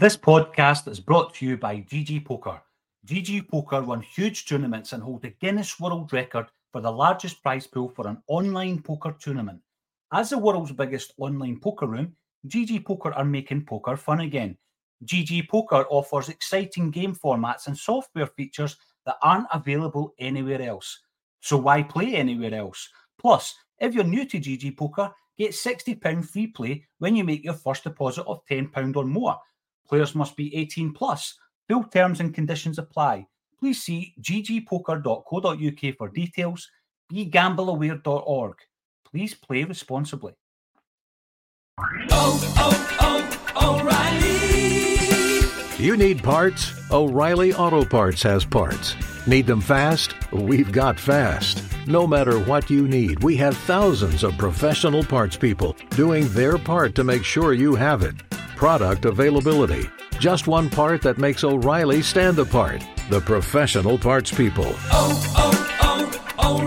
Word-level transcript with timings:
This 0.00 0.16
podcast 0.16 0.86
is 0.86 1.00
brought 1.00 1.34
to 1.34 1.44
you 1.44 1.56
by 1.56 1.80
GG 1.80 2.24
Poker. 2.24 2.62
GG 3.04 3.48
Poker 3.48 3.82
won 3.82 4.00
huge 4.00 4.46
tournaments 4.46 4.92
and 4.92 5.02
hold 5.02 5.22
the 5.22 5.34
Guinness 5.40 5.80
World 5.80 6.12
Record 6.12 6.46
for 6.70 6.80
the 6.80 6.92
largest 6.92 7.42
prize 7.42 7.66
pool 7.66 7.88
for 7.88 8.06
an 8.06 8.22
online 8.28 8.80
poker 8.80 9.16
tournament. 9.18 9.60
As 10.12 10.30
the 10.30 10.38
world's 10.38 10.70
biggest 10.70 11.14
online 11.18 11.58
poker 11.58 11.88
room, 11.88 12.14
GG 12.46 12.84
Poker 12.84 13.12
are 13.12 13.24
making 13.24 13.64
poker 13.64 13.96
fun 13.96 14.20
again. 14.20 14.56
GG 15.04 15.48
Poker 15.48 15.84
offers 15.90 16.28
exciting 16.28 16.92
game 16.92 17.12
formats 17.12 17.66
and 17.66 17.76
software 17.76 18.28
features 18.28 18.76
that 19.04 19.16
aren't 19.20 19.48
available 19.52 20.14
anywhere 20.20 20.62
else. 20.62 20.96
So 21.40 21.56
why 21.56 21.82
play 21.82 22.14
anywhere 22.14 22.54
else? 22.54 22.88
Plus, 23.20 23.52
if 23.80 23.94
you're 23.94 24.04
new 24.04 24.24
to 24.26 24.38
GG 24.38 24.76
Poker, 24.76 25.12
get 25.36 25.50
£60 25.50 26.24
free 26.24 26.46
play 26.46 26.84
when 27.00 27.16
you 27.16 27.24
make 27.24 27.42
your 27.42 27.54
first 27.54 27.82
deposit 27.82 28.24
of 28.28 28.46
£10 28.48 28.94
or 28.94 29.04
more. 29.04 29.36
Players 29.88 30.14
must 30.14 30.36
be 30.36 30.54
18 30.54 30.92
plus. 30.92 31.38
Full 31.68 31.84
terms 31.84 32.20
and 32.20 32.34
conditions 32.34 32.78
apply. 32.78 33.26
Please 33.58 33.82
see 33.82 34.14
ggpoker.co.uk 34.20 35.96
for 35.96 36.08
details. 36.08 36.68
BeGambleAware.org. 37.12 38.56
Please 39.10 39.34
play 39.34 39.64
responsibly. 39.64 40.34
Oh, 42.10 42.54
oh, 42.58 43.50
oh, 43.56 43.80
O'Reilly. 43.80 45.84
You 45.84 45.96
need 45.96 46.22
parts? 46.22 46.72
O'Reilly 46.90 47.54
Auto 47.54 47.84
Parts 47.84 48.22
has 48.22 48.44
parts. 48.44 48.94
Need 49.26 49.46
them 49.46 49.60
fast? 49.60 50.14
We've 50.32 50.72
got 50.72 50.98
fast. 50.98 51.62
No 51.86 52.06
matter 52.06 52.38
what 52.40 52.68
you 52.68 52.88
need, 52.88 53.22
we 53.22 53.36
have 53.36 53.56
thousands 53.56 54.22
of 54.22 54.36
professional 54.36 55.04
parts 55.04 55.36
people 55.36 55.76
doing 55.90 56.28
their 56.28 56.58
part 56.58 56.94
to 56.96 57.04
make 57.04 57.24
sure 57.24 57.54
you 57.54 57.74
have 57.74 58.02
it. 58.02 58.16
Product 58.58 59.04
availability. 59.04 59.88
Just 60.18 60.48
one 60.48 60.68
part 60.68 61.00
that 61.02 61.16
makes 61.16 61.44
O'Reilly 61.44 62.02
stand 62.02 62.40
apart. 62.40 62.82
The 63.08 63.20
professional 63.20 63.96
parts 63.96 64.34
people. 64.34 64.74
Oh, 64.90 65.14
oh, 65.36 66.10
oh, 66.40 66.58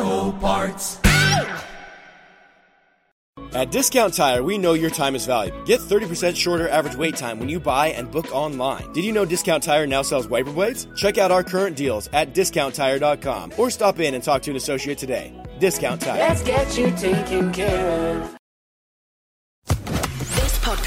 O'Reilly. 0.00 0.26
Auto 0.26 0.36
Parts. 0.40 0.98
At 3.52 3.70
Discount 3.70 4.14
Tire, 4.14 4.42
we 4.42 4.58
know 4.58 4.72
your 4.72 4.90
time 4.90 5.14
is 5.14 5.26
valuable. 5.26 5.62
Get 5.62 5.78
30% 5.78 6.34
shorter 6.34 6.68
average 6.68 6.96
wait 6.96 7.14
time 7.14 7.38
when 7.38 7.48
you 7.48 7.60
buy 7.60 7.88
and 7.88 8.10
book 8.10 8.34
online. 8.34 8.92
Did 8.92 9.04
you 9.04 9.12
know 9.12 9.24
Discount 9.24 9.62
Tire 9.62 9.86
now 9.86 10.02
sells 10.02 10.26
wiper 10.26 10.50
blades? 10.52 10.88
Check 10.96 11.18
out 11.18 11.30
our 11.30 11.44
current 11.44 11.76
deals 11.76 12.10
at 12.12 12.34
discounttire.com 12.34 13.52
or 13.56 13.70
stop 13.70 14.00
in 14.00 14.14
and 14.14 14.24
talk 14.24 14.42
to 14.42 14.50
an 14.50 14.56
associate 14.56 14.98
today. 14.98 15.32
Discount 15.60 16.00
Tire. 16.00 16.18
Let's 16.18 16.42
get 16.42 16.76
you 16.76 16.90
taken 16.96 17.52
care 17.52 18.22
of. 18.22 18.39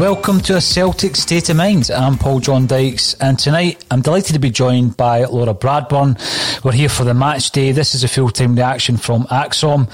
Welcome 0.00 0.40
to 0.44 0.56
a 0.56 0.62
Celtic 0.62 1.14
State 1.14 1.50
of 1.50 1.58
Mind. 1.58 1.90
I'm 1.90 2.16
Paul 2.16 2.40
John 2.40 2.66
Dykes, 2.66 3.12
and 3.20 3.38
tonight 3.38 3.84
I'm 3.90 4.00
delighted 4.00 4.32
to 4.32 4.38
be 4.38 4.48
joined 4.48 4.96
by 4.96 5.24
Laura 5.26 5.52
Bradburn. 5.52 6.16
We're 6.64 6.72
here 6.72 6.88
for 6.88 7.04
the 7.04 7.12
match 7.12 7.50
day. 7.50 7.72
This 7.72 7.94
is 7.94 8.02
a 8.02 8.08
full 8.08 8.30
time 8.30 8.56
reaction 8.56 8.96
from 8.96 9.24
ACSOM. 9.24 9.90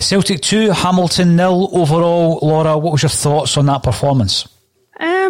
Celtic 0.00 0.40
2, 0.42 0.70
Hamilton 0.70 1.34
nil 1.34 1.68
overall. 1.72 2.38
Laura, 2.42 2.78
what 2.78 2.92
was 2.92 3.02
your 3.02 3.10
thoughts 3.10 3.56
on 3.56 3.66
that 3.66 3.82
performance? 3.82 4.46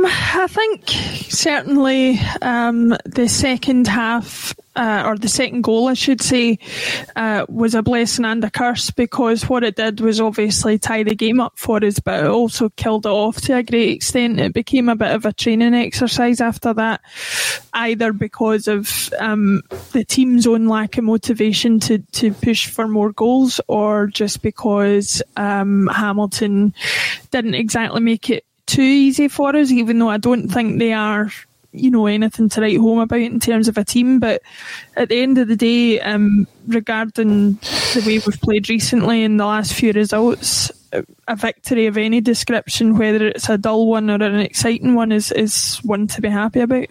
Um, 0.00 0.06
I 0.06 0.46
think 0.48 0.88
certainly 1.30 2.18
um, 2.40 2.96
the 3.04 3.28
second 3.28 3.86
half, 3.86 4.54
uh, 4.74 5.02
or 5.04 5.18
the 5.18 5.28
second 5.28 5.62
goal, 5.62 5.88
I 5.88 5.94
should 5.94 6.22
say, 6.22 6.58
uh, 7.16 7.44
was 7.50 7.74
a 7.74 7.82
blessing 7.82 8.24
and 8.24 8.42
a 8.42 8.50
curse 8.50 8.90
because 8.90 9.46
what 9.46 9.62
it 9.62 9.76
did 9.76 10.00
was 10.00 10.18
obviously 10.18 10.78
tie 10.78 11.02
the 11.02 11.14
game 11.14 11.38
up 11.38 11.58
for 11.58 11.84
us, 11.84 11.98
but 11.98 12.24
it 12.24 12.30
also 12.30 12.70
killed 12.70 13.04
it 13.04 13.10
off 13.10 13.42
to 13.42 13.56
a 13.56 13.62
great 13.62 13.90
extent. 13.90 14.40
It 14.40 14.54
became 14.54 14.88
a 14.88 14.96
bit 14.96 15.10
of 15.10 15.26
a 15.26 15.34
training 15.34 15.74
exercise 15.74 16.40
after 16.40 16.72
that, 16.74 17.02
either 17.74 18.14
because 18.14 18.68
of 18.68 19.12
um, 19.18 19.62
the 19.92 20.04
team's 20.04 20.46
own 20.46 20.66
lack 20.66 20.96
of 20.96 21.04
motivation 21.04 21.78
to, 21.80 21.98
to 21.98 22.32
push 22.32 22.68
for 22.68 22.88
more 22.88 23.12
goals, 23.12 23.60
or 23.68 24.06
just 24.06 24.40
because 24.40 25.22
um, 25.36 25.88
Hamilton 25.88 26.72
didn't 27.30 27.54
exactly 27.54 28.00
make 28.00 28.30
it 28.30 28.44
too 28.70 28.82
easy 28.82 29.28
for 29.28 29.54
us, 29.56 29.70
even 29.70 29.98
though 29.98 30.08
I 30.08 30.16
don't 30.16 30.48
think 30.48 30.78
they 30.78 30.92
are, 30.92 31.30
you 31.72 31.90
know, 31.90 32.06
anything 32.06 32.48
to 32.50 32.60
write 32.60 32.78
home 32.78 33.00
about 33.00 33.18
in 33.18 33.40
terms 33.40 33.68
of 33.68 33.76
a 33.76 33.84
team. 33.84 34.20
But 34.20 34.42
at 34.96 35.08
the 35.08 35.20
end 35.20 35.38
of 35.38 35.48
the 35.48 35.56
day, 35.56 36.00
um, 36.00 36.46
regarding 36.68 37.54
the 37.54 38.02
way 38.06 38.18
we've 38.18 38.40
played 38.40 38.68
recently 38.68 39.24
in 39.24 39.36
the 39.38 39.46
last 39.46 39.74
few 39.74 39.92
results, 39.92 40.70
a 41.28 41.36
victory 41.36 41.86
of 41.86 41.96
any 41.96 42.20
description, 42.20 42.96
whether 42.96 43.28
it's 43.28 43.48
a 43.48 43.58
dull 43.58 43.86
one 43.86 44.08
or 44.08 44.22
an 44.22 44.40
exciting 44.40 44.94
one, 44.94 45.12
is, 45.12 45.32
is 45.32 45.78
one 45.78 46.06
to 46.06 46.20
be 46.20 46.28
happy 46.28 46.60
about. 46.60 46.86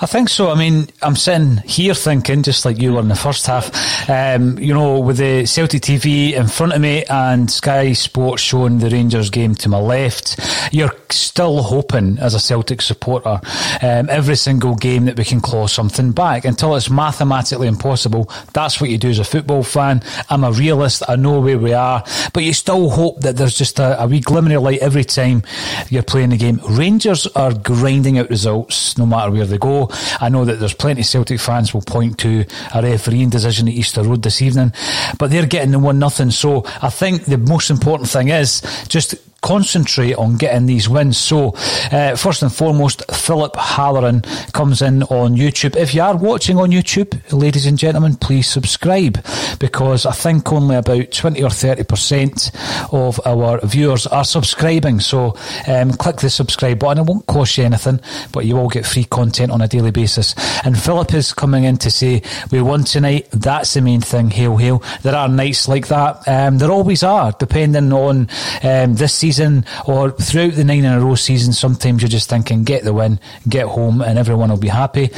I 0.00 0.06
think 0.06 0.28
so. 0.28 0.50
I 0.50 0.54
mean, 0.54 0.88
I'm 1.02 1.16
sitting 1.16 1.58
here 1.58 1.94
thinking, 1.94 2.42
just 2.42 2.64
like 2.64 2.80
you 2.80 2.94
were 2.94 3.00
in 3.00 3.08
the 3.08 3.14
first 3.14 3.46
half, 3.46 3.70
um, 4.08 4.58
you 4.58 4.72
know, 4.72 5.00
with 5.00 5.18
the 5.18 5.46
Celtic 5.46 5.82
TV 5.82 6.32
in 6.32 6.46
front 6.48 6.72
of 6.72 6.80
me 6.80 7.04
and 7.04 7.50
Sky 7.50 7.92
Sports 7.92 8.42
showing 8.42 8.78
the 8.78 8.88
Rangers 8.90 9.30
game 9.30 9.54
to 9.56 9.68
my 9.68 9.78
left, 9.78 10.38
you're 10.72 10.94
still 11.10 11.62
hoping 11.62 12.18
as 12.18 12.34
a 12.34 12.40
Celtic 12.40 12.82
supporter 12.82 13.40
um, 13.82 14.08
every 14.10 14.36
single 14.36 14.74
game 14.74 15.04
that 15.04 15.16
we 15.16 15.24
can 15.24 15.40
claw 15.40 15.66
something 15.66 16.12
back 16.12 16.44
until 16.44 16.74
it's 16.76 16.90
mathematically 16.90 17.68
impossible. 17.68 18.30
That's 18.52 18.80
what 18.80 18.90
you 18.90 18.98
do 18.98 19.10
as 19.10 19.18
a 19.18 19.24
football 19.24 19.62
fan. 19.62 20.02
I'm 20.30 20.44
a 20.44 20.52
realist. 20.52 21.02
I 21.08 21.16
know 21.16 21.40
where 21.40 21.58
we 21.58 21.72
are, 21.72 22.04
but 22.32 22.44
you 22.44 22.52
still 22.52 22.90
hope 22.90 23.20
that 23.20 23.36
there's 23.36 23.56
just 23.56 23.78
a, 23.78 24.02
a 24.02 24.06
wee 24.06 24.20
glimmer 24.20 24.56
of 24.56 24.62
light 24.62 24.80
every 24.80 25.04
time 25.04 25.42
you're 25.88 26.02
playing 26.02 26.30
the 26.30 26.36
game. 26.36 26.60
Rangers 26.68 27.26
are 27.28 27.52
grinding 27.52 28.18
out 28.18 28.30
results 28.30 28.96
no 28.98 29.06
matter 29.06 29.30
where 29.30 29.46
they 29.46 29.58
go. 29.58 29.81
I 30.20 30.28
know 30.28 30.44
that 30.44 30.60
there's 30.60 30.74
plenty 30.74 31.00
of 31.02 31.06
Celtic 31.06 31.40
fans 31.40 31.72
will 31.74 31.82
point 31.82 32.18
to 32.18 32.44
a 32.74 32.82
refereeing 32.82 33.30
decision 33.30 33.68
at 33.68 33.74
Easter 33.74 34.02
Road 34.02 34.22
this 34.22 34.42
evening, 34.42 34.72
but 35.18 35.30
they're 35.30 35.46
getting 35.46 35.70
the 35.70 35.78
one 35.78 35.98
nothing. 35.98 36.30
So 36.30 36.64
I 36.80 36.90
think 36.90 37.24
the 37.24 37.38
most 37.38 37.70
important 37.70 38.08
thing 38.08 38.28
is 38.28 38.62
just 38.88 39.14
concentrate 39.42 40.14
on 40.14 40.36
getting 40.36 40.66
these 40.66 40.88
wins. 40.88 41.18
So, 41.18 41.54
uh, 41.90 42.16
first 42.16 42.42
and 42.42 42.52
foremost, 42.52 43.02
Philip 43.12 43.54
Halloran 43.56 44.22
comes 44.52 44.80
in 44.80 45.02
on 45.04 45.34
YouTube. 45.34 45.76
If 45.76 45.94
you 45.94 46.00
are 46.00 46.16
watching 46.16 46.58
on 46.58 46.70
YouTube, 46.70 47.20
ladies 47.32 47.66
and 47.66 47.76
gentlemen, 47.76 48.14
please 48.16 48.48
subscribe 48.48 49.22
because 49.58 50.06
I 50.06 50.12
think 50.12 50.50
only 50.52 50.76
about 50.76 51.10
20 51.10 51.42
or 51.42 51.48
30% 51.48 52.92
of 52.92 53.20
our 53.26 53.60
viewers 53.66 54.06
are 54.06 54.24
subscribing. 54.24 55.00
So, 55.00 55.36
um, 55.66 55.90
click 55.92 56.16
the 56.16 56.30
subscribe 56.30 56.78
button. 56.78 57.02
It 57.02 57.08
won't 57.08 57.26
cost 57.26 57.58
you 57.58 57.64
anything, 57.64 58.00
but 58.32 58.46
you 58.46 58.56
will 58.56 58.68
get 58.68 58.86
free 58.86 59.04
content 59.04 59.50
on 59.50 59.60
a 59.60 59.68
daily 59.68 59.90
basis. 59.90 60.34
And 60.64 60.78
Philip 60.78 61.12
is 61.14 61.32
coming 61.32 61.64
in 61.64 61.76
to 61.78 61.90
say, 61.90 62.22
we 62.52 62.62
won 62.62 62.84
tonight. 62.84 63.28
That's 63.32 63.74
the 63.74 63.80
main 63.80 64.00
thing. 64.00 64.30
Hail, 64.30 64.56
hail. 64.56 64.82
There 65.02 65.16
are 65.16 65.28
nights 65.28 65.66
like 65.66 65.88
that. 65.88 66.26
Um, 66.28 66.58
there 66.58 66.70
always 66.70 67.02
are, 67.02 67.32
depending 67.32 67.92
on 67.92 68.28
um, 68.62 68.94
this 68.94 69.12
season 69.14 69.31
season 69.32 69.64
or 69.86 70.10
throughout 70.10 70.52
the 70.52 70.64
nine 70.64 70.84
in 70.84 70.92
a 70.92 71.00
row 71.00 71.14
season, 71.14 71.52
sometimes 71.52 72.02
you're 72.02 72.08
just 72.08 72.28
thinking, 72.28 72.64
get 72.64 72.84
the 72.84 72.92
win, 72.92 73.18
get 73.48 73.66
home, 73.66 74.02
and 74.02 74.18
everyone 74.18 74.50
will 74.50 74.58
be 74.58 74.68
happy. 74.68 75.08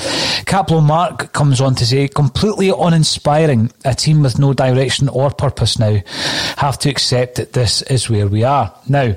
Caplo 0.47 0.81
Mark 0.81 1.33
comes 1.33 1.61
on 1.61 1.75
to 1.75 1.87
say, 1.87 2.07
completely 2.07 2.71
uninspiring. 2.71 3.73
A 3.85 3.95
team 3.95 4.23
with 4.23 4.39
no 4.39 4.53
direction 4.53 5.09
or 5.09 5.31
purpose 5.31 5.79
now 5.79 6.01
have 6.57 6.79
to 6.79 6.91
accept 6.91 7.37
that 7.37 7.53
this 7.53 7.83
is 7.83 8.09
where 8.09 8.29
we 8.29 8.45
are. 8.45 8.73
Now, 8.89 9.17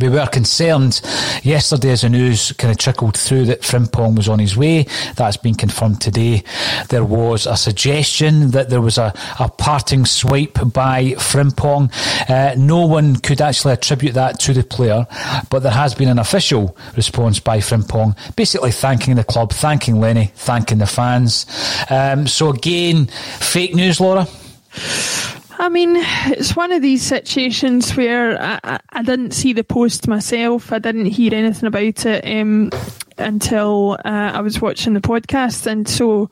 we 0.00 0.08
were 0.08 0.26
concerned 0.26 1.00
yesterday 1.42 1.90
as 1.90 2.00
the 2.00 2.08
news 2.08 2.52
kind 2.52 2.70
of 2.70 2.78
trickled 2.78 3.16
through 3.16 3.44
that 3.46 3.60
Frimpong 3.60 4.16
was 4.16 4.28
on 4.28 4.38
his 4.38 4.56
way. 4.56 4.86
That's 5.16 5.36
been 5.36 5.54
confirmed 5.54 6.00
today. 6.00 6.44
There 6.88 7.04
was 7.04 7.46
a 7.46 7.56
suggestion 7.56 8.52
that 8.52 8.70
there 8.70 8.80
was 8.80 8.96
a, 8.96 9.12
a 9.38 9.50
parting 9.50 10.06
swipe 10.06 10.58
by 10.72 11.12
Frimpong. 11.18 11.92
Uh, 12.28 12.54
no 12.56 12.86
one 12.86 13.16
could 13.16 13.42
actually 13.42 13.74
attribute 13.74 14.14
that 14.14 14.40
to 14.40 14.54
the 14.54 14.64
player, 14.64 15.06
but 15.50 15.62
there 15.62 15.72
has 15.72 15.94
been 15.94 16.08
an 16.08 16.18
official 16.18 16.76
response 16.96 17.38
by 17.38 17.58
Frimpong, 17.58 18.16
basically 18.34 18.72
thanking 18.72 19.16
the 19.16 19.24
club, 19.24 19.52
thanking 19.52 20.00
Lenny, 20.00 20.32
thanking 20.36 20.78
the 20.78 20.86
fans. 20.86 21.46
Um, 21.90 22.26
so 22.26 22.48
again, 22.48 23.06
fake 23.06 23.74
news, 23.74 24.00
Laura? 24.00 24.26
I 25.62 25.68
mean, 25.68 25.92
it's 25.96 26.56
one 26.56 26.72
of 26.72 26.82
these 26.82 27.02
situations 27.02 27.96
where 27.96 28.36
I, 28.42 28.80
I, 28.90 29.02
didn't 29.04 29.30
see 29.30 29.52
the 29.52 29.62
post 29.62 30.08
myself. 30.08 30.72
I 30.72 30.80
didn't 30.80 31.06
hear 31.06 31.32
anything 31.32 31.68
about 31.68 32.04
it 32.04 32.26
um, 32.26 32.72
until 33.16 33.92
uh, 34.04 34.32
I 34.34 34.40
was 34.40 34.60
watching 34.60 34.94
the 34.94 35.00
podcast, 35.00 35.68
and 35.68 35.88
so 35.88 36.30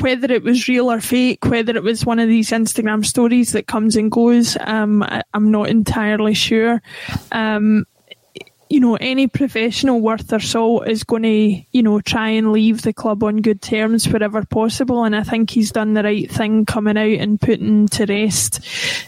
whether 0.00 0.32
it 0.32 0.42
was 0.42 0.66
real 0.66 0.90
or 0.90 1.00
fake, 1.00 1.44
whether 1.44 1.76
it 1.76 1.84
was 1.84 2.04
one 2.04 2.18
of 2.18 2.28
these 2.28 2.50
Instagram 2.50 3.06
stories 3.06 3.52
that 3.52 3.68
comes 3.68 3.94
and 3.94 4.10
goes, 4.10 4.56
um, 4.62 5.04
I, 5.04 5.22
am 5.32 5.52
not 5.52 5.68
entirely 5.68 6.34
sure. 6.34 6.82
Um, 7.30 7.86
you 8.74 8.80
know, 8.80 8.96
any 8.96 9.28
professional 9.28 10.00
worth 10.00 10.26
their 10.26 10.40
salt 10.40 10.88
is 10.88 11.04
going 11.04 11.22
to, 11.22 11.64
you 11.70 11.80
know, 11.80 12.00
try 12.00 12.30
and 12.30 12.50
leave 12.50 12.82
the 12.82 12.92
club 12.92 13.22
on 13.22 13.36
good 13.36 13.62
terms 13.62 14.08
wherever 14.08 14.44
possible. 14.44 15.04
And 15.04 15.14
I 15.14 15.22
think 15.22 15.50
he's 15.50 15.70
done 15.70 15.94
the 15.94 16.02
right 16.02 16.28
thing 16.28 16.66
coming 16.66 16.98
out 16.98 17.20
and 17.20 17.40
putting 17.40 17.86
to 17.86 18.04
rest 18.06 18.58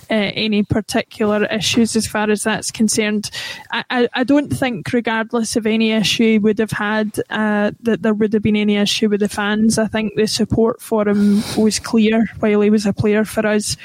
uh, 0.09 0.15
any 0.15 0.63
particular 0.63 1.47
issues 1.47 1.97
as 1.97 2.07
far 2.07 2.31
as 2.31 2.45
that's 2.45 2.71
concerned. 2.71 3.29
I, 3.73 3.85
I, 3.91 4.09
I, 4.15 4.23
don't 4.23 4.51
think, 4.51 4.93
regardless 4.93 5.57
of 5.57 5.67
any 5.67 5.91
issue 5.91 6.39
would 6.45 6.61
have 6.61 6.71
had, 6.71 7.19
uh, 7.29 7.73
that 7.81 8.03
there 8.03 8.15
would 8.15 8.35
have 8.35 8.43
been 8.45 8.55
any 8.55 8.77
issue 8.77 9.09
with 9.09 9.19
the 9.19 9.29
fans. 9.29 9.81
I 9.81 9.89
think 9.89 10.15
the 10.15 10.29
support 10.29 10.81
for 10.81 11.09
him 11.09 11.43
was 11.59 11.81
clear 11.81 12.25
while 12.39 12.61
he 12.61 12.71
was 12.71 12.87
a 12.87 12.93
player 12.93 13.25
for 13.25 13.45
us. 13.45 13.77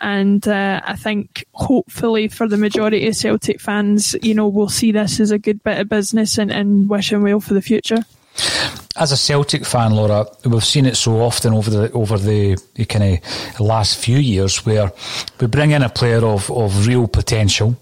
And 0.00 0.48
uh, 0.48 0.80
I 0.82 0.96
think 0.96 1.44
hopefully 1.52 2.28
for 2.28 2.48
the 2.48 2.56
majority 2.56 3.06
of 3.06 3.14
Celtic 3.14 3.60
fans, 3.60 4.16
you 4.22 4.32
know, 4.32 4.48
we'll 4.48 4.70
see 4.70 4.92
this 4.92 5.20
as 5.20 5.25
a 5.30 5.38
good 5.38 5.62
bit 5.62 5.78
of 5.78 5.88
business 5.88 6.38
and, 6.38 6.50
and 6.50 6.88
wish 6.88 7.12
him 7.12 7.22
well 7.22 7.40
for 7.40 7.54
the 7.54 7.62
future. 7.62 8.04
As 8.96 9.12
a 9.12 9.16
Celtic 9.16 9.64
fan, 9.64 9.94
Laura, 9.94 10.26
we've 10.44 10.64
seen 10.64 10.86
it 10.86 10.96
so 10.96 11.20
often 11.22 11.54
over 11.54 11.70
the 11.70 11.92
over 11.92 12.18
the, 12.18 12.56
the 12.74 12.84
kind 12.84 13.18
of 13.18 13.60
last 13.60 13.98
few 13.98 14.18
years 14.18 14.64
where 14.66 14.92
we 15.40 15.46
bring 15.46 15.70
in 15.70 15.82
a 15.82 15.88
player 15.88 16.24
of, 16.24 16.50
of 16.50 16.86
real 16.86 17.06
potential 17.06 17.76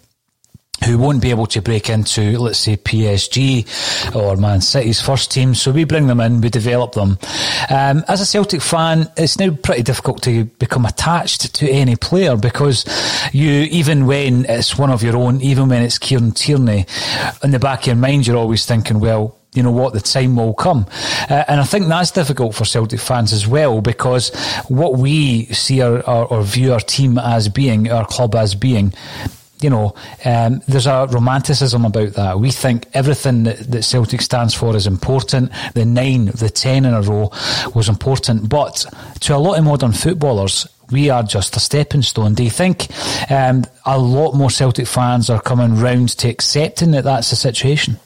who 0.84 0.98
won't 0.98 1.22
be 1.22 1.30
able 1.30 1.46
to 1.46 1.62
break 1.62 1.88
into, 1.88 2.38
let's 2.38 2.58
say, 2.58 2.76
PSG 2.76 4.14
or 4.14 4.36
Man 4.36 4.60
City's 4.60 5.00
first 5.00 5.30
team. 5.30 5.54
So 5.54 5.70
we 5.70 5.84
bring 5.84 6.06
them 6.06 6.20
in, 6.20 6.40
we 6.40 6.50
develop 6.50 6.92
them. 6.92 7.18
Um, 7.70 8.04
as 8.08 8.20
a 8.20 8.26
Celtic 8.26 8.60
fan, 8.60 9.10
it's 9.16 9.38
now 9.38 9.50
pretty 9.62 9.82
difficult 9.82 10.22
to 10.24 10.44
become 10.44 10.84
attached 10.84 11.54
to 11.54 11.70
any 11.70 11.96
player 11.96 12.36
because 12.36 12.84
you, 13.32 13.50
even 13.50 14.06
when 14.06 14.44
it's 14.46 14.76
one 14.76 14.90
of 14.90 15.02
your 15.02 15.16
own, 15.16 15.40
even 15.40 15.68
when 15.68 15.82
it's 15.82 15.98
Kieran 15.98 16.32
Tierney, 16.32 16.86
in 17.42 17.50
the 17.50 17.58
back 17.58 17.80
of 17.80 17.86
your 17.86 17.96
mind, 17.96 18.26
you're 18.26 18.36
always 18.36 18.66
thinking, 18.66 19.00
well, 19.00 19.36
you 19.54 19.62
know 19.62 19.70
what, 19.70 19.92
the 19.92 20.00
time 20.00 20.36
will 20.36 20.52
come. 20.52 20.86
Uh, 21.30 21.44
and 21.46 21.60
I 21.60 21.64
think 21.64 21.86
that's 21.86 22.10
difficult 22.10 22.54
for 22.54 22.64
Celtic 22.64 23.00
fans 23.00 23.32
as 23.32 23.46
well 23.46 23.80
because 23.80 24.34
what 24.68 24.98
we 24.98 25.46
see 25.46 25.82
or 25.82 26.42
view 26.42 26.72
our 26.72 26.80
team 26.80 27.18
as 27.18 27.48
being, 27.48 27.90
our 27.90 28.04
club 28.04 28.34
as 28.34 28.54
being, 28.56 28.92
you 29.64 29.70
know, 29.70 29.94
um, 30.26 30.60
there's 30.68 30.86
a 30.86 31.08
romanticism 31.10 31.86
about 31.86 32.12
that. 32.12 32.38
We 32.38 32.50
think 32.50 32.86
everything 32.92 33.44
that, 33.44 33.70
that, 33.70 33.82
Celtic 33.82 34.20
stands 34.20 34.52
for 34.52 34.76
is 34.76 34.86
important. 34.86 35.50
The 35.72 35.86
nine, 35.86 36.26
the 36.26 36.50
ten 36.50 36.84
in 36.84 36.92
a 36.92 37.00
row 37.00 37.30
was 37.74 37.88
important. 37.88 38.50
But 38.50 38.84
to 39.20 39.34
a 39.34 39.38
lot 39.38 39.58
of 39.58 39.64
modern 39.64 39.92
footballers, 39.92 40.68
we 40.90 41.08
are 41.08 41.22
just 41.22 41.56
a 41.56 41.60
stepping 41.60 42.02
stone. 42.02 42.34
Do 42.34 42.44
you 42.44 42.50
think 42.50 42.88
um, 43.30 43.64
a 43.86 43.98
lot 43.98 44.34
more 44.34 44.50
Celtic 44.50 44.86
fans 44.86 45.30
are 45.30 45.40
coming 45.40 45.80
round 45.80 46.10
to 46.18 46.28
accepting 46.28 46.90
that 46.90 47.04
that's 47.04 47.30
the 47.30 47.36
situation? 47.36 47.96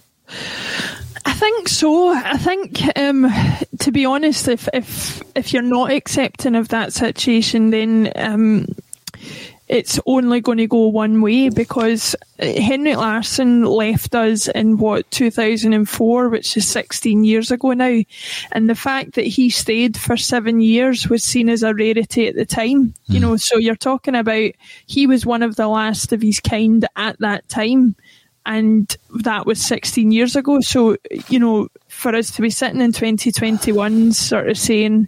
I 1.25 1.33
think 1.33 1.69
so. 1.69 2.11
I 2.11 2.39
think, 2.39 2.81
um, 2.97 3.29
to 3.81 3.91
be 3.91 4.05
honest, 4.05 4.47
if 4.47 4.69
if 4.73 5.21
if 5.35 5.53
you're 5.53 5.63
not 5.63 5.91
accepting 5.91 6.55
of 6.55 6.69
that 6.69 6.93
situation, 6.93 7.71
then 7.71 8.13
um, 8.15 8.67
it's 9.69 10.01
only 10.07 10.41
going 10.41 10.59
to 10.59 10.67
go 10.67 10.87
one 10.87 11.21
way 11.21 11.51
because 11.51 12.17
Henrik 12.39 12.97
Larsson 12.97 13.65
left 13.65 14.15
us 14.15 14.49
in 14.49 14.79
what 14.79 15.11
2004, 15.11 16.29
which 16.29 16.57
is 16.57 16.67
16 16.67 17.25
years 17.25 17.51
ago 17.51 17.73
now, 17.73 18.03
and 18.53 18.71
the 18.71 18.75
fact 18.75 19.15
that 19.15 19.27
he 19.27 19.51
stayed 19.51 19.97
for 19.97 20.17
seven 20.17 20.61
years 20.61 21.09
was 21.09 21.23
seen 21.23 21.49
as 21.49 21.63
a 21.63 21.75
rarity 21.75 22.29
at 22.29 22.35
the 22.35 22.47
time. 22.47 22.95
You 23.07 23.17
hmm. 23.17 23.21
know, 23.21 23.37
so 23.37 23.59
you're 23.59 23.77
talking 23.77 24.15
about 24.15 24.53
he 24.87 25.07
was 25.07 25.27
one 25.27 25.43
of 25.43 25.57
the 25.57 25.69
last 25.69 26.13
of 26.13 26.23
his 26.23 26.41
kind 26.41 26.87
at 26.97 27.19
that 27.19 27.49
time 27.49 27.95
and 28.49 28.97
that 29.23 29.45
was 29.45 29.61
16 29.61 30.11
years 30.11 30.35
ago. 30.35 30.61
So, 30.61 30.97
you 31.29 31.39
know, 31.39 31.69
for 31.89 32.15
us 32.15 32.31
to 32.31 32.43
be 32.43 32.49
sitting 32.49 32.81
in 32.81 32.93
2021 32.93 34.13
sort 34.13 34.49
of 34.49 34.57
saying 34.57 35.07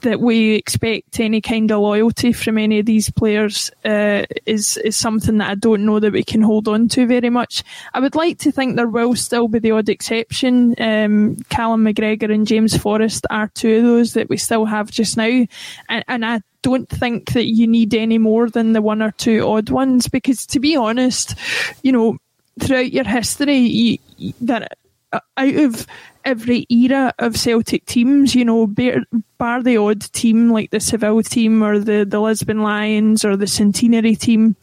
that 0.00 0.20
we 0.20 0.54
expect 0.54 1.20
any 1.20 1.42
kind 1.42 1.70
of 1.70 1.80
loyalty 1.80 2.32
from 2.32 2.56
any 2.56 2.78
of 2.78 2.86
these 2.86 3.10
players 3.10 3.70
uh, 3.84 4.24
is 4.46 4.78
is 4.78 4.96
something 4.96 5.36
that 5.38 5.50
I 5.50 5.54
don't 5.54 5.84
know 5.84 6.00
that 6.00 6.14
we 6.14 6.24
can 6.24 6.40
hold 6.40 6.66
on 6.66 6.88
to 6.88 7.06
very 7.06 7.28
much. 7.28 7.62
I 7.92 8.00
would 8.00 8.14
like 8.14 8.38
to 8.38 8.50
think 8.50 8.76
there 8.76 8.88
will 8.88 9.16
still 9.16 9.48
be 9.48 9.58
the 9.58 9.72
odd 9.72 9.90
exception. 9.90 10.74
Um, 10.80 11.36
Callum 11.50 11.84
McGregor 11.84 12.32
and 12.32 12.46
James 12.46 12.74
Forrest 12.74 13.26
are 13.28 13.48
two 13.48 13.76
of 13.76 13.82
those 13.82 14.14
that 14.14 14.30
we 14.30 14.38
still 14.38 14.64
have 14.64 14.90
just 14.90 15.18
now, 15.18 15.46
and, 15.90 16.04
and 16.08 16.24
I 16.24 16.40
don't 16.62 16.88
think 16.88 17.32
that 17.32 17.46
you 17.46 17.66
need 17.66 17.92
any 17.92 18.18
more 18.18 18.48
than 18.48 18.72
the 18.72 18.80
one 18.80 19.02
or 19.02 19.10
two 19.12 19.46
odd 19.46 19.68
ones 19.68 20.08
because 20.08 20.46
to 20.46 20.60
be 20.60 20.76
honest, 20.76 21.34
you 21.82 21.92
know, 21.92 22.16
throughout 22.60 22.92
your 22.92 23.04
history, 23.04 23.56
you, 23.56 23.98
that 24.40 24.76
out 25.12 25.54
of 25.54 25.86
every 26.24 26.66
era 26.68 27.12
of 27.18 27.36
Celtic 27.36 27.84
teams, 27.86 28.34
you 28.34 28.44
know, 28.44 28.66
bar, 28.66 29.02
bar 29.38 29.62
the 29.62 29.76
odd 29.76 30.00
team 30.12 30.50
like 30.50 30.70
the 30.70 30.80
Seville 30.80 31.22
team 31.22 31.62
or 31.62 31.78
the, 31.78 32.04
the 32.04 32.20
Lisbon 32.20 32.62
Lions 32.62 33.24
or 33.24 33.36
the 33.36 33.46
Centenary 33.46 34.14
team, 34.14 34.56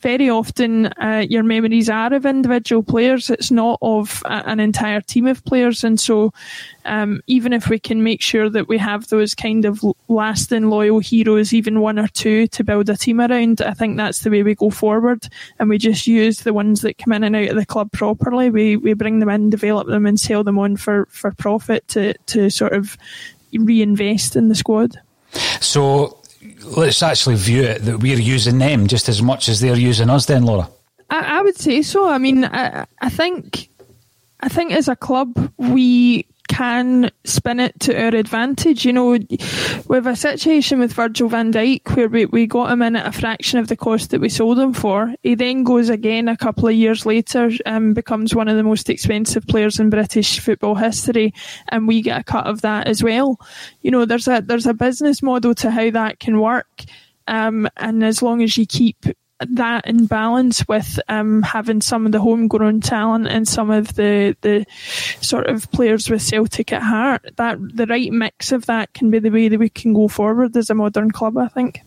very 0.00 0.30
often 0.30 0.86
uh, 0.86 1.24
your 1.28 1.42
memories 1.42 1.88
are 1.88 2.12
of 2.12 2.26
individual 2.26 2.82
players. 2.82 3.30
It's 3.30 3.50
not 3.50 3.78
of 3.82 4.22
a, 4.24 4.48
an 4.48 4.60
entire 4.60 5.00
team 5.00 5.26
of 5.26 5.44
players. 5.44 5.84
And 5.84 6.00
so, 6.00 6.32
um, 6.84 7.20
even 7.26 7.52
if 7.52 7.68
we 7.68 7.78
can 7.78 8.02
make 8.02 8.22
sure 8.22 8.48
that 8.48 8.68
we 8.68 8.78
have 8.78 9.08
those 9.08 9.34
kind 9.34 9.64
of 9.64 9.84
lasting 10.08 10.70
loyal 10.70 10.98
heroes, 10.98 11.52
even 11.52 11.80
one 11.80 11.98
or 11.98 12.08
two 12.08 12.46
to 12.48 12.64
build 12.64 12.88
a 12.88 12.96
team 12.96 13.20
around, 13.20 13.60
I 13.60 13.74
think 13.74 13.96
that's 13.96 14.20
the 14.20 14.30
way 14.30 14.42
we 14.42 14.54
go 14.54 14.70
forward. 14.70 15.28
And 15.58 15.68
we 15.68 15.78
just 15.78 16.06
use 16.06 16.40
the 16.40 16.52
ones 16.52 16.80
that 16.82 16.98
come 16.98 17.12
in 17.12 17.24
and 17.24 17.36
out 17.36 17.50
of 17.50 17.56
the 17.56 17.66
club 17.66 17.92
properly. 17.92 18.50
We, 18.50 18.76
we 18.76 18.94
bring 18.94 19.18
them 19.20 19.28
in, 19.28 19.50
develop 19.50 19.86
them 19.86 20.06
and 20.06 20.18
sell 20.18 20.44
them 20.44 20.58
on 20.58 20.76
for, 20.76 21.06
for 21.10 21.32
profit 21.32 21.86
to, 21.88 22.14
to 22.26 22.50
sort 22.50 22.72
of 22.72 22.96
reinvest 23.52 24.36
in 24.36 24.48
the 24.48 24.54
squad. 24.54 25.00
So 25.60 26.19
let's 26.64 27.02
actually 27.02 27.36
view 27.36 27.62
it 27.62 27.82
that 27.82 27.98
we're 27.98 28.18
using 28.18 28.58
them 28.58 28.86
just 28.86 29.08
as 29.08 29.22
much 29.22 29.48
as 29.48 29.60
they're 29.60 29.76
using 29.76 30.10
us, 30.10 30.26
then, 30.26 30.44
Laura. 30.44 30.68
I, 31.10 31.38
I 31.38 31.42
would 31.42 31.56
say 31.56 31.82
so. 31.82 32.08
I 32.08 32.18
mean, 32.18 32.44
I, 32.44 32.86
I 33.00 33.10
think, 33.10 33.68
I 34.40 34.48
think 34.48 34.72
as 34.72 34.88
a 34.88 34.96
club 34.96 35.52
we 35.56 36.26
can 36.50 37.12
spin 37.24 37.60
it 37.60 37.78
to 37.78 37.96
our 37.96 38.08
advantage. 38.08 38.84
You 38.84 38.92
know, 38.92 39.12
have 39.12 40.06
a 40.08 40.16
situation 40.16 40.80
with 40.80 40.92
Virgil 40.92 41.28
van 41.28 41.52
Dijk 41.52 41.96
where 41.96 42.08
we, 42.08 42.26
we 42.26 42.48
got 42.48 42.72
him 42.72 42.82
in 42.82 42.96
at 42.96 43.06
a 43.06 43.12
fraction 43.12 43.60
of 43.60 43.68
the 43.68 43.76
cost 43.76 44.10
that 44.10 44.20
we 44.20 44.28
sold 44.28 44.58
him 44.58 44.74
for. 44.74 45.14
He 45.22 45.36
then 45.36 45.62
goes 45.62 45.88
again 45.88 46.26
a 46.26 46.36
couple 46.36 46.66
of 46.66 46.74
years 46.74 47.06
later 47.06 47.50
and 47.64 47.94
becomes 47.94 48.34
one 48.34 48.48
of 48.48 48.56
the 48.56 48.64
most 48.64 48.90
expensive 48.90 49.46
players 49.46 49.78
in 49.78 49.90
British 49.90 50.40
football 50.40 50.74
history, 50.74 51.32
and 51.68 51.86
we 51.86 52.02
get 52.02 52.20
a 52.20 52.24
cut 52.24 52.48
of 52.48 52.62
that 52.62 52.88
as 52.88 53.00
well. 53.00 53.38
You 53.82 53.92
know, 53.92 54.04
there's 54.04 54.26
a 54.26 54.42
there's 54.44 54.66
a 54.66 54.74
business 54.74 55.22
model 55.22 55.54
to 55.54 55.70
how 55.70 55.90
that 55.90 56.18
can 56.18 56.40
work. 56.40 56.84
Um, 57.28 57.68
and 57.76 58.02
as 58.02 58.22
long 58.22 58.42
as 58.42 58.58
you 58.58 58.66
keep 58.66 59.06
that 59.40 59.86
in 59.86 60.06
balance 60.06 60.66
with 60.68 61.00
um, 61.08 61.42
having 61.42 61.80
some 61.80 62.06
of 62.06 62.12
the 62.12 62.20
homegrown 62.20 62.80
talent 62.80 63.26
and 63.26 63.48
some 63.48 63.70
of 63.70 63.94
the 63.94 64.36
the 64.42 64.66
sort 65.20 65.46
of 65.46 65.70
players 65.70 66.10
with 66.10 66.22
Celtic 66.22 66.72
at 66.72 66.82
heart, 66.82 67.30
that 67.36 67.58
the 67.60 67.86
right 67.86 68.12
mix 68.12 68.52
of 68.52 68.66
that 68.66 68.92
can 68.92 69.10
be 69.10 69.18
the 69.18 69.30
way 69.30 69.48
that 69.48 69.58
we 69.58 69.68
can 69.68 69.94
go 69.94 70.08
forward 70.08 70.56
as 70.56 70.70
a 70.70 70.74
modern 70.74 71.10
club. 71.10 71.36
I 71.38 71.48
think. 71.48 71.80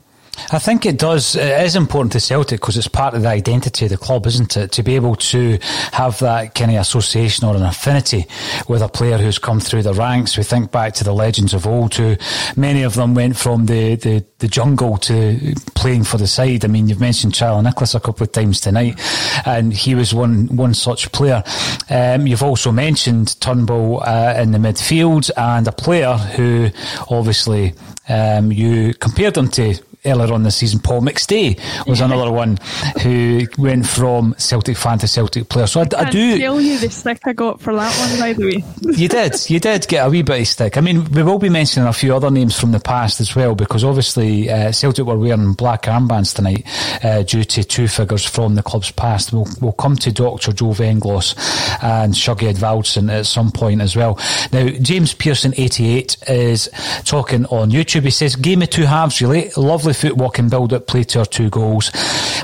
I 0.52 0.60
think 0.60 0.86
it 0.86 0.98
does. 0.98 1.36
It 1.36 1.62
is 1.62 1.76
important 1.76 2.12
to 2.14 2.20
Celtic 2.20 2.60
because 2.60 2.78
it's 2.78 2.88
part 2.88 3.14
of 3.14 3.22
the 3.22 3.28
identity 3.28 3.86
of 3.86 3.92
the 3.92 3.98
club, 3.98 4.26
isn't 4.26 4.58
it? 4.58 4.72
To 4.74 4.84
be 4.84 4.96
able 4.96 5.16
to 5.16 5.60
have 5.92 6.20
that 6.20 6.56
kind 6.56 6.72
of 6.72 6.78
association 6.78 7.48
or 7.48 7.56
an 7.56 7.64
affinity 7.64 8.26
with 8.68 8.82
a 8.82 8.90
player 8.90 9.18
who's 9.18 9.38
come 9.38 9.60
through 9.60 9.84
the 9.84 9.94
ranks. 9.94 10.38
We 10.38 10.44
think 10.44 10.72
back 10.72 10.94
to 10.96 11.04
the 11.04 11.14
legends 11.14 11.54
of 11.54 11.68
old, 11.68 11.96
who 11.96 12.18
many 12.56 12.84
of 12.84 12.96
them 12.96 13.14
went 13.14 13.38
from 13.38 13.68
the, 13.68 13.96
the, 13.96 14.26
the 14.40 14.48
jungle 14.48 14.98
to 14.98 15.54
playing 15.76 16.04
for 16.04 16.18
the 16.18 16.28
side. 16.28 16.66
I 16.66 16.68
mean, 16.68 16.88
you've 16.88 17.00
mentioned 17.00 17.34
Charlie 17.34 17.64
Nicholas 17.64 17.96
a 17.96 18.00
couple 18.00 18.24
of 18.24 18.32
times 18.32 18.60
tonight, 18.60 19.00
and 19.46 19.74
he 19.74 19.96
was 19.96 20.14
one 20.14 20.48
one 20.56 20.74
such 20.74 21.12
player. 21.12 21.44
Um, 21.90 22.28
you've 22.28 22.44
also 22.44 22.72
mentioned 22.72 23.40
Turnbull 23.40 24.02
uh, 24.04 24.34
in 24.38 24.52
the 24.52 24.58
midfield 24.58 25.30
and 25.38 25.68
a 25.68 25.72
player 25.72 26.14
who 26.14 26.70
obviously 27.10 27.74
um, 28.10 28.52
you 28.52 28.94
compared 28.96 29.38
him 29.38 29.50
to 29.50 29.76
earlier 30.06 30.34
on 30.34 30.44
this 30.44 30.56
season. 30.58 30.80
Paul 30.80 31.02
McStay 31.02 31.60
was 31.88 32.02
another 32.02 32.32
one 32.32 32.58
who 33.02 33.42
went 33.58 33.88
from 33.88 34.36
Celtic 34.38 34.78
fan 34.78 35.00
to 35.00 35.08
Celtic 35.08 35.50
player. 35.50 35.68
So 35.68 35.82
I, 35.82 35.84
I 35.84 35.88
Can't 35.88 36.12
do. 36.12 36.38
tell 36.40 36.62
you 36.62 36.78
the 36.80 36.90
stick 36.90 37.20
I 37.26 37.34
got 37.34 37.62
for 37.62 37.74
that 37.76 37.98
one, 38.10 38.20
by 38.20 38.34
the 38.34 38.46
way. 38.46 38.64
You 38.94 39.08
did. 39.08 39.50
You 39.50 39.60
did 39.60 39.88
get 39.88 40.06
a 40.06 40.10
wee 40.10 40.22
bit 40.22 40.42
of 40.42 40.48
stick. 40.48 40.78
I 40.78 40.82
mean, 40.82 41.10
we 41.12 41.24
will 41.24 41.40
be 41.40 41.50
mentioning 41.50 41.88
a 41.88 41.94
few 41.94 42.16
other 42.16 42.30
names 42.30 42.60
from 42.60 42.72
the 42.72 42.80
past 42.80 43.20
as 43.20 43.36
well, 43.36 43.56
because 43.56 43.84
obviously 43.84 44.50
uh, 44.52 44.72
Celtic 44.72 45.06
were 45.06 45.18
wearing 45.18 45.54
black 45.54 45.84
armbands 45.84 46.36
tonight 46.36 46.64
uh, 47.04 47.24
due 47.24 47.44
to 47.44 47.64
two 47.64 47.88
figures 47.88 48.24
from 48.26 48.54
the 48.56 48.62
club's 48.62 48.92
past. 48.92 49.34
We'll, 49.34 49.48
we'll 49.62 49.72
come 49.72 49.96
to 49.98 50.12
Dr. 50.12 50.52
Joe 50.54 50.68
Venglos 50.74 51.34
and 51.82 52.14
Shuggy 52.14 52.54
Edvaldsson 52.54 53.12
at 53.12 53.26
some 53.26 53.52
point 53.52 53.82
as 53.82 53.96
well. 53.96 54.20
Now, 54.52 54.68
James 54.68 55.14
Pearson, 55.14 55.54
88, 55.58 56.18
is 56.28 56.70
talking 57.06 57.46
on 57.48 57.72
YouTube. 57.72 58.04
He 58.04 58.12
says, 58.12 58.36
Game 58.36 58.62
of 58.62 58.70
two 58.70 58.86
halves, 58.86 59.22
really. 59.22 59.50
Lovely 59.58 59.93
footwork 59.94 60.40
and 60.40 60.50
build 60.50 60.74
up 60.74 60.88
play 60.88 61.04
to 61.04 61.20
our 61.20 61.26
two 61.26 61.50
goals. 61.50 61.92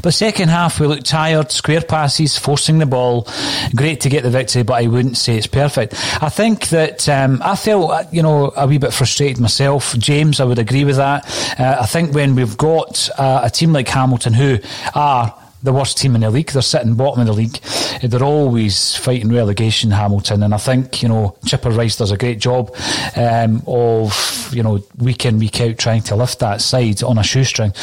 But 0.01 0.13
second 0.13 0.49
half, 0.49 0.79
we 0.79 0.87
looked 0.87 1.05
tired, 1.05 1.51
square 1.51 1.81
passes, 1.81 2.37
forcing 2.37 2.79
the 2.79 2.85
ball. 2.85 3.27
Great 3.75 4.01
to 4.01 4.09
get 4.09 4.23
the 4.23 4.29
victory, 4.29 4.63
but 4.63 4.81
I 4.81 4.87
wouldn't 4.87 5.17
say 5.17 5.37
it's 5.37 5.47
perfect. 5.47 5.93
I 6.23 6.29
think 6.29 6.69
that 6.69 7.07
um, 7.09 7.41
I 7.43 7.55
felt, 7.55 7.91
uh, 7.91 8.03
you 8.11 8.23
know, 8.23 8.51
a 8.55 8.67
wee 8.67 8.77
bit 8.77 8.93
frustrated 8.93 9.39
myself. 9.39 9.97
James, 9.97 10.39
I 10.39 10.45
would 10.45 10.59
agree 10.59 10.85
with 10.85 10.97
that. 10.97 11.25
Uh, 11.59 11.77
I 11.81 11.85
think 11.85 12.13
when 12.13 12.35
we've 12.35 12.57
got 12.57 13.09
uh, 13.17 13.41
a 13.43 13.49
team 13.49 13.73
like 13.73 13.87
Hamilton 13.87 14.33
who 14.33 14.59
are 14.95 15.33
the 15.61 15.73
worst 15.73 15.97
team 15.97 16.15
in 16.15 16.21
the 16.21 16.29
league. 16.29 16.51
They're 16.51 16.61
sitting 16.61 16.95
bottom 16.95 17.21
of 17.21 17.27
the 17.27 17.33
league. 17.33 17.59
They're 18.01 18.23
always 18.23 18.95
fighting 18.95 19.29
relegation, 19.29 19.91
Hamilton. 19.91 20.43
And 20.43 20.53
I 20.53 20.57
think, 20.57 21.03
you 21.03 21.09
know, 21.09 21.37
Chipper 21.45 21.71
Rice 21.71 21.97
does 21.97 22.11
a 22.11 22.17
great 22.17 22.39
job 22.39 22.75
um, 23.15 23.61
of, 23.67 24.49
you 24.53 24.63
know, 24.63 24.83
week 24.97 25.25
in, 25.25 25.39
week 25.39 25.59
out 25.61 25.77
trying 25.77 26.01
to 26.03 26.15
lift 26.15 26.39
that 26.39 26.61
side 26.61 27.03
on 27.03 27.17
a 27.17 27.23
shoestring. 27.23 27.73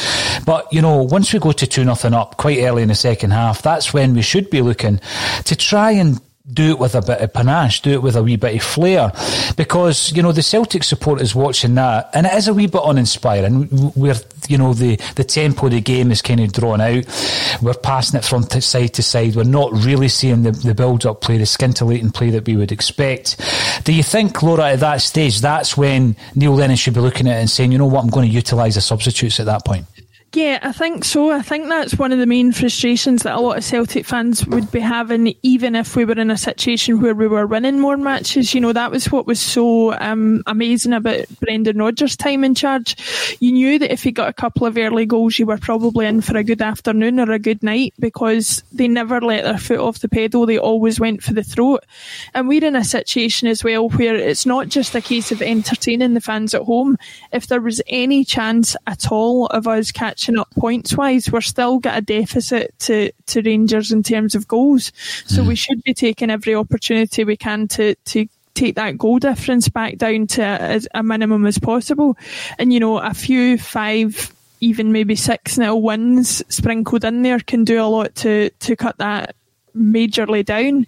But, 0.45 0.71
you 0.73 0.81
know, 0.81 1.03
once 1.03 1.33
we 1.33 1.39
go 1.39 1.51
to 1.51 1.67
2 1.67 1.83
nothing 1.83 2.13
up 2.13 2.37
quite 2.37 2.59
early 2.59 2.81
in 2.81 2.89
the 2.89 2.95
second 2.95 3.31
half, 3.31 3.61
that's 3.61 3.93
when 3.93 4.13
we 4.13 4.21
should 4.21 4.49
be 4.49 4.61
looking 4.61 4.99
to 5.45 5.55
try 5.55 5.91
and 5.91 6.19
do 6.51 6.69
it 6.69 6.79
with 6.79 6.95
a 6.95 7.01
bit 7.01 7.19
of 7.21 7.33
panache, 7.33 7.81
do 7.81 7.91
it 7.91 8.01
with 8.01 8.15
a 8.15 8.23
wee 8.23 8.37
bit 8.37 8.55
of 8.55 8.63
flair. 8.63 9.11
Because, 9.55 10.11
you 10.13 10.23
know, 10.23 10.31
the 10.31 10.43
Celtic 10.43 10.83
support 10.83 11.21
is 11.21 11.35
watching 11.35 11.75
that 11.75 12.09
and 12.13 12.25
it 12.25 12.33
is 12.33 12.47
a 12.47 12.53
wee 12.53 12.67
bit 12.67 12.81
uninspiring. 12.83 13.91
We're, 13.95 14.15
you 14.47 14.57
know, 14.57 14.73
the, 14.73 14.95
the 15.15 15.23
tempo 15.23 15.65
of 15.65 15.73
the 15.73 15.81
game 15.81 16.11
is 16.11 16.21
kind 16.21 16.39
of 16.39 16.53
drawn 16.53 16.79
out. 16.79 17.05
We're 17.61 17.73
passing 17.73 18.17
it 18.17 18.25
from 18.25 18.43
side 18.43 18.93
to 18.93 19.03
side. 19.03 19.35
We're 19.35 19.43
not 19.43 19.71
really 19.73 20.07
seeing 20.07 20.43
the, 20.43 20.51
the 20.51 20.73
build 20.73 21.05
up 21.05 21.21
play, 21.21 21.37
the 21.37 21.45
scintillating 21.45 22.11
play 22.11 22.29
that 22.29 22.45
we 22.45 22.55
would 22.55 22.71
expect. 22.71 23.41
Do 23.83 23.93
you 23.93 24.03
think, 24.03 24.41
Laura, 24.41 24.71
at 24.71 24.79
that 24.79 25.01
stage, 25.01 25.41
that's 25.41 25.75
when 25.75 26.15
Neil 26.35 26.53
Lennon 26.53 26.77
should 26.77 26.93
be 26.93 27.01
looking 27.01 27.27
at 27.27 27.37
it 27.37 27.41
and 27.41 27.49
saying, 27.49 27.71
you 27.71 27.77
know 27.77 27.87
what, 27.87 28.03
I'm 28.03 28.09
going 28.09 28.27
to 28.27 28.33
utilise 28.33 28.75
the 28.75 28.81
substitutes 28.81 29.39
at 29.39 29.47
that 29.47 29.65
point? 29.65 29.85
Yeah, 30.37 30.59
I 30.61 30.71
think 30.71 31.03
so. 31.03 31.31
I 31.31 31.41
think 31.41 31.67
that's 31.67 31.97
one 31.97 32.11
of 32.11 32.19
the 32.19 32.27
main 32.27 32.51
frustrations 32.51 33.23
that 33.23 33.35
a 33.35 33.39
lot 33.39 33.57
of 33.57 33.63
Celtic 33.63 34.05
fans 34.05 34.45
would 34.45 34.69
be 34.69 34.79
having, 34.79 35.33
even 35.41 35.75
if 35.75 35.95
we 35.95 36.05
were 36.05 36.13
in 36.13 36.29
a 36.29 36.37
situation 36.37 37.01
where 37.01 37.15
we 37.15 37.27
were 37.27 37.47
winning 37.47 37.79
more 37.79 37.97
matches. 37.97 38.53
You 38.53 38.61
know, 38.61 38.71
that 38.71 38.91
was 38.91 39.11
what 39.11 39.25
was 39.25 39.39
so 39.39 39.99
um, 39.99 40.43
amazing 40.45 40.93
about 40.93 41.25
Brendan 41.39 41.79
Rodgers' 41.79 42.15
time 42.15 42.43
in 42.43 42.53
charge. 42.53 42.95
You 43.39 43.51
knew 43.51 43.79
that 43.79 43.91
if 43.91 44.03
he 44.03 44.11
got 44.11 44.29
a 44.29 44.33
couple 44.33 44.67
of 44.67 44.77
early 44.77 45.07
goals, 45.07 45.39
you 45.39 45.47
were 45.47 45.57
probably 45.57 46.05
in 46.05 46.21
for 46.21 46.37
a 46.37 46.43
good 46.43 46.61
afternoon 46.61 47.19
or 47.19 47.31
a 47.31 47.39
good 47.39 47.63
night 47.63 47.95
because 47.97 48.61
they 48.71 48.87
never 48.87 49.19
let 49.19 49.43
their 49.43 49.57
foot 49.57 49.79
off 49.79 50.01
the 50.01 50.07
pedal. 50.07 50.45
They 50.45 50.59
always 50.59 50.99
went 50.99 51.23
for 51.23 51.33
the 51.33 51.43
throat. 51.43 51.83
And 52.35 52.47
we're 52.47 52.63
in 52.63 52.75
a 52.75 52.85
situation 52.85 53.47
as 53.47 53.63
well 53.63 53.89
where 53.89 54.15
it's 54.15 54.45
not 54.45 54.69
just 54.69 54.93
a 54.93 55.01
case 55.01 55.31
of 55.31 55.41
entertaining 55.41 56.13
the 56.13 56.21
fans 56.21 56.53
at 56.53 56.61
home. 56.61 56.95
If 57.33 57.47
there 57.47 57.59
was 57.59 57.81
any 57.87 58.23
chance 58.23 58.75
at 58.85 59.11
all 59.11 59.47
of 59.47 59.67
us 59.67 59.91
catching 59.91 60.26
up 60.35 60.49
points 60.57 60.97
wise, 60.97 61.31
we're 61.31 61.41
still 61.41 61.79
got 61.79 61.97
a 61.97 62.01
deficit 62.01 62.77
to, 62.79 63.11
to 63.27 63.41
Rangers 63.41 63.91
in 63.91 64.03
terms 64.03 64.35
of 64.35 64.47
goals. 64.47 64.91
So 65.25 65.43
we 65.43 65.55
should 65.55 65.83
be 65.83 65.93
taking 65.93 66.31
every 66.31 66.55
opportunity 66.55 67.23
we 67.23 67.37
can 67.37 67.67
to, 67.69 67.95
to 67.95 68.27
take 68.55 68.75
that 68.75 68.97
goal 68.97 69.19
difference 69.19 69.69
back 69.69 69.97
down 69.97 70.27
to 70.27 70.43
as 70.43 70.87
a 70.93 71.03
minimum 71.03 71.45
as 71.45 71.59
possible. 71.59 72.17
And 72.57 72.73
you 72.73 72.79
know, 72.79 72.97
a 72.97 73.13
few 73.13 73.57
five, 73.57 74.33
even 74.59 74.91
maybe 74.91 75.15
six 75.15 75.57
nil 75.57 75.81
wins 75.81 76.43
sprinkled 76.49 77.05
in 77.05 77.21
there 77.21 77.39
can 77.39 77.63
do 77.63 77.81
a 77.81 77.85
lot 77.85 78.15
to, 78.15 78.49
to 78.49 78.75
cut 78.75 78.97
that 78.97 79.35
majorly 79.77 80.43
down. 80.43 80.87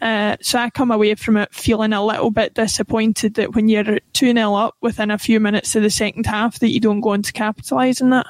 Uh, 0.00 0.36
so 0.40 0.58
I 0.58 0.70
come 0.70 0.90
away 0.90 1.14
from 1.14 1.36
it 1.36 1.54
feeling 1.54 1.92
a 1.92 2.04
little 2.04 2.30
bit 2.30 2.54
disappointed 2.54 3.34
that 3.34 3.54
when 3.54 3.68
you're 3.68 4.00
2 4.14 4.32
0 4.32 4.54
up 4.54 4.76
within 4.80 5.10
a 5.10 5.18
few 5.18 5.40
minutes 5.40 5.76
of 5.76 5.82
the 5.82 5.90
second 5.90 6.26
half 6.26 6.58
that 6.60 6.70
you 6.70 6.80
don't 6.80 7.00
go 7.00 7.10
on 7.10 7.22
to 7.22 7.32
capitalise 7.32 8.00
on 8.00 8.10
that. 8.10 8.26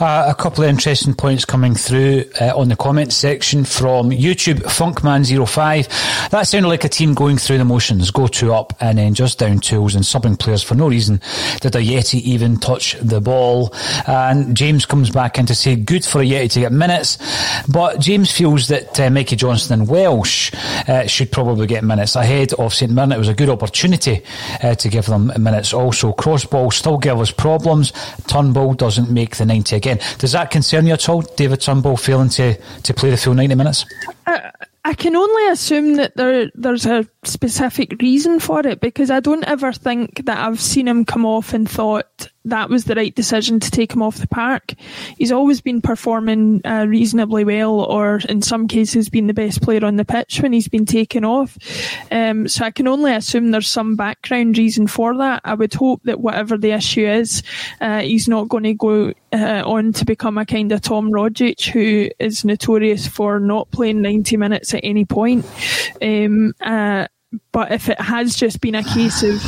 Uh, 0.00 0.26
a 0.28 0.34
couple 0.34 0.62
of 0.62 0.70
interesting 0.70 1.12
points 1.14 1.44
coming 1.44 1.74
through 1.74 2.24
uh, 2.40 2.56
on 2.56 2.68
the 2.68 2.76
comments 2.76 3.16
section 3.16 3.64
from 3.64 4.10
YouTube 4.10 4.60
Funkman05. 4.60 6.30
That 6.30 6.44
sounded 6.44 6.68
like 6.68 6.84
a 6.84 6.88
team 6.88 7.14
going 7.14 7.36
through 7.36 7.58
the 7.58 7.64
motions, 7.64 8.10
go 8.10 8.28
two 8.28 8.54
up 8.54 8.72
and 8.80 8.98
then 8.98 9.14
just 9.14 9.38
down 9.38 9.58
tools 9.58 9.94
and 9.94 10.04
subbing 10.04 10.38
players 10.38 10.62
for 10.62 10.74
no 10.74 10.88
reason. 10.88 11.20
Did 11.60 11.72
Ajeti 11.72 12.20
even 12.22 12.58
touch 12.58 12.96
the 13.00 13.20
ball? 13.20 13.74
And 14.06 14.56
James 14.56 14.86
comes 14.86 15.10
back 15.10 15.38
in 15.38 15.46
to 15.46 15.54
say 15.54 15.76
good 15.76 16.04
for 16.04 16.22
Ajeti 16.22 16.50
to 16.52 16.60
get 16.60 16.72
minutes, 16.72 17.18
but 17.68 18.00
James 18.00 18.30
feels 18.30 18.68
that 18.68 18.98
uh, 19.00 19.10
Mikey 19.10 19.36
Johnston 19.36 19.80
and 19.80 19.88
Welsh 19.88 20.52
uh, 20.88 21.06
should 21.06 21.32
probably 21.32 21.66
get 21.66 21.84
minutes 21.84 22.14
ahead 22.16 22.52
of 22.54 22.72
St 22.72 22.90
Mirren. 22.90 23.12
It 23.12 23.18
was 23.18 23.28
a 23.28 23.34
good 23.34 23.50
opportunity 23.50 24.22
uh, 24.62 24.74
to 24.76 24.88
give 24.88 25.06
them 25.06 25.32
minutes. 25.38 25.74
Also, 25.74 26.12
crossball 26.12 26.72
still 26.72 26.98
give 26.98 27.20
us 27.20 27.30
problems. 27.30 27.92
Turnbull 28.28 28.74
doesn't 28.74 29.10
make 29.10 29.36
the 29.40 29.46
90 29.46 29.74
again. 29.74 29.98
Does 30.18 30.32
that 30.32 30.50
concern 30.50 30.86
you 30.86 30.92
at 30.92 31.08
all, 31.08 31.22
David 31.22 31.60
Turnbull 31.60 31.96
failing 31.96 32.28
to, 32.30 32.54
to 32.54 32.94
play 32.94 33.10
the 33.10 33.16
full 33.16 33.34
90 33.34 33.56
minutes? 33.56 33.84
I 34.84 34.94
can 34.94 35.14
only 35.14 35.48
assume 35.48 35.96
that 35.96 36.16
there 36.16 36.50
there's 36.54 36.86
a 36.86 37.06
specific 37.24 38.00
reason 38.00 38.40
for 38.40 38.66
it 38.66 38.80
because 38.80 39.10
I 39.10 39.20
don't 39.20 39.44
ever 39.44 39.72
think 39.72 40.24
that 40.24 40.38
I've 40.38 40.60
seen 40.60 40.88
him 40.88 41.04
come 41.04 41.26
off 41.26 41.52
and 41.52 41.68
thought 41.68 42.29
that 42.44 42.70
was 42.70 42.84
the 42.84 42.94
right 42.94 43.14
decision 43.14 43.60
to 43.60 43.70
take 43.70 43.92
him 43.92 44.02
off 44.02 44.18
the 44.18 44.28
park. 44.28 44.74
He's 45.18 45.32
always 45.32 45.60
been 45.60 45.80
performing 45.80 46.60
uh, 46.64 46.86
reasonably 46.88 47.44
well, 47.44 47.80
or 47.80 48.20
in 48.28 48.42
some 48.42 48.66
cases, 48.66 49.08
been 49.08 49.26
the 49.26 49.34
best 49.34 49.62
player 49.62 49.84
on 49.84 49.96
the 49.96 50.04
pitch 50.04 50.40
when 50.40 50.52
he's 50.52 50.68
been 50.68 50.86
taken 50.86 51.24
off. 51.24 51.58
Um, 52.10 52.48
so 52.48 52.64
I 52.64 52.70
can 52.70 52.88
only 52.88 53.12
assume 53.12 53.50
there's 53.50 53.68
some 53.68 53.96
background 53.96 54.56
reason 54.56 54.86
for 54.86 55.16
that. 55.18 55.42
I 55.44 55.54
would 55.54 55.74
hope 55.74 56.02
that 56.04 56.20
whatever 56.20 56.56
the 56.56 56.72
issue 56.72 57.06
is, 57.06 57.42
uh, 57.80 58.00
he's 58.00 58.28
not 58.28 58.48
going 58.48 58.64
to 58.64 58.74
go 58.74 59.12
uh, 59.32 59.62
on 59.64 59.92
to 59.92 60.04
become 60.04 60.38
a 60.38 60.46
kind 60.46 60.72
of 60.72 60.80
Tom 60.80 61.10
Rogic, 61.10 61.70
who 61.70 62.08
is 62.18 62.44
notorious 62.44 63.06
for 63.06 63.38
not 63.38 63.70
playing 63.70 64.02
90 64.02 64.36
minutes 64.36 64.74
at 64.74 64.80
any 64.82 65.04
point. 65.04 65.44
Um, 66.00 66.54
uh, 66.60 67.06
but 67.52 67.70
if 67.70 67.88
it 67.88 68.00
has 68.00 68.34
just 68.34 68.60
been 68.60 68.74
a 68.74 68.82
case 68.82 69.22
of, 69.22 69.40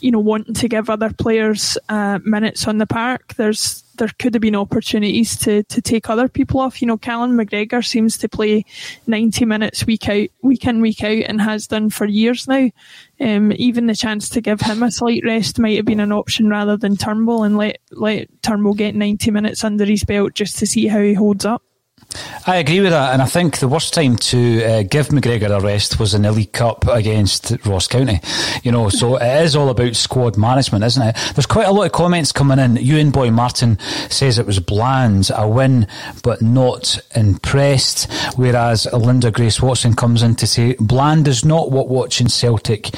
you 0.00 0.10
know, 0.10 0.18
wanting 0.18 0.54
to 0.54 0.68
give 0.68 0.88
other 0.88 1.12
players 1.12 1.76
uh, 1.88 2.18
minutes 2.24 2.66
on 2.66 2.78
the 2.78 2.86
park, 2.86 3.34
there's 3.34 3.84
there 3.98 4.08
could 4.18 4.32
have 4.32 4.40
been 4.40 4.56
opportunities 4.56 5.36
to 5.36 5.62
to 5.64 5.82
take 5.82 6.08
other 6.08 6.28
people 6.28 6.60
off. 6.60 6.80
You 6.80 6.88
know, 6.88 6.96
Callum 6.96 7.36
McGregor 7.36 7.84
seems 7.86 8.16
to 8.18 8.28
play 8.28 8.64
90 9.06 9.44
minutes 9.44 9.84
week 9.84 10.08
out, 10.08 10.28
week 10.42 10.66
in, 10.66 10.80
week 10.80 11.02
out, 11.02 11.24
and 11.26 11.40
has 11.40 11.66
done 11.66 11.90
for 11.90 12.06
years 12.06 12.48
now. 12.48 12.70
Um, 13.20 13.52
even 13.56 13.86
the 13.86 13.94
chance 13.94 14.28
to 14.30 14.40
give 14.40 14.60
him 14.60 14.82
a 14.82 14.90
slight 14.90 15.22
rest 15.24 15.58
might 15.58 15.76
have 15.76 15.84
been 15.84 16.00
an 16.00 16.12
option 16.12 16.48
rather 16.48 16.76
than 16.76 16.96
Turnbull 16.96 17.42
and 17.42 17.58
let 17.58 17.78
let 17.90 18.28
Turnbull 18.42 18.74
get 18.74 18.94
90 18.94 19.30
minutes 19.32 19.64
under 19.64 19.84
his 19.84 20.04
belt 20.04 20.34
just 20.34 20.58
to 20.58 20.66
see 20.66 20.86
how 20.86 21.00
he 21.00 21.14
holds 21.14 21.44
up. 21.44 21.62
I 22.46 22.56
agree 22.56 22.80
with 22.80 22.92
that, 22.92 23.12
and 23.12 23.20
I 23.20 23.26
think 23.26 23.58
the 23.58 23.68
worst 23.68 23.92
time 23.92 24.16
to 24.16 24.64
uh, 24.64 24.82
give 24.82 25.08
McGregor 25.08 25.54
a 25.54 25.60
rest 25.60 26.00
was 26.00 26.14
in 26.14 26.22
the 26.22 26.32
League 26.32 26.52
Cup 26.52 26.86
against 26.88 27.52
Ross 27.66 27.86
County. 27.86 28.20
You 28.62 28.72
know, 28.72 28.88
so 28.88 29.16
it 29.16 29.42
is 29.42 29.54
all 29.54 29.68
about 29.68 29.94
squad 29.94 30.38
management, 30.38 30.84
isn't 30.84 31.02
it? 31.02 31.16
There's 31.34 31.44
quite 31.44 31.66
a 31.66 31.72
lot 31.72 31.84
of 31.84 31.92
comments 31.92 32.32
coming 32.32 32.58
in. 32.58 32.76
Ewan 32.76 33.10
Boy 33.10 33.30
Martin 33.30 33.78
says 34.08 34.38
it 34.38 34.46
was 34.46 34.58
bland, 34.58 35.30
a 35.36 35.46
win, 35.46 35.86
but 36.22 36.40
not 36.40 36.98
impressed. 37.14 38.10
Whereas 38.36 38.90
Linda 38.94 39.30
Grace 39.30 39.60
Watson 39.60 39.94
comes 39.94 40.22
in 40.22 40.34
to 40.36 40.46
say 40.46 40.76
bland 40.80 41.28
is 41.28 41.44
not 41.44 41.70
what 41.70 41.88
watching 41.88 42.28
Celtic 42.28 42.88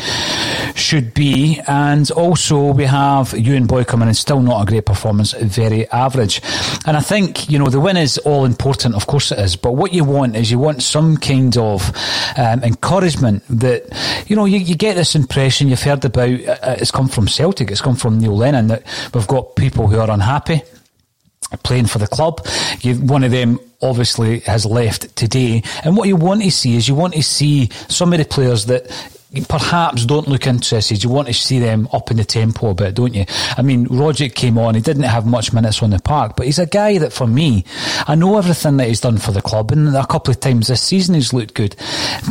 should 0.76 1.12
be. 1.14 1.60
And 1.66 2.08
also 2.12 2.72
we 2.72 2.84
have 2.84 3.36
Ewan 3.36 3.66
Boy 3.66 3.82
coming 3.82 4.06
in, 4.06 4.14
still 4.14 4.40
not 4.40 4.62
a 4.62 4.66
great 4.66 4.86
performance, 4.86 5.32
very 5.32 5.88
average. 5.88 6.40
And 6.86 6.96
I 6.96 7.00
think 7.00 7.50
you 7.50 7.58
know 7.58 7.68
the 7.68 7.80
win 7.80 7.96
is 7.96 8.16
all 8.18 8.44
important 8.44 8.94
of 9.00 9.06
course 9.06 9.32
it 9.32 9.38
is. 9.38 9.56
But 9.56 9.72
what 9.72 9.94
you 9.94 10.04
want 10.04 10.36
is 10.36 10.50
you 10.50 10.58
want 10.58 10.82
some 10.82 11.16
kind 11.16 11.56
of 11.56 11.90
um, 12.36 12.62
encouragement 12.62 13.42
that, 13.48 13.84
you 14.26 14.36
know, 14.36 14.44
you, 14.44 14.58
you, 14.58 14.74
get 14.74 14.96
this 14.96 15.14
impression 15.14 15.68
you've 15.68 15.82
heard 15.82 16.04
about, 16.04 16.28
uh, 16.28 16.56
uh, 16.62 16.76
it's 16.78 16.90
come 16.90 17.08
from 17.08 17.26
Celtic, 17.26 17.70
it's 17.70 17.80
come 17.80 17.96
from 17.96 18.18
Neil 18.18 18.36
Lennon, 18.36 18.66
that 18.66 18.82
we've 19.14 19.26
got 19.26 19.56
people 19.56 19.88
who 19.88 19.98
are 19.98 20.10
unhappy 20.10 20.60
playing 21.62 21.86
for 21.86 21.98
the 21.98 22.06
club. 22.06 22.46
You, 22.82 22.96
one 22.96 23.24
of 23.24 23.30
them 23.30 23.58
obviously 23.80 24.40
has 24.40 24.66
left 24.66 25.16
today. 25.16 25.62
And 25.82 25.96
what 25.96 26.06
you 26.06 26.16
want 26.16 26.42
to 26.42 26.50
see 26.50 26.76
is 26.76 26.86
you 26.86 26.94
want 26.94 27.14
to 27.14 27.22
see 27.22 27.70
some 27.88 28.12
of 28.12 28.18
the 28.18 28.26
players 28.26 28.66
that 28.66 28.90
perhaps 29.48 30.04
don't 30.06 30.26
look 30.26 30.46
interested. 30.46 31.04
You 31.04 31.10
want 31.10 31.28
to 31.28 31.34
see 31.34 31.60
them 31.60 31.88
up 31.92 32.10
in 32.10 32.16
the 32.16 32.24
tempo 32.24 32.70
a 32.70 32.74
bit, 32.74 32.94
don't 32.94 33.14
you? 33.14 33.24
I 33.56 33.62
mean, 33.62 33.86
Rogic 33.86 34.34
came 34.34 34.58
on, 34.58 34.74
he 34.74 34.80
didn't 34.80 35.04
have 35.04 35.24
much 35.24 35.52
minutes 35.52 35.82
on 35.82 35.90
the 35.90 36.00
park, 36.00 36.34
but 36.36 36.46
he's 36.46 36.58
a 36.58 36.66
guy 36.66 36.98
that 36.98 37.12
for 37.12 37.28
me, 37.28 37.64
I 38.08 38.16
know 38.16 38.38
everything 38.38 38.76
that 38.78 38.88
he's 38.88 39.00
done 39.00 39.18
for 39.18 39.30
the 39.30 39.42
club, 39.42 39.70
and 39.70 39.94
a 39.94 40.06
couple 40.06 40.32
of 40.32 40.40
times 40.40 40.66
this 40.66 40.82
season 40.82 41.14
he's 41.14 41.32
looked 41.32 41.54
good, 41.54 41.76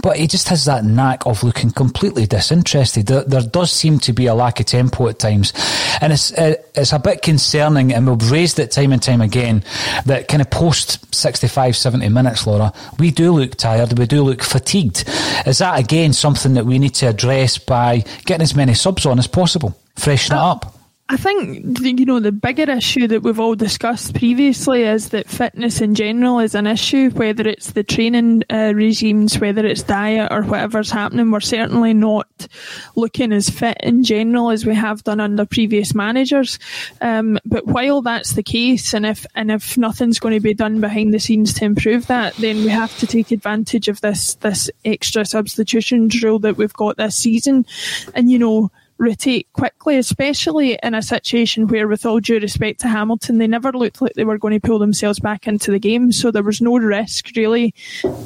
but 0.04 0.18
he 0.18 0.28
just 0.28 0.50
has 0.50 0.66
that 0.66 0.84
knack 0.84 1.26
of 1.26 1.42
looking 1.42 1.72
completely 1.72 2.26
disinterested. 2.26 3.08
There, 3.08 3.24
there 3.24 3.42
does 3.42 3.72
seem 3.72 4.00
to 4.00 4.12
be 4.12 4.26
a 4.26 4.36
lack 4.36 4.60
of 4.60 4.66
tempo 4.66 5.08
at 5.08 5.20
times, 5.20 5.54
and 6.02 6.12
it's, 6.12 6.34
uh, 6.34 6.56
it's 6.76 6.92
a 6.92 7.00
bit 7.00 7.22
concerning, 7.22 7.94
and 7.94 8.10
we've 8.10 8.30
raised 8.30 8.60
it 8.60 8.72
time 8.72 8.92
and 8.92 9.02
time 9.02 9.22
again, 9.22 9.64
that 10.06 10.28
kind 10.28 10.42
of 10.42 10.50
post 10.50 11.16
65, 11.16 11.78
70 11.78 12.10
minutes, 12.10 12.46
Laura, 12.46 12.74
we 12.98 13.10
do 13.10 13.32
look 13.32 13.56
tired, 13.56 13.98
we 13.98 14.06
do 14.06 14.22
look 14.22 14.44
fatigued. 14.44 15.06
Is 15.46 15.60
that 15.60 15.80
again 15.80 16.12
something 16.12 16.56
that 16.56 16.66
we 16.66 16.78
need 16.78 16.89
need 16.90 16.96
to 16.96 17.08
address 17.08 17.58
by 17.58 18.04
getting 18.26 18.42
as 18.42 18.56
many 18.56 18.74
subs 18.74 19.06
on 19.06 19.20
as 19.20 19.28
possible, 19.28 19.78
freshen 19.96 20.36
it 20.36 20.40
oh. 20.40 20.52
up. 20.52 20.79
I 21.12 21.18
think 21.18 21.80
you 21.80 22.06
know 22.06 22.20
the 22.20 22.32
bigger 22.32 22.70
issue 22.70 23.08
that 23.08 23.24
we've 23.24 23.40
all 23.40 23.56
discussed 23.56 24.14
previously 24.14 24.84
is 24.84 25.10
that 25.10 25.28
fitness 25.28 25.82
in 25.82 25.96
general 25.96 26.38
is 26.38 26.54
an 26.54 26.68
issue. 26.68 27.10
Whether 27.10 27.48
it's 27.48 27.72
the 27.72 27.84
training 27.84 28.44
uh, 28.48 28.74
regimes, 28.76 29.40
whether 29.40 29.66
it's 29.66 29.82
diet 29.82 30.32
or 30.32 30.44
whatever's 30.44 30.92
happening, 30.92 31.32
we're 31.32 31.40
certainly 31.40 31.96
not 31.96 32.48
looking 32.96 33.34
as 33.34 33.50
fit 33.50 33.78
in 33.82 34.04
general 34.04 34.52
as 34.52 34.68
we 34.68 34.76
have 34.76 35.04
done 35.04 35.20
under 35.20 35.48
previous 35.48 35.96
managers. 35.96 36.60
Um, 37.02 37.40
but 37.44 37.66
while 37.66 38.04
that's 38.04 38.34
the 38.34 38.44
case, 38.44 38.94
and 38.94 39.04
if 39.04 39.26
and 39.34 39.50
if 39.50 39.80
nothing's 39.80 40.20
going 40.20 40.36
to 40.36 40.40
be 40.40 40.54
done 40.54 40.80
behind 40.80 41.12
the 41.12 41.20
scenes 41.20 41.56
to 41.56 41.66
improve 41.66 42.06
that, 42.06 42.36
then 42.36 42.58
we 42.58 42.70
have 42.70 42.96
to 43.00 43.08
take 43.08 43.32
advantage 43.32 43.88
of 43.88 44.00
this 44.02 44.36
this 44.36 44.70
extra 44.86 45.26
substitutions 45.26 46.22
rule 46.22 46.38
that 46.38 46.58
we've 46.58 46.74
got 46.74 46.98
this 46.98 47.16
season, 47.16 47.66
and 48.14 48.30
you 48.30 48.38
know 48.38 48.70
rotate 49.00 49.48
quickly, 49.54 49.98
especially 49.98 50.78
in 50.84 50.94
a 50.94 51.02
situation 51.02 51.68
where, 51.68 51.88
with 51.88 52.06
all 52.06 52.20
due 52.20 52.40
respect 52.40 52.82
to 52.82 52.88
Hamilton, 52.88 53.38
they 53.38 53.48
never 53.48 53.72
looked 53.72 54.02
like 54.02 54.14
they 54.14 54.26
were 54.26 54.38
going 54.38 54.60
to 54.60 54.68
pull 54.68 54.78
themselves 54.78 55.20
back 55.20 55.48
into 55.48 55.72
the 55.72 55.80
game. 55.80 56.12
So 56.12 56.30
there 56.30 56.44
was 56.44 56.62
no 56.62 56.78
risk 56.78 57.30
really 57.36 57.74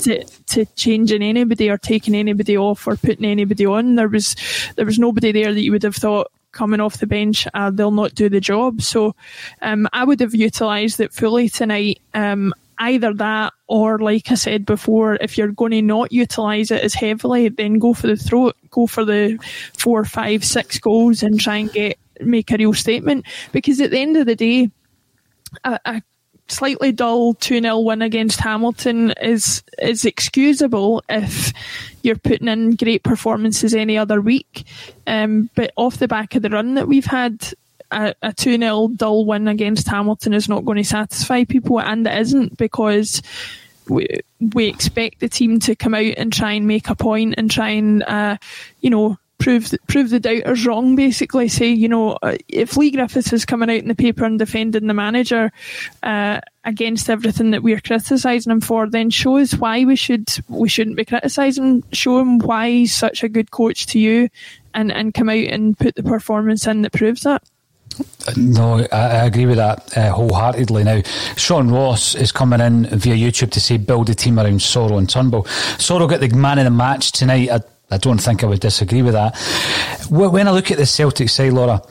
to 0.02 0.24
to 0.48 0.66
changing 0.76 1.24
anybody 1.24 1.70
or 1.70 1.78
taking 1.78 2.16
anybody 2.16 2.58
off 2.58 2.88
or 2.88 2.96
putting 2.98 3.26
anybody 3.26 3.66
on. 3.66 3.96
There 3.96 4.10
was 4.10 4.36
there 4.76 4.86
was 4.86 5.00
nobody 5.00 5.32
there 5.32 5.54
that 5.54 5.62
you 5.62 5.72
would 5.72 5.84
have 5.84 5.96
thought 5.96 6.32
coming 6.54 6.80
off 6.80 7.00
the 7.00 7.08
bench, 7.08 7.48
uh, 7.54 7.72
they'll 7.72 7.92
not 7.92 8.16
do 8.16 8.30
the 8.30 8.40
job. 8.40 8.82
So 8.82 9.16
um, 9.62 9.88
I 9.92 10.06
would 10.06 10.20
have 10.22 10.34
utilised 10.34 11.00
it 11.00 11.12
fully 11.12 11.50
tonight. 11.50 12.00
Um, 12.14 12.54
either 12.90 13.14
that 13.14 13.54
or 13.68 14.00
like 14.00 14.32
I 14.32 14.36
said 14.36 14.66
before, 14.66 15.16
if 15.16 15.38
you're 15.38 15.52
going 15.52 15.72
to 15.72 15.82
not 15.82 16.12
utilise 16.12 16.72
it 16.72 16.84
as 16.84 16.94
heavily, 16.94 17.50
then 17.50 17.80
go 17.80 17.94
for 17.94 18.08
the 18.08 18.16
throat, 18.16 18.56
go 18.70 18.88
for 18.88 19.06
the 19.06 19.38
four, 19.78 20.06
five, 20.06 20.44
six 20.44 20.80
goals 20.80 21.24
and 21.24 21.40
try 21.40 21.58
and 21.58 21.72
get 21.72 21.98
make 22.20 22.52
a 22.52 22.58
real 22.58 22.74
statement. 22.74 23.26
Because 23.52 23.80
at 23.82 23.92
the 23.92 24.00
end 24.00 24.18
of 24.18 24.26
the 24.26 24.36
day, 24.36 24.70
a, 25.64 25.80
a 25.86 26.02
slightly 26.48 26.92
dull 26.92 27.34
2 27.36 27.62
0 27.62 27.80
win 27.80 28.02
against 28.02 28.40
Hamilton 28.40 29.14
is 29.22 29.64
is 29.82 30.06
excusable 30.06 31.04
if 31.10 31.54
you're 32.02 32.18
putting 32.18 32.48
in 32.48 32.76
great 32.76 33.04
performances 33.04 33.74
any 33.74 33.98
other 33.98 34.22
week. 34.22 34.66
Um, 35.08 35.50
but 35.56 35.72
off 35.76 35.98
the 35.98 36.08
back 36.08 36.36
of 36.36 36.42
the 36.42 36.50
run 36.50 36.76
that 36.76 36.88
we've 36.88 37.06
had, 37.06 37.54
a, 38.22 38.34
2 38.34 38.58
0 38.58 38.90
dull 38.96 39.26
win 39.26 39.48
against 39.48 39.88
Hamilton 39.88 40.34
is 40.34 40.50
not 40.50 40.66
going 40.66 40.78
to 40.78 40.84
satisfy 40.84 41.44
people, 41.44 41.80
and 41.80 42.06
it 42.08 42.18
isn't 42.20 42.58
because 42.58 43.22
we, 43.88 44.08
we 44.54 44.68
expect 44.68 45.20
the 45.20 45.30
team 45.30 45.60
to 45.62 45.76
come 45.76 45.94
out 45.94 46.14
and 46.18 46.32
try 46.32 46.54
and 46.54 46.68
make 46.68 46.90
a 46.90 46.96
point 46.96 47.36
and 47.38 47.52
try 47.52 47.70
and, 47.70 48.04
uh, 48.04 48.38
you 48.82 48.90
know, 48.90 49.18
prove 49.44 49.70
the, 49.72 49.80
prove 49.88 50.10
the 50.10 50.20
doubters 50.20 50.66
wrong. 50.66 50.96
Basically, 50.96 51.48
say 51.50 51.68
you 51.68 51.88
know 51.88 52.18
uh, 52.22 52.38
if 52.48 52.78
Leigh 52.78 52.92
Griffiths 52.92 53.34
is 53.34 53.46
coming 53.46 53.70
out 53.70 53.82
in 53.82 53.90
the 53.90 53.96
paper 53.96 54.24
and 54.24 54.40
defending 54.40 54.88
the 54.88 54.94
manager 54.94 55.52
uh, 56.02 56.40
against 56.64 57.10
everything 57.10 57.52
that 57.52 57.62
we're 57.62 57.82
criticising 57.82 58.52
him 58.52 58.62
for, 58.62 58.90
then 58.90 59.10
show 59.10 59.38
us 59.38 59.54
why 59.54 59.84
we 59.84 59.96
should 59.96 60.30
we 60.48 60.70
shouldn't 60.70 60.96
be 60.96 61.06
criticising. 61.06 61.84
Show 61.92 62.20
him 62.20 62.40
why 62.40 62.70
he's 62.70 62.96
such 62.96 63.24
a 63.24 63.30
good 63.30 63.52
coach 63.52 63.86
to 63.88 64.00
you, 64.00 64.30
and 64.74 64.92
and 64.92 65.14
come 65.14 65.30
out 65.30 65.36
and 65.36 65.78
put 65.78 65.96
the 65.96 66.04
performance 66.04 66.66
in 66.66 66.82
that 66.84 66.94
proves 66.94 67.22
that. 67.24 67.44
No, 68.38 68.80
I, 68.92 68.98
I, 68.98 69.26
agree 69.26 69.46
with 69.46 69.58
that 69.58 69.98
uh, 69.98 70.12
wholeheartedly. 70.12 70.84
Now, 70.84 71.02
Sean 71.36 71.70
Ross 71.70 72.16
is 72.16 72.32
coming 72.32 72.62
in 72.62 72.86
via 72.86 73.16
YouTube 73.16 73.52
to 73.52 73.60
say 73.60 73.78
build 73.78 74.10
a 74.10 74.16
team 74.16 74.40
around 74.40 74.60
Soro 74.60 74.98
and 74.98 75.10
Turnbull. 75.10 75.44
Soro 75.44 76.10
got 76.10 76.22
the 76.22 76.30
man 76.30 76.58
of 76.58 76.64
the 76.64 76.72
match 76.72 77.12
tonight. 77.12 77.50
I, 77.50 77.60
I 77.92 77.98
don't 77.98 78.20
think 78.20 78.44
I 78.44 78.48
would 78.48 78.62
disagree 78.62 79.02
with 79.02 79.14
that. 79.14 79.38
When 80.10 80.48
I 80.48 80.52
look 80.52 80.72
at 80.72 80.78
the 80.78 80.86
Celtic 80.86 81.30
side, 81.30 81.54
Laura, 81.54 81.82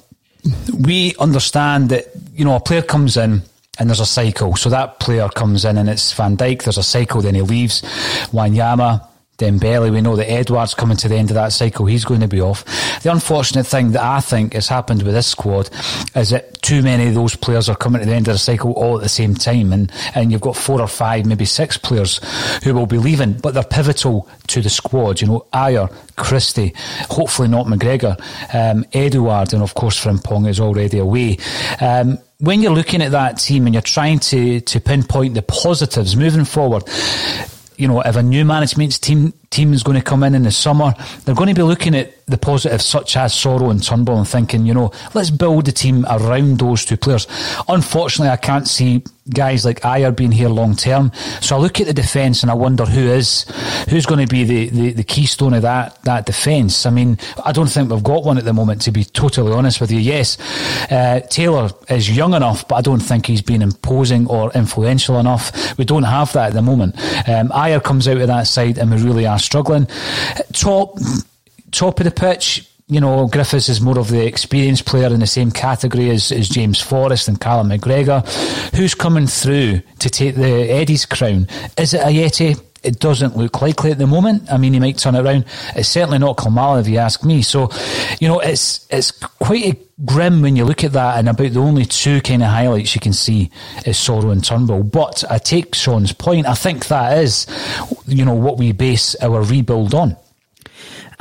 we 0.81 1.15
understand 1.21 1.91
that 1.91 2.07
you 2.35 2.45
know 2.45 2.57
a 2.57 2.61
player 2.61 2.83
comes 2.83 3.17
in 3.17 3.43
and 3.79 3.89
there's 3.89 4.01
a 4.01 4.07
cycle. 4.07 4.57
So 4.57 4.71
that 4.71 5.01
player 5.01 5.29
comes 5.29 5.65
in 5.65 5.79
and 5.79 5.89
it's 5.89 6.13
Van 6.15 6.37
Dijk. 6.37 6.65
There's 6.65 6.79
a 6.79 6.83
cycle, 6.83 7.21
then 7.21 7.35
he 7.35 7.43
leaves. 7.43 7.83
Wanyama 8.33 9.07
Dembele. 9.39 9.91
We 9.91 10.01
know 10.01 10.17
that 10.17 10.31
Edouard's 10.31 10.75
coming 10.75 10.97
to 10.99 11.09
the 11.09 11.17
end 11.17 11.31
of 11.31 11.35
that 11.35 11.53
cycle. 11.53 11.87
He's 11.87 12.05
going 12.05 12.21
to 12.21 12.29
be 12.29 12.41
off. 12.41 12.65
The 13.03 13.11
unfortunate 13.11 13.67
thing 13.67 13.93
that 13.93 14.03
I 14.03 14.21
think 14.21 14.53
has 14.53 14.69
happened 14.69 15.03
with 15.03 15.15
this 15.15 15.27
squad 15.27 15.71
is 16.15 16.31
that 16.31 16.63
too 16.63 16.83
many 16.83 17.09
of 17.09 17.15
those 17.15 17.35
players 17.35 17.69
are 17.69 17.77
coming 17.77 18.01
to 18.01 18.07
the 18.07 18.15
end 18.15 18.29
of 18.29 18.35
the 18.35 18.39
cycle 18.39 18.73
all 18.73 18.97
at 18.97 19.03
the 19.03 19.09
same 19.09 19.35
time. 19.35 19.73
And, 19.73 19.91
and 20.15 20.31
you've 20.31 20.41
got 20.41 20.57
four 20.57 20.81
or 20.81 20.89
five, 20.89 21.27
maybe 21.27 21.45
six 21.45 21.77
players 21.77 22.21
who 22.63 22.75
will 22.75 22.87
be 22.87 22.99
leaving, 22.99 23.33
but 23.33 23.55
they're 23.55 23.65
pivotal 23.65 24.29
to 24.49 24.61
the 24.61 24.71
squad. 24.71 25.21
You 25.21 25.29
know, 25.29 25.47
Ajer, 25.53 25.93
Christie, 26.17 26.75
hopefully 27.11 27.49
not 27.49 27.67
McGregor, 27.67 28.17
um, 28.55 28.85
Edouard, 28.93 29.55
and 29.55 29.63
of 29.63 29.75
course 29.75 30.03
Frimpong 30.03 30.49
is 30.49 30.61
already 30.61 30.99
away. 30.99 31.39
Um, 31.81 32.19
when 32.39 32.61
you're 32.61 32.75
looking 32.75 33.03
at 33.03 33.13
that 33.13 33.39
team 33.39 33.67
and 33.67 33.75
you're 33.75 33.83
trying 33.83 34.19
to, 34.19 34.61
to 34.61 34.81
pinpoint 34.81 35.35
the 35.35 35.43
positives 35.43 36.17
moving 36.17 36.45
forward, 36.45 36.83
you 37.83 37.89
know, 37.89 38.01
if 38.01 38.15
a 38.15 38.23
new 38.23 38.45
management 38.45 39.01
team 39.01 39.35
team 39.53 39.73
is 39.73 39.83
going 39.83 39.99
to 39.99 40.05
come 40.05 40.23
in 40.23 40.35
in 40.35 40.43
the 40.43 40.51
summer, 40.51 40.95
they're 41.25 41.35
going 41.35 41.49
to 41.49 41.55
be 41.55 41.63
looking 41.63 41.95
at 41.95 42.27
the 42.27 42.39
positives 42.39 42.85
such 42.85 43.17
as 43.17 43.33
Soro 43.33 43.71
and 43.71 43.83
Turnbull 43.83 44.19
and 44.19 44.27
thinking, 44.27 44.67
you 44.67 44.75
know, 44.75 44.91
let's 45.15 45.31
build 45.31 45.67
the 45.67 45.73
team 45.73 46.05
around 46.09 46.59
those 46.59 46.85
two 46.85 46.97
players. 46.97 47.27
Unfortunately, 47.69 48.31
I 48.31 48.37
can't 48.37 48.67
see 48.67 49.05
guys 49.31 49.65
like 49.65 49.81
Ajer 49.83 50.15
being 50.15 50.33
here 50.33 50.49
long 50.49 50.75
term. 50.75 51.13
So 51.41 51.57
I 51.57 51.59
look 51.61 51.81
at 51.81 51.87
the 51.87 51.95
defence 51.95 52.43
and 52.43 52.51
I 52.51 52.55
wonder 52.55 52.85
who 52.85 53.03
is 53.03 53.45
who's 53.89 54.07
going 54.07 54.27
to 54.27 54.31
be 54.31 54.45
the, 54.45 54.69
the, 54.71 54.93
the 54.93 55.05
keystone 55.05 55.55
of 55.55 55.63
that 55.63 56.03
that 56.05 56.27
defence. 56.27 56.87
I 56.87 56.91
mean, 56.91 57.19
I 57.45 57.53
don't 57.53 57.69
think 57.69 57.91
we've 57.91 58.03
got 58.03 58.25
one 58.25 58.39
at 58.39 58.45
the 58.45 58.53
moment. 58.53 58.83
To 58.83 58.91
be 58.91 59.05
totally 59.05 59.53
honest 59.53 59.81
with 59.81 59.93
you, 59.93 59.99
yes, 59.99 60.39
uh, 60.91 61.21
Taylor 61.31 61.71
is 61.89 62.15
young 62.15 62.35
enough, 62.35 62.67
but 62.67 62.77
I 62.77 62.81
don't 62.81 63.01
think 63.01 63.27
he's 63.27 63.43
been 63.43 63.63
imposing 63.63 64.27
or 64.27 64.51
influential 64.53 65.19
enough. 65.19 65.79
We 65.79 65.85
don't 65.85 66.03
have 66.03 66.33
that 66.33 66.49
at 66.49 66.55
the 66.55 66.63
moment. 66.63 66.97
Um, 67.29 67.49
Ajer 67.51 67.83
comes 67.83 68.09
out 68.09 68.17
of 68.17 68.27
that 68.27 68.47
side, 68.47 68.79
and 68.79 68.91
we 68.91 69.01
really 69.03 69.27
are 69.27 69.39
struggling. 69.43 69.87
Top 70.53 70.99
top 71.71 71.99
of 72.01 72.05
the 72.05 72.11
pitch, 72.11 72.69
you 72.89 73.01
know, 73.01 73.27
Griffiths 73.27 73.69
is 73.69 73.81
more 73.81 73.99
of 73.99 74.09
the 74.09 74.27
experienced 74.27 74.85
player 74.85 75.13
in 75.13 75.21
the 75.21 75.27
same 75.27 75.51
category 75.51 76.11
as, 76.11 76.31
as 76.31 76.49
James 76.49 76.81
Forrest 76.81 77.29
and 77.29 77.41
Callum 77.41 77.71
McGregor. 77.71 78.23
Who's 78.75 78.95
coming 78.95 79.27
through 79.27 79.81
to 80.01 80.11
take 80.11 80.35
the 80.35 80.71
Eddie's 80.71 81.07
crown? 81.07 81.49
Is 81.79 81.95
it 81.95 82.03
Ajeti? 82.03 82.61
It 82.83 82.99
doesn't 82.99 83.37
look 83.37 83.63
likely 83.63 83.93
at 83.93 83.99
the 83.99 84.07
moment. 84.07 84.51
I 84.53 84.57
mean, 84.57 84.73
he 84.73 84.81
might 84.81 84.99
turn 84.99 85.15
it 85.15 85.25
around. 85.25 85.45
It's 85.77 85.89
certainly 85.89 86.19
not 86.19 86.37
Klimala, 86.37 86.81
if 86.81 86.89
you 86.89 86.99
ask 86.99 87.25
me. 87.25 87.43
So, 87.43 87.71
you 88.21 88.29
know, 88.29 88.41
it's 88.41 88.87
it's 88.91 89.11
quite 89.13 89.65
a 89.65 89.79
grim 90.05 90.43
when 90.43 90.57
you 90.57 90.65
look 90.65 90.83
at 90.83 90.93
that, 90.93 91.19
and 91.19 91.29
about 91.29 91.53
the 91.53 91.61
only 91.61 91.85
two 91.85 92.21
kind 92.21 92.43
of 92.43 92.49
highlights 92.49 92.95
you 92.95 93.01
can 93.01 93.13
see 93.13 93.51
is 93.87 93.97
Soro 93.97 94.33
and 94.33 94.45
Turnbull. 94.45 94.83
But 94.83 95.25
I 95.31 95.39
take 95.39 95.75
Sean's 95.75 96.13
point. 96.13 96.47
I 96.47 96.55
think 96.55 96.87
that 96.89 97.19
is, 97.19 97.47
you 98.07 98.25
know, 98.25 98.35
what 98.35 98.59
we 98.59 98.73
base 98.73 99.15
our 99.23 99.43
rebuild 99.43 99.95
on. 99.95 100.17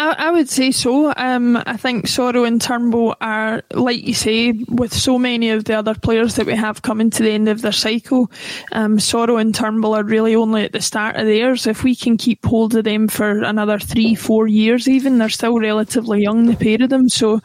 I, 0.01 0.15
I 0.17 0.31
would 0.31 0.49
say 0.49 0.71
so. 0.71 1.13
Um, 1.15 1.57
I 1.57 1.77
think 1.77 2.05
Soro 2.05 2.47
and 2.47 2.59
Turnbull 2.59 3.15
are, 3.21 3.61
like 3.71 4.01
you 4.01 4.15
say, 4.15 4.53
with 4.67 4.91
so 4.91 5.19
many 5.19 5.51
of 5.51 5.65
the 5.65 5.75
other 5.75 5.93
players 5.93 6.35
that 6.35 6.47
we 6.47 6.55
have 6.55 6.81
coming 6.81 7.11
to 7.11 7.21
the 7.21 7.29
end 7.29 7.47
of 7.47 7.61
their 7.61 7.71
cycle, 7.71 8.31
um, 8.71 8.97
Soro 8.97 9.39
and 9.39 9.53
Turnbull 9.53 9.93
are 9.93 10.03
really 10.03 10.35
only 10.35 10.63
at 10.63 10.71
the 10.71 10.81
start 10.81 11.17
of 11.17 11.27
theirs. 11.27 11.67
If 11.67 11.83
we 11.83 11.95
can 11.95 12.17
keep 12.17 12.43
hold 12.43 12.75
of 12.75 12.83
them 12.83 13.07
for 13.09 13.43
another 13.43 13.77
three, 13.77 14.15
four 14.15 14.47
years, 14.47 14.87
even, 14.87 15.19
they're 15.19 15.29
still 15.29 15.59
relatively 15.59 16.23
young, 16.23 16.47
the 16.47 16.55
pair 16.55 16.81
of 16.81 16.89
them. 16.89 17.07
So 17.07 17.39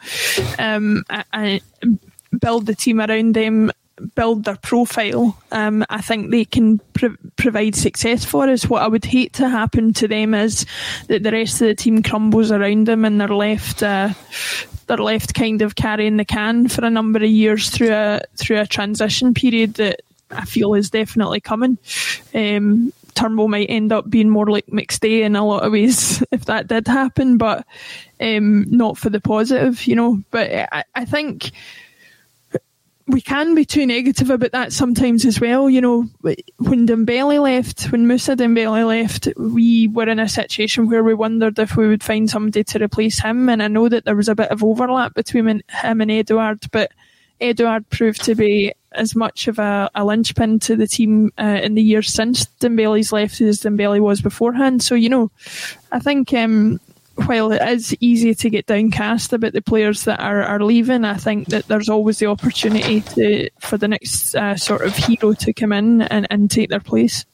um, 0.57 1.03
I, 1.11 1.23
I 1.33 1.61
build 2.41 2.65
the 2.65 2.75
team 2.75 2.99
around 2.99 3.35
them 3.35 3.71
build 4.15 4.45
their 4.45 4.57
profile, 4.57 5.37
um, 5.51 5.85
I 5.89 6.01
think 6.01 6.31
they 6.31 6.45
can 6.45 6.79
provide 7.35 7.75
success 7.75 8.25
for 8.25 8.47
us. 8.49 8.69
What 8.69 8.83
I 8.83 8.87
would 8.87 9.05
hate 9.05 9.33
to 9.33 9.49
happen 9.49 9.93
to 9.93 10.07
them 10.07 10.33
is 10.33 10.65
that 11.07 11.23
the 11.23 11.31
rest 11.31 11.61
of 11.61 11.67
the 11.67 11.75
team 11.75 12.03
crumbles 12.03 12.51
around 12.51 12.87
them 12.87 13.05
and 13.05 13.19
they're 13.19 13.27
left. 13.27 13.83
Uh, 13.83 14.09
they're 14.87 14.97
left 14.97 15.33
kind 15.33 15.61
of 15.61 15.75
carrying 15.75 16.17
the 16.17 16.25
can 16.25 16.67
for 16.67 16.85
a 16.85 16.89
number 16.89 17.19
of 17.19 17.29
years 17.29 17.69
through 17.69 17.91
a 17.91 18.21
through 18.37 18.59
a 18.59 18.65
transition 18.65 19.33
period 19.33 19.75
that 19.75 20.01
I 20.31 20.45
feel 20.45 20.73
is 20.73 20.89
definitely 20.89 21.41
coming. 21.41 21.77
Um, 22.33 22.93
Turnbull 23.17 23.47
might 23.47 23.69
end 23.69 23.91
up 23.91 24.09
being 24.09 24.29
more 24.29 24.45
like 24.45 24.67
McStay 24.67 25.21
in 25.21 25.35
a 25.35 25.45
lot 25.45 25.63
of 25.63 25.71
ways 25.71 26.23
if 26.31 26.45
that 26.45 26.67
did 26.67 26.87
happen, 26.87 27.37
but 27.37 27.65
um, 28.21 28.65
not 28.69 28.97
for 28.97 29.09
the 29.09 29.19
positive, 29.19 29.85
you 29.87 29.95
know. 29.95 30.21
But 30.31 30.51
I, 30.71 30.83
I 30.95 31.05
think 31.05 31.51
we 33.07 33.21
can 33.21 33.55
be 33.55 33.63
too 33.63 33.85
negative 33.85 34.29
about 34.29 34.51
that 34.51 34.73
sometimes 34.73 35.25
as 35.25 35.39
well. 35.39 35.69
You 35.69 35.79
know, 35.79 36.09
when 36.21 36.85
Dembele 36.87 37.41
left, 37.41 37.85
when 37.91 38.05
Moussa 38.05 38.35
Dembele 38.35 38.85
left, 38.85 39.29
we 39.37 39.87
were 39.87 40.09
in 40.09 40.19
a 40.19 40.27
situation 40.27 40.89
where 40.89 41.03
we 41.03 41.13
wondered 41.13 41.57
if 41.57 41.77
we 41.77 41.87
would 41.87 42.03
find 42.03 42.29
somebody 42.29 42.65
to 42.65 42.83
replace 42.83 43.19
him. 43.19 43.47
And 43.49 43.63
I 43.63 43.69
know 43.69 43.87
that 43.87 44.03
there 44.03 44.15
was 44.15 44.27
a 44.27 44.35
bit 44.35 44.51
of 44.51 44.63
overlap 44.63 45.13
between 45.13 45.63
him 45.69 46.01
and 46.01 46.11
Edouard, 46.11 46.65
but 46.71 46.91
Edouard 47.39 47.89
proved 47.89 48.23
to 48.25 48.35
be 48.35 48.73
as 48.91 49.15
much 49.15 49.47
of 49.47 49.57
a, 49.59 49.89
a 49.95 50.03
linchpin 50.03 50.59
to 50.59 50.75
the 50.75 50.87
team 50.87 51.31
uh, 51.39 51.59
in 51.63 51.75
the 51.75 51.83
years 51.83 52.11
since 52.11 52.47
Dembele's 52.59 53.13
left 53.13 53.39
as 53.39 53.61
Dembele 53.61 54.01
was 54.01 54.21
beforehand. 54.21 54.83
So, 54.83 54.95
you 54.95 55.07
know, 55.07 55.31
I 55.91 55.99
think 55.99 56.33
um, 56.33 56.81
while 57.25 57.51
it 57.51 57.61
is 57.61 57.95
easy 57.99 58.35
to 58.35 58.49
get 58.49 58.67
downcast 58.67 59.33
about 59.33 59.53
the 59.53 59.61
players 59.61 60.03
that 60.03 60.19
are, 60.19 60.43
are 60.43 60.63
leaving, 60.63 61.05
I 61.05 61.15
think 61.15 61.47
that 61.47 61.67
there's 61.67 61.89
always 61.89 62.19
the 62.19 62.27
opportunity 62.27 63.01
to 63.01 63.49
for 63.59 63.77
the 63.77 63.87
next 63.87 64.35
uh, 64.35 64.55
sort 64.55 64.81
of 64.81 64.95
hero 64.95 65.33
to 65.33 65.53
come 65.53 65.73
in 65.73 66.01
and, 66.03 66.27
and 66.29 66.49
take 66.49 66.69
their 66.69 66.79
place. 66.79 67.25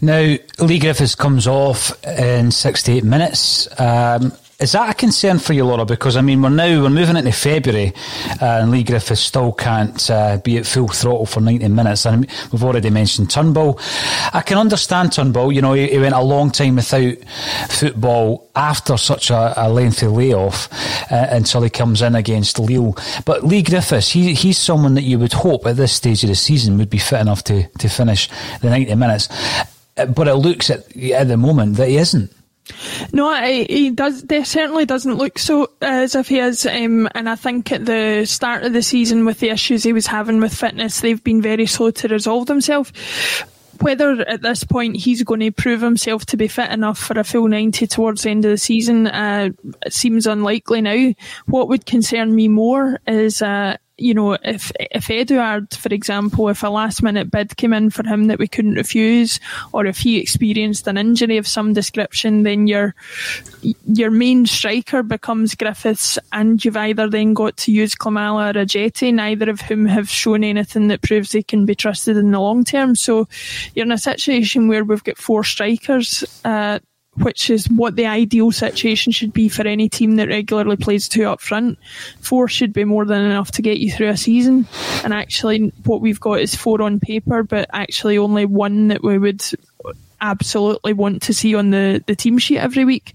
Now, 0.00 0.36
Leigh 0.58 0.78
Griffiths 0.78 1.14
comes 1.14 1.46
off 1.46 1.92
in 2.04 2.50
68 2.50 3.04
minutes. 3.04 3.68
Um, 3.80 4.32
is 4.58 4.72
that 4.72 4.90
a 4.90 4.94
concern 4.94 5.38
for 5.38 5.52
you, 5.52 5.64
Laura? 5.66 5.84
Because 5.84 6.16
I 6.16 6.22
mean, 6.22 6.40
we're 6.40 6.48
now 6.48 6.82
we're 6.82 6.88
moving 6.88 7.16
into 7.16 7.32
February, 7.32 7.92
uh, 8.40 8.60
and 8.62 8.70
Leigh 8.70 8.84
Griffiths 8.84 9.20
still 9.20 9.52
can't 9.52 10.10
uh, 10.10 10.38
be 10.38 10.56
at 10.56 10.66
full 10.66 10.88
throttle 10.88 11.26
for 11.26 11.40
ninety 11.40 11.68
minutes. 11.68 12.06
And 12.06 12.26
we've 12.50 12.64
already 12.64 12.88
mentioned 12.88 13.30
Turnbull. 13.30 13.78
I 14.32 14.42
can 14.46 14.56
understand 14.56 15.12
Turnbull. 15.12 15.52
You 15.52 15.60
know, 15.60 15.74
he, 15.74 15.88
he 15.88 15.98
went 15.98 16.14
a 16.14 16.22
long 16.22 16.50
time 16.50 16.76
without 16.76 17.16
football 17.68 18.50
after 18.56 18.96
such 18.96 19.30
a, 19.30 19.52
a 19.56 19.68
lengthy 19.68 20.06
layoff 20.06 20.72
uh, 21.12 21.26
until 21.30 21.62
he 21.62 21.68
comes 21.68 22.00
in 22.00 22.14
against 22.14 22.58
Lille. 22.58 22.96
But 23.26 23.44
Leigh 23.44 23.62
Griffiths, 23.62 24.10
he, 24.10 24.32
he's 24.32 24.58
someone 24.58 24.94
that 24.94 25.02
you 25.02 25.18
would 25.18 25.34
hope 25.34 25.66
at 25.66 25.76
this 25.76 25.92
stage 25.92 26.22
of 26.22 26.30
the 26.30 26.34
season 26.34 26.78
would 26.78 26.90
be 26.90 26.98
fit 26.98 27.20
enough 27.20 27.44
to 27.44 27.68
to 27.68 27.88
finish 27.88 28.30
the 28.62 28.70
ninety 28.70 28.94
minutes. 28.94 29.28
Uh, 29.98 30.06
but 30.06 30.28
it 30.28 30.36
looks 30.36 30.70
at 30.70 30.96
at 30.96 31.28
the 31.28 31.36
moment 31.36 31.76
that 31.76 31.88
he 31.88 31.98
isn't. 31.98 32.32
No, 33.12 33.34
he 33.34 33.90
does. 33.90 34.22
There 34.22 34.44
certainly 34.44 34.86
doesn't 34.86 35.14
look 35.14 35.38
so 35.38 35.70
as 35.80 36.14
if 36.14 36.28
he 36.28 36.38
is. 36.40 36.66
Um, 36.66 37.08
and 37.14 37.28
I 37.28 37.36
think 37.36 37.70
at 37.72 37.84
the 37.84 38.24
start 38.24 38.64
of 38.64 38.72
the 38.72 38.82
season, 38.82 39.24
with 39.24 39.40
the 39.40 39.50
issues 39.50 39.82
he 39.82 39.92
was 39.92 40.06
having 40.06 40.40
with 40.40 40.54
fitness, 40.54 41.00
they've 41.00 41.22
been 41.22 41.42
very 41.42 41.66
slow 41.66 41.90
to 41.92 42.08
resolve 42.08 42.46
themselves. 42.46 42.92
Whether 43.80 44.26
at 44.26 44.40
this 44.40 44.64
point 44.64 44.96
he's 44.96 45.22
going 45.22 45.40
to 45.40 45.50
prove 45.50 45.82
himself 45.82 46.24
to 46.26 46.38
be 46.38 46.48
fit 46.48 46.70
enough 46.70 46.98
for 46.98 47.18
a 47.18 47.24
full 47.24 47.46
90 47.46 47.86
towards 47.86 48.22
the 48.22 48.30
end 48.30 48.44
of 48.46 48.50
the 48.50 48.58
season 48.58 49.06
uh, 49.06 49.50
seems 49.88 50.26
unlikely 50.26 50.80
now. 50.80 51.12
What 51.44 51.68
would 51.68 51.84
concern 51.84 52.34
me 52.34 52.48
more 52.48 53.00
is 53.06 53.42
uh, 53.42 53.76
you 53.98 54.12
know, 54.12 54.32
if 54.42 54.70
if 54.78 55.10
Edouard, 55.10 55.72
for 55.74 55.92
example, 55.92 56.48
if 56.48 56.62
a 56.62 56.68
last 56.68 57.02
minute 57.02 57.30
bid 57.30 57.56
came 57.56 57.72
in 57.72 57.90
for 57.90 58.06
him 58.06 58.26
that 58.26 58.38
we 58.38 58.46
couldn't 58.46 58.74
refuse, 58.74 59.40
or 59.72 59.86
if 59.86 59.98
he 59.98 60.18
experienced 60.18 60.86
an 60.86 60.98
injury 60.98 61.38
of 61.38 61.46
some 61.46 61.72
description, 61.72 62.42
then 62.42 62.66
your 62.66 62.94
your 63.86 64.10
main 64.10 64.44
striker 64.44 65.02
becomes 65.02 65.54
Griffiths, 65.54 66.18
and 66.32 66.62
you've 66.64 66.76
either 66.76 67.08
then 67.08 67.32
got 67.32 67.56
to 67.58 67.72
use 67.72 67.94
Klimala 67.94 68.50
or 68.50 68.64
Ajeti, 68.64 69.14
neither 69.14 69.48
of 69.48 69.62
whom 69.62 69.86
have 69.86 70.08
shown 70.08 70.44
anything 70.44 70.88
that 70.88 71.02
proves 71.02 71.32
they 71.32 71.42
can 71.42 71.64
be 71.64 71.74
trusted 71.74 72.16
in 72.16 72.32
the 72.32 72.40
long 72.40 72.64
term. 72.64 72.96
So 72.96 73.28
you're 73.74 73.86
in 73.86 73.92
a 73.92 73.98
situation 73.98 74.68
where 74.68 74.84
we've 74.84 75.04
got 75.04 75.16
four 75.16 75.42
strikers. 75.42 76.22
Uh, 76.44 76.80
which 77.18 77.50
is 77.50 77.68
what 77.70 77.96
the 77.96 78.06
ideal 78.06 78.52
situation 78.52 79.12
should 79.12 79.32
be 79.32 79.48
for 79.48 79.66
any 79.66 79.88
team 79.88 80.16
that 80.16 80.28
regularly 80.28 80.76
plays 80.76 81.08
two 81.08 81.24
up 81.24 81.40
front. 81.40 81.78
Four 82.20 82.48
should 82.48 82.72
be 82.72 82.84
more 82.84 83.04
than 83.04 83.24
enough 83.24 83.52
to 83.52 83.62
get 83.62 83.78
you 83.78 83.90
through 83.90 84.08
a 84.08 84.16
season. 84.16 84.66
And 85.04 85.12
actually, 85.12 85.72
what 85.84 86.00
we've 86.00 86.20
got 86.20 86.40
is 86.40 86.54
four 86.54 86.82
on 86.82 87.00
paper, 87.00 87.42
but 87.42 87.68
actually 87.72 88.18
only 88.18 88.46
one 88.46 88.88
that 88.88 89.02
we 89.02 89.18
would 89.18 89.42
absolutely 90.20 90.92
want 90.92 91.22
to 91.22 91.34
see 91.34 91.54
on 91.54 91.70
the, 91.70 92.02
the 92.06 92.16
team 92.16 92.38
sheet 92.38 92.58
every 92.58 92.84
week. 92.84 93.14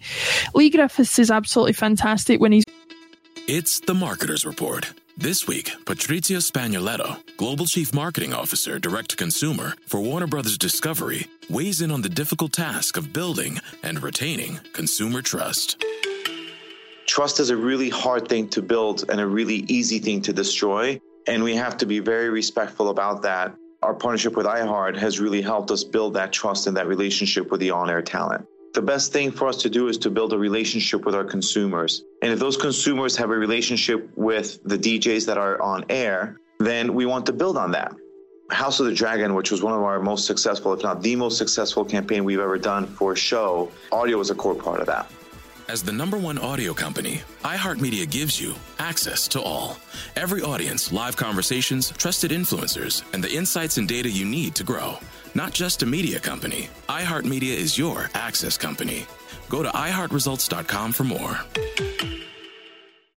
Leigh 0.53 0.69
Griffiths 0.69 1.19
is 1.19 1.31
absolutely 1.31 1.73
fantastic 1.73 2.39
when 2.39 2.51
he's. 2.51 2.63
It's 3.47 3.79
the 3.79 3.93
Marketer's 3.93 4.45
Report. 4.45 4.93
This 5.17 5.45
week, 5.45 5.71
Patrizia 5.85 6.37
Spagnoletto, 6.39 7.17
Global 7.37 7.65
Chief 7.65 7.93
Marketing 7.93 8.33
Officer, 8.33 8.79
Direct 8.79 9.09
to 9.09 9.15
Consumer 9.15 9.75
for 9.85 9.99
Warner 9.99 10.25
Brothers 10.25 10.57
Discovery, 10.57 11.27
weighs 11.51 11.81
in 11.81 11.91
on 11.91 12.01
the 12.01 12.09
difficult 12.09 12.53
task 12.53 12.97
of 12.97 13.11
building 13.11 13.59
and 13.83 14.01
retaining 14.01 14.59
consumer 14.73 15.21
trust. 15.21 15.83
Trust 17.05 17.39
is 17.39 17.49
a 17.49 17.57
really 17.57 17.89
hard 17.89 18.27
thing 18.27 18.47
to 18.49 18.61
build 18.61 19.09
and 19.09 19.19
a 19.19 19.27
really 19.27 19.65
easy 19.67 19.99
thing 19.99 20.21
to 20.21 20.33
destroy. 20.33 20.99
And 21.27 21.43
we 21.43 21.55
have 21.55 21.77
to 21.77 21.85
be 21.85 21.99
very 21.99 22.29
respectful 22.29 22.89
about 22.89 23.21
that. 23.23 23.55
Our 23.81 23.93
partnership 23.93 24.35
with 24.35 24.45
iHeart 24.45 24.97
has 24.97 25.19
really 25.19 25.41
helped 25.41 25.71
us 25.71 25.83
build 25.83 26.13
that 26.13 26.31
trust 26.31 26.67
and 26.67 26.77
that 26.77 26.87
relationship 26.87 27.51
with 27.51 27.59
the 27.59 27.71
on 27.71 27.89
air 27.89 28.01
talent 28.01 28.47
the 28.73 28.81
best 28.81 29.11
thing 29.11 29.31
for 29.31 29.47
us 29.47 29.57
to 29.57 29.69
do 29.69 29.87
is 29.87 29.97
to 29.97 30.09
build 30.09 30.33
a 30.33 30.37
relationship 30.37 31.05
with 31.05 31.15
our 31.15 31.25
consumers. 31.25 32.03
And 32.21 32.31
if 32.31 32.39
those 32.39 32.55
consumers 32.55 33.17
have 33.17 33.29
a 33.29 33.35
relationship 33.35 34.09
with 34.15 34.59
the 34.63 34.77
DJs 34.77 35.25
that 35.25 35.37
are 35.37 35.61
on 35.61 35.85
air, 35.89 36.37
then 36.59 36.93
we 36.93 37.05
want 37.05 37.25
to 37.25 37.33
build 37.33 37.57
on 37.57 37.71
that. 37.71 37.93
House 38.51 38.79
of 38.79 38.85
the 38.85 38.93
Dragon, 38.93 39.33
which 39.33 39.51
was 39.51 39.63
one 39.63 39.73
of 39.73 39.81
our 39.81 39.99
most 39.99 40.25
successful, 40.25 40.73
if 40.73 40.83
not 40.83 41.01
the 41.01 41.15
most 41.15 41.37
successful 41.37 41.85
campaign 41.85 42.23
we've 42.23 42.39
ever 42.39 42.57
done 42.57 42.85
for 42.85 43.13
a 43.13 43.15
show, 43.15 43.71
audio 43.91 44.17
was 44.17 44.29
a 44.29 44.35
core 44.35 44.55
part 44.55 44.79
of 44.79 44.87
that. 44.87 45.09
As 45.69 45.81
the 45.81 45.93
number 45.93 46.17
one 46.17 46.37
audio 46.37 46.73
company, 46.73 47.21
iHeartMedia 47.45 48.09
gives 48.09 48.41
you 48.41 48.55
access 48.77 49.27
to 49.29 49.41
all. 49.41 49.77
Every 50.17 50.41
audience, 50.41 50.91
live 50.91 51.15
conversations, 51.15 51.91
trusted 51.91 52.31
influencers, 52.31 53.03
and 53.13 53.23
the 53.23 53.31
insights 53.31 53.77
and 53.77 53.87
data 53.87 54.09
you 54.09 54.25
need 54.25 54.53
to 54.55 54.65
grow. 54.65 54.97
Not 55.33 55.53
just 55.53 55.81
a 55.81 55.85
media 55.85 56.19
company, 56.19 56.67
iHeartMedia 56.89 57.55
is 57.55 57.77
your 57.77 58.09
access 58.15 58.57
company. 58.57 59.05
Go 59.47 59.63
to 59.63 59.69
iHeartResults.com 59.69 60.91
for 60.91 61.05
more. 61.05 61.39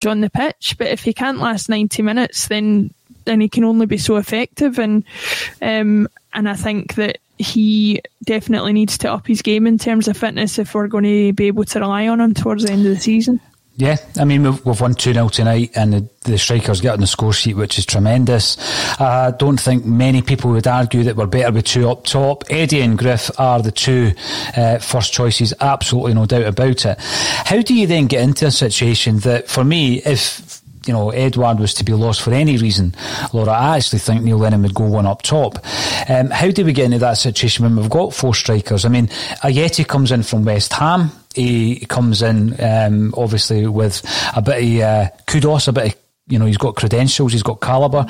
On 0.07 0.21
the 0.21 0.31
pitch, 0.31 0.75
but 0.79 0.89
if 0.89 1.05
he 1.05 1.15
can't 1.15 1.39
last 1.39 1.69
90 1.69 2.03
minutes, 2.03 2.49
then 2.49 2.93
then 3.25 3.41
he 3.41 3.49
can 3.49 3.65
only 3.65 3.87
be 3.87 3.99
so 3.99 4.17
effective. 4.17 4.79
And 4.79 5.05
um, 5.61 6.09
and 6.35 6.49
I 6.49 6.55
think 6.55 6.95
that 6.95 7.19
he 7.39 8.01
definitely 8.25 8.73
needs 8.73 8.99
to 8.99 9.13
up 9.13 9.27
his 9.27 9.43
game 9.43 9.67
in 9.67 9.79
terms 9.79 10.09
of 10.09 10.17
fitness 10.17 10.59
if 10.59 10.75
we're 10.75 10.87
going 10.87 11.05
to 11.05 11.33
be 11.33 11.47
able 11.47 11.65
to 11.65 11.81
rely 11.81 12.09
on 12.09 12.21
him 12.21 12.35
towards 12.35 12.65
the 12.65 12.73
end 12.73 12.87
of 12.87 12.95
the 12.95 13.01
season. 13.01 13.41
Yeah, 13.77 13.97
I 14.19 14.25
mean, 14.25 14.43
we've, 14.43 14.67
we've 14.67 14.81
won 14.81 14.95
2 14.95 15.15
0 15.15 15.29
tonight, 15.29 15.71
and 15.75 15.93
the, 15.95 16.09
the, 16.25 16.37
strikers 16.37 16.83
get 16.83 16.93
on 16.93 17.01
the 17.01 17.07
score 17.07 17.33
sheet, 17.33 17.57
which 17.57 17.79
is 17.79 17.87
tremendous. 17.87 18.59
I 19.01 19.31
don't 19.31 19.59
think 19.59 19.87
many 19.87 20.21
people 20.21 20.51
would 20.51 20.67
argue 20.67 21.05
that 21.05 21.17
we're 21.17 21.27
better 21.27 21.51
with 21.51 21.65
two 21.65 21.89
up 21.89 22.05
top. 22.05 22.45
Eddie 22.51 22.83
and 22.83 22.99
Griff 22.99 23.31
are 23.41 23.63
the 23.63 23.73
two 23.73 24.13
uh, 24.59 24.77
first 24.79 25.15
choices, 25.15 25.55
absolutely 25.59 26.13
no 26.13 26.27
doubt 26.27 26.45
about 26.45 26.85
it. 26.85 26.99
How 27.01 27.63
do 27.63 27.75
you 27.75 27.87
then 27.87 28.09
get 28.09 28.23
into 28.23 28.47
a 28.47 28.51
situation 28.51 29.21
that, 29.21 29.49
for 29.49 29.65
me, 29.65 30.03
if 30.03 30.52
you 30.87 30.93
know, 30.93 31.11
Edouard 31.11 31.59
was 31.59 31.75
to 31.75 31.85
be 31.85 31.93
lost 31.93 32.23
for 32.23 32.33
any 32.33 32.57
reason, 32.57 32.95
Laura, 33.33 33.53
I 33.53 33.77
actually 33.77 34.01
think 34.01 34.23
Neil 34.23 34.39
Lennon 34.39 34.63
would 34.63 34.75
go 34.75 34.87
one 34.87 35.07
up 35.07 35.23
top. 35.23 35.59
Um, 36.09 36.31
how 36.31 36.51
do 36.51 36.65
we 36.65 36.73
get 36.73 36.87
into 36.87 36.99
that 36.99 37.15
situation 37.15 37.65
when 37.65 37.77
we've 37.77 37.91
got 37.91 38.15
four 38.15 38.35
strikers? 38.35 38.85
I 38.85 38.89
mean, 38.89 39.07
Ajeti 39.43 39.87
comes 39.87 40.13
in 40.13 40.23
from 40.23 40.45
West 40.45 40.73
Ham. 40.73 41.11
He 41.35 41.87
comes 41.87 42.23
in, 42.23 42.61
um, 42.61 43.15
obviously, 43.17 43.67
with 43.67 44.03
a 44.37 44.43
bit 44.43 44.63
of 44.63 44.81
uh, 44.81 45.11
kudos, 45.27 45.69
a 45.69 45.73
bit 45.73 45.87
of 45.95 46.03
you 46.29 46.39
know, 46.39 46.47
he's 46.47 46.57
got 46.57 46.77
credentials, 46.77 47.33
he's 47.33 47.43
got 47.43 47.61
calibre. 47.61 48.07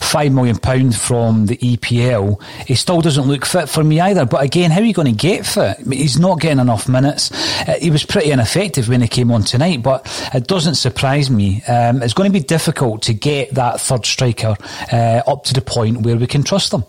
Five 0.00 0.32
million 0.32 0.56
pound 0.56 0.94
from 0.94 1.46
the 1.46 1.56
EPL. 1.56 2.40
He 2.66 2.74
still 2.74 3.00
doesn't 3.00 3.26
look 3.26 3.44
fit 3.44 3.68
for 3.68 3.82
me 3.82 4.00
either. 4.00 4.24
But 4.24 4.44
again, 4.44 4.70
how 4.70 4.80
are 4.80 4.84
you 4.84 4.94
going 4.94 5.12
to 5.14 5.20
get 5.20 5.44
fit? 5.44 5.76
I 5.80 5.82
mean, 5.82 5.98
he's 6.00 6.18
not 6.18 6.40
getting 6.40 6.60
enough 6.60 6.88
minutes. 6.88 7.32
Uh, 7.68 7.76
he 7.80 7.90
was 7.90 8.04
pretty 8.04 8.30
ineffective 8.30 8.88
when 8.88 9.00
he 9.00 9.08
came 9.08 9.32
on 9.32 9.42
tonight, 9.42 9.82
but 9.82 10.06
it 10.32 10.46
doesn't 10.46 10.76
surprise 10.76 11.28
me. 11.28 11.62
Um, 11.64 12.02
it's 12.02 12.14
going 12.14 12.30
to 12.30 12.38
be 12.38 12.44
difficult 12.44 13.02
to 13.02 13.14
get 13.14 13.54
that 13.54 13.80
third 13.80 14.06
striker 14.06 14.56
uh, 14.92 15.22
up 15.26 15.44
to 15.44 15.54
the 15.54 15.60
point 15.60 16.02
where 16.02 16.16
we 16.16 16.26
can 16.28 16.44
trust 16.44 16.70
them. 16.70 16.84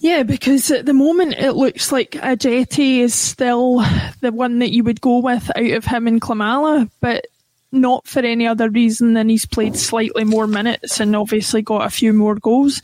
Yeah, 0.00 0.22
because 0.22 0.70
at 0.70 0.86
the 0.86 0.94
moment 0.94 1.34
it 1.38 1.52
looks 1.52 1.90
like 1.90 2.10
Ajeti 2.12 2.98
is 2.98 3.14
still 3.14 3.82
the 4.20 4.30
one 4.30 4.60
that 4.60 4.70
you 4.70 4.84
would 4.84 5.00
go 5.00 5.18
with 5.18 5.50
out 5.56 5.70
of 5.70 5.84
him 5.84 6.06
and 6.06 6.20
Klimala, 6.20 6.88
but 7.00 7.26
not 7.72 8.06
for 8.06 8.20
any 8.20 8.46
other 8.46 8.70
reason 8.70 9.14
than 9.14 9.28
he's 9.28 9.46
played 9.46 9.76
slightly 9.76 10.24
more 10.24 10.46
minutes 10.46 11.00
and 11.00 11.14
obviously 11.16 11.62
got 11.62 11.86
a 11.86 11.90
few 11.90 12.12
more 12.12 12.34
goals. 12.36 12.80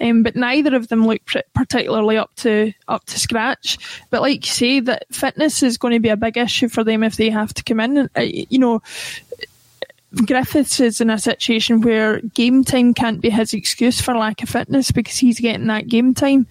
Um, 0.00 0.22
but 0.22 0.36
neither 0.36 0.74
of 0.76 0.88
them 0.88 1.06
look 1.06 1.22
particularly 1.54 2.16
up 2.16 2.34
to 2.36 2.72
up 2.88 3.04
to 3.06 3.18
scratch. 3.18 3.78
But 4.10 4.22
like 4.22 4.46
you 4.46 4.52
say, 4.52 4.80
that 4.80 5.06
fitness 5.12 5.62
is 5.62 5.78
going 5.78 5.94
to 5.94 6.00
be 6.00 6.08
a 6.08 6.16
big 6.16 6.36
issue 6.36 6.68
for 6.68 6.84
them 6.84 7.02
if 7.02 7.16
they 7.16 7.30
have 7.30 7.54
to 7.54 7.64
come 7.64 7.80
in. 7.80 8.08
Uh, 8.16 8.20
you 8.20 8.58
know, 8.58 8.82
Griffiths 10.24 10.80
is 10.80 11.00
in 11.00 11.10
a 11.10 11.18
situation 11.18 11.82
where 11.82 12.20
game 12.20 12.64
time 12.64 12.94
can't 12.94 13.20
be 13.20 13.28
his 13.28 13.52
excuse 13.52 14.00
for 14.00 14.14
lack 14.14 14.42
of 14.42 14.48
fitness 14.48 14.90
because 14.90 15.18
he's 15.18 15.40
getting 15.40 15.66
that 15.66 15.88
game 15.88 16.14
time. 16.14 16.46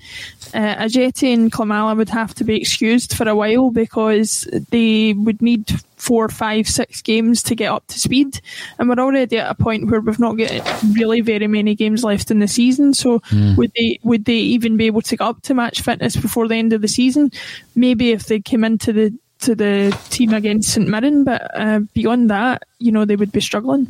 Uh, 0.54 0.76
Ajeti 0.76 1.34
and 1.34 1.52
Klimala 1.52 1.98
would 1.98 2.10
have 2.10 2.36
to 2.36 2.44
be 2.44 2.60
excused 2.60 3.16
for 3.16 3.28
a 3.28 3.36
while 3.36 3.72
because 3.72 4.48
they 4.70 5.14
would 5.14 5.42
need 5.42 5.72
four, 5.96 6.30
five, 6.30 6.68
six 6.68 7.02
games 7.02 7.42
to 7.44 7.56
get 7.56 7.72
up 7.72 7.88
to 7.88 8.00
speed. 8.00 8.40
And 8.78 8.88
we're 8.88 9.04
already 9.04 9.38
at 9.38 9.50
a 9.50 9.56
point 9.56 9.90
where 9.90 10.02
we've 10.02 10.20
not 10.20 10.38
got 10.38 10.84
really 10.96 11.22
very 11.22 11.48
many 11.48 11.74
games 11.74 12.04
left 12.04 12.30
in 12.30 12.40
the 12.40 12.48
season. 12.48 12.94
So 12.94 13.20
mm. 13.20 13.58
would 13.58 13.72
they 13.76 14.00
would 14.04 14.26
they 14.26 14.38
even 14.38 14.78
be 14.78 14.86
able 14.86 15.02
to 15.02 15.18
get 15.18 15.26
up 15.26 15.42
to 15.44 15.54
match 15.54 15.82
fitness 15.82 16.16
before 16.16 16.48
the 16.48 16.56
end 16.56 16.74
of 16.74 16.82
the 16.82 16.88
season? 16.88 17.32
Maybe 17.76 18.12
if 18.12 18.28
they 18.28 18.40
came 18.40 18.64
into 18.64 18.94
the 18.94 19.18
to 19.40 19.56
the 19.56 19.98
team 20.10 20.34
against 20.34 20.74
St 20.74 20.88
Mirren, 20.88 21.24
but 21.24 21.50
uh, 21.54 21.80
beyond 21.94 22.30
that, 22.30 22.64
you 22.80 22.92
know, 22.92 23.06
they 23.06 23.16
would 23.16 23.32
be 23.32 23.42
struggling. 23.42 23.88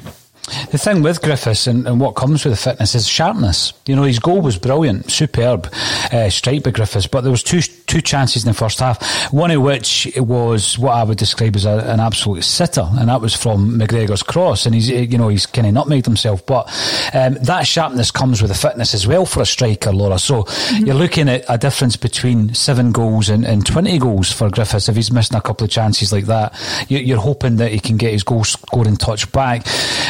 The 0.72 0.78
thing 0.78 1.02
with 1.02 1.22
Griffiths 1.22 1.66
and, 1.66 1.88
and, 1.88 2.00
what 2.00 2.16
comes 2.16 2.46
with 2.46 2.54
the 2.54 2.58
fitness 2.58 2.94
is 2.94 3.08
sharpness. 3.08 3.74
You 3.88 3.96
know, 3.96 4.04
his 4.04 4.20
goal 4.20 4.42
was 4.42 4.60
brilliant, 4.60 5.10
superb 5.10 5.74
uh, 6.12 6.30
strike 6.30 6.64
by 6.64 6.70
Griffiths, 6.70 7.08
but 7.08 7.22
there 7.22 7.32
was 7.32 7.42
two 7.42 7.62
two 7.62 8.02
chances 8.02 8.44
in 8.44 8.50
the 8.50 8.54
first 8.54 8.80
half. 8.80 9.32
One 9.34 9.50
of 9.50 9.62
which 9.62 10.12
was 10.18 10.78
what 10.78 10.94
I 10.94 11.04
would 11.04 11.18
describe 11.18 11.56
as 11.56 11.66
a, 11.66 11.80
an 11.92 12.00
absolute 12.00 12.44
sitter, 12.44 12.88
and 12.94 13.10
that 13.10 13.22
was 13.22 13.36
from 13.36 13.80
McGregor's 13.80 14.22
cross. 14.22 14.68
And 14.68 14.76
he's 14.76 14.90
you 14.90 15.18
know 15.18 15.30
he's 15.30 15.48
kind 15.48 15.68
of 15.68 15.74
nutmegged 15.74 16.06
himself, 16.06 16.46
but 16.46 16.68
um, 17.14 17.36
that 17.36 17.66
sharpness 17.66 18.12
comes 18.12 18.42
with 18.42 18.52
the 18.52 18.58
fitness 18.58 18.94
as 18.94 19.08
well 19.08 19.26
for 19.26 19.42
a 19.42 19.46
striker, 19.46 19.92
Laura. 19.92 20.20
So 20.20 20.44
mm-hmm. 20.44 20.86
you're 20.86 20.96
looking 20.96 21.28
at 21.28 21.46
a 21.50 21.58
difference 21.58 21.96
between 21.96 22.54
seven 22.54 22.92
goals 22.92 23.30
and, 23.30 23.46
and 23.46 23.66
twenty 23.66 23.98
goals 23.98 24.32
for 24.32 24.50
Griffiths 24.52 24.90
if 24.90 24.96
he's 24.96 25.12
missing 25.12 25.38
a 25.38 25.42
couple 25.42 25.66
of 25.66 25.72
chances 25.72 26.12
like 26.12 26.26
that. 26.26 26.54
You, 26.88 27.16
are 27.16 27.20
hoping 27.20 27.56
that 27.56 27.72
he 27.72 27.80
can 27.80 27.98
get 27.98 28.14
his 28.14 28.24
goal 28.24 28.44
scoring 28.44 28.98
touch 28.98 29.32
back. 29.32 29.66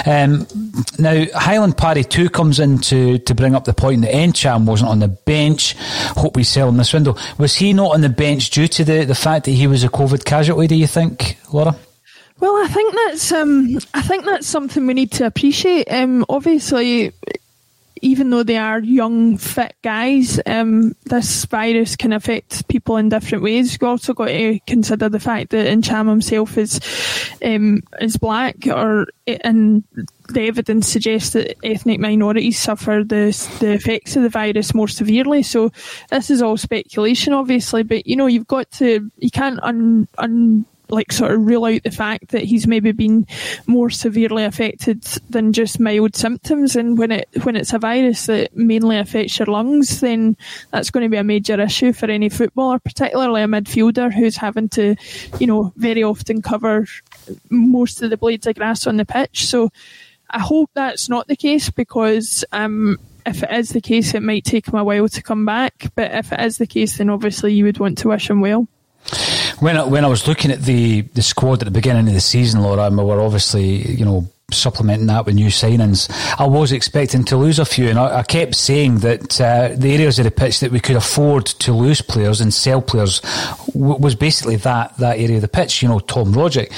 Um, 0.05 0.24
um, 0.25 0.47
now, 0.99 1.25
Highland 1.33 1.77
Parry 1.77 2.03
too 2.03 2.29
comes 2.29 2.59
in 2.59 2.79
to, 2.79 3.19
to 3.19 3.35
bring 3.35 3.55
up 3.55 3.65
the 3.65 3.73
point 3.73 4.01
that 4.01 4.11
Ntcham 4.11 4.65
wasn't 4.65 4.89
on 4.89 4.99
the 4.99 5.07
bench. 5.07 5.75
Hope 6.17 6.35
we 6.35 6.43
sell 6.43 6.69
in 6.69 6.77
this 6.77 6.93
window. 6.93 7.15
Was 7.37 7.55
he 7.55 7.73
not 7.73 7.93
on 7.93 8.01
the 8.01 8.09
bench 8.09 8.49
due 8.49 8.67
to 8.67 8.83
the, 8.83 9.05
the 9.05 9.15
fact 9.15 9.45
that 9.45 9.51
he 9.51 9.67
was 9.67 9.83
a 9.83 9.89
COVID 9.89 10.25
casualty, 10.25 10.67
do 10.67 10.75
you 10.75 10.87
think, 10.87 11.37
Laura? 11.51 11.75
Well, 12.39 12.55
I 12.63 12.67
think 12.67 12.93
that's 12.93 13.31
um, 13.31 13.77
I 13.93 14.01
think 14.01 14.25
that's 14.25 14.45
something 14.45 14.85
we 14.85 14.93
need 14.93 15.11
to 15.13 15.25
appreciate. 15.25 15.89
Um, 15.89 16.25
obviously, 16.27 17.13
even 18.05 18.29
though 18.29 18.43
they 18.43 18.57
are 18.57 18.81
young, 18.81 19.35
fit 19.35 19.75
guys, 19.81 20.39
um, 20.45 20.95
this 21.05 21.43
virus 21.45 21.95
can 21.95 22.13
affect 22.13 22.67
people 22.67 22.97
in 22.97 23.09
different 23.09 23.43
ways. 23.43 23.73
You've 23.73 23.89
also 23.89 24.13
got 24.13 24.27
to 24.27 24.59
consider 24.67 25.09
the 25.09 25.19
fact 25.19 25.49
that 25.49 25.65
Ntcham 25.65 26.07
himself 26.07 26.55
is 26.55 26.79
um, 27.43 27.81
is 27.99 28.17
black, 28.17 28.67
or 28.67 29.07
and 29.25 29.83
the 30.29 30.41
evidence 30.41 30.87
suggests 30.87 31.31
that 31.31 31.55
ethnic 31.63 31.99
minorities 31.99 32.59
suffer 32.59 33.03
the 33.03 33.31
the 33.59 33.73
effects 33.73 34.15
of 34.15 34.21
the 34.21 34.29
virus 34.29 34.75
more 34.75 34.87
severely. 34.87 35.41
So 35.41 35.71
this 36.11 36.29
is 36.29 36.43
all 36.43 36.57
speculation, 36.57 37.33
obviously, 37.33 37.81
but 37.81 38.05
you 38.05 38.15
know 38.15 38.27
you've 38.27 38.45
got 38.45 38.69
to 38.73 39.09
you 39.17 39.31
can't 39.31 39.59
un, 39.63 40.07
un 40.19 40.63
like 40.89 41.11
sort 41.11 41.31
of 41.31 41.45
rule 41.45 41.65
out 41.65 41.83
the 41.83 41.91
fact 41.91 42.29
that 42.29 42.43
he's 42.43 42.67
maybe 42.67 42.91
been 42.91 43.27
more 43.67 43.89
severely 43.89 44.43
affected 44.43 45.03
than 45.29 45.53
just 45.53 45.79
mild 45.79 46.15
symptoms. 46.15 46.75
And 46.75 46.97
when 46.97 47.11
it 47.11 47.27
when 47.43 47.55
it's 47.55 47.73
a 47.73 47.79
virus 47.79 48.25
that 48.27 48.55
mainly 48.55 48.97
affects 48.97 49.39
your 49.39 49.47
lungs, 49.47 50.01
then 50.01 50.37
that's 50.71 50.91
going 50.91 51.03
to 51.03 51.09
be 51.09 51.17
a 51.17 51.23
major 51.23 51.59
issue 51.59 51.93
for 51.93 52.09
any 52.09 52.29
footballer, 52.29 52.79
particularly 52.79 53.41
a 53.41 53.47
midfielder 53.47 54.13
who's 54.13 54.37
having 54.37 54.69
to, 54.69 54.95
you 55.39 55.47
know, 55.47 55.73
very 55.75 56.03
often 56.03 56.41
cover 56.41 56.85
most 57.49 58.01
of 58.01 58.09
the 58.09 58.17
blades 58.17 58.47
of 58.47 58.55
grass 58.55 58.87
on 58.87 58.97
the 58.97 59.05
pitch. 59.05 59.45
So 59.45 59.71
I 60.29 60.39
hope 60.39 60.69
that's 60.73 61.09
not 61.09 61.27
the 61.27 61.35
case 61.35 61.69
because. 61.69 62.45
Um, 62.51 62.97
if 63.27 63.41
it 63.41 63.51
is 63.51 63.69
the 63.69 63.81
case, 63.81 64.13
it 64.13 64.21
might 64.21 64.45
take 64.45 64.67
him 64.67 64.75
a 64.75 64.83
while 64.83 65.09
to 65.09 65.23
come 65.23 65.45
back. 65.45 65.91
But 65.95 66.11
if 66.11 66.31
it 66.31 66.39
is 66.41 66.59
the 66.59 66.67
case, 66.67 66.99
then 66.99 67.09
obviously 67.09 67.53
you 67.53 67.63
would 67.63 67.79
want 67.79 67.97
to 67.97 68.09
wish 68.09 68.29
him 68.29 68.39
well. 68.39 68.67
When 69.59 69.77
I, 69.77 69.83
when 69.83 70.03
I 70.03 70.07
was 70.07 70.27
looking 70.27 70.51
at 70.51 70.61
the, 70.61 71.01
the 71.01 71.21
squad 71.21 71.61
at 71.61 71.65
the 71.65 71.71
beginning 71.71 72.07
of 72.07 72.13
the 72.13 72.21
season, 72.21 72.61
Laura, 72.61 72.89
we 72.89 73.03
were 73.03 73.21
obviously, 73.21 73.91
you 73.91 74.03
know, 74.03 74.27
supplementing 74.51 75.07
that 75.07 75.25
with 75.25 75.35
new 75.35 75.47
signings, 75.47 76.09
I 76.39 76.45
was 76.45 76.71
expecting 76.71 77.23
to 77.25 77.37
lose 77.37 77.59
a 77.59 77.65
few, 77.65 77.89
and 77.89 77.97
I, 77.97 78.19
I 78.19 78.23
kept 78.23 78.55
saying 78.55 78.99
that 78.99 79.39
uh, 79.41 79.69
the 79.75 79.93
areas 79.93 80.19
of 80.19 80.25
the 80.25 80.31
pitch 80.31 80.59
that 80.59 80.71
we 80.71 80.79
could 80.79 80.95
afford 80.95 81.45
to 81.45 81.73
lose 81.73 82.01
players 82.01 82.41
and 82.41 82.53
sell 82.53 82.81
players 82.81 83.21
w- 83.73 83.97
was 83.97 84.15
basically 84.15 84.57
that 84.57 84.97
that 84.97 85.17
area 85.17 85.37
of 85.37 85.41
the 85.41 85.47
pitch. 85.47 85.81
You 85.81 85.89
know, 85.89 85.99
Tom 85.99 86.33
Rogic 86.33 86.71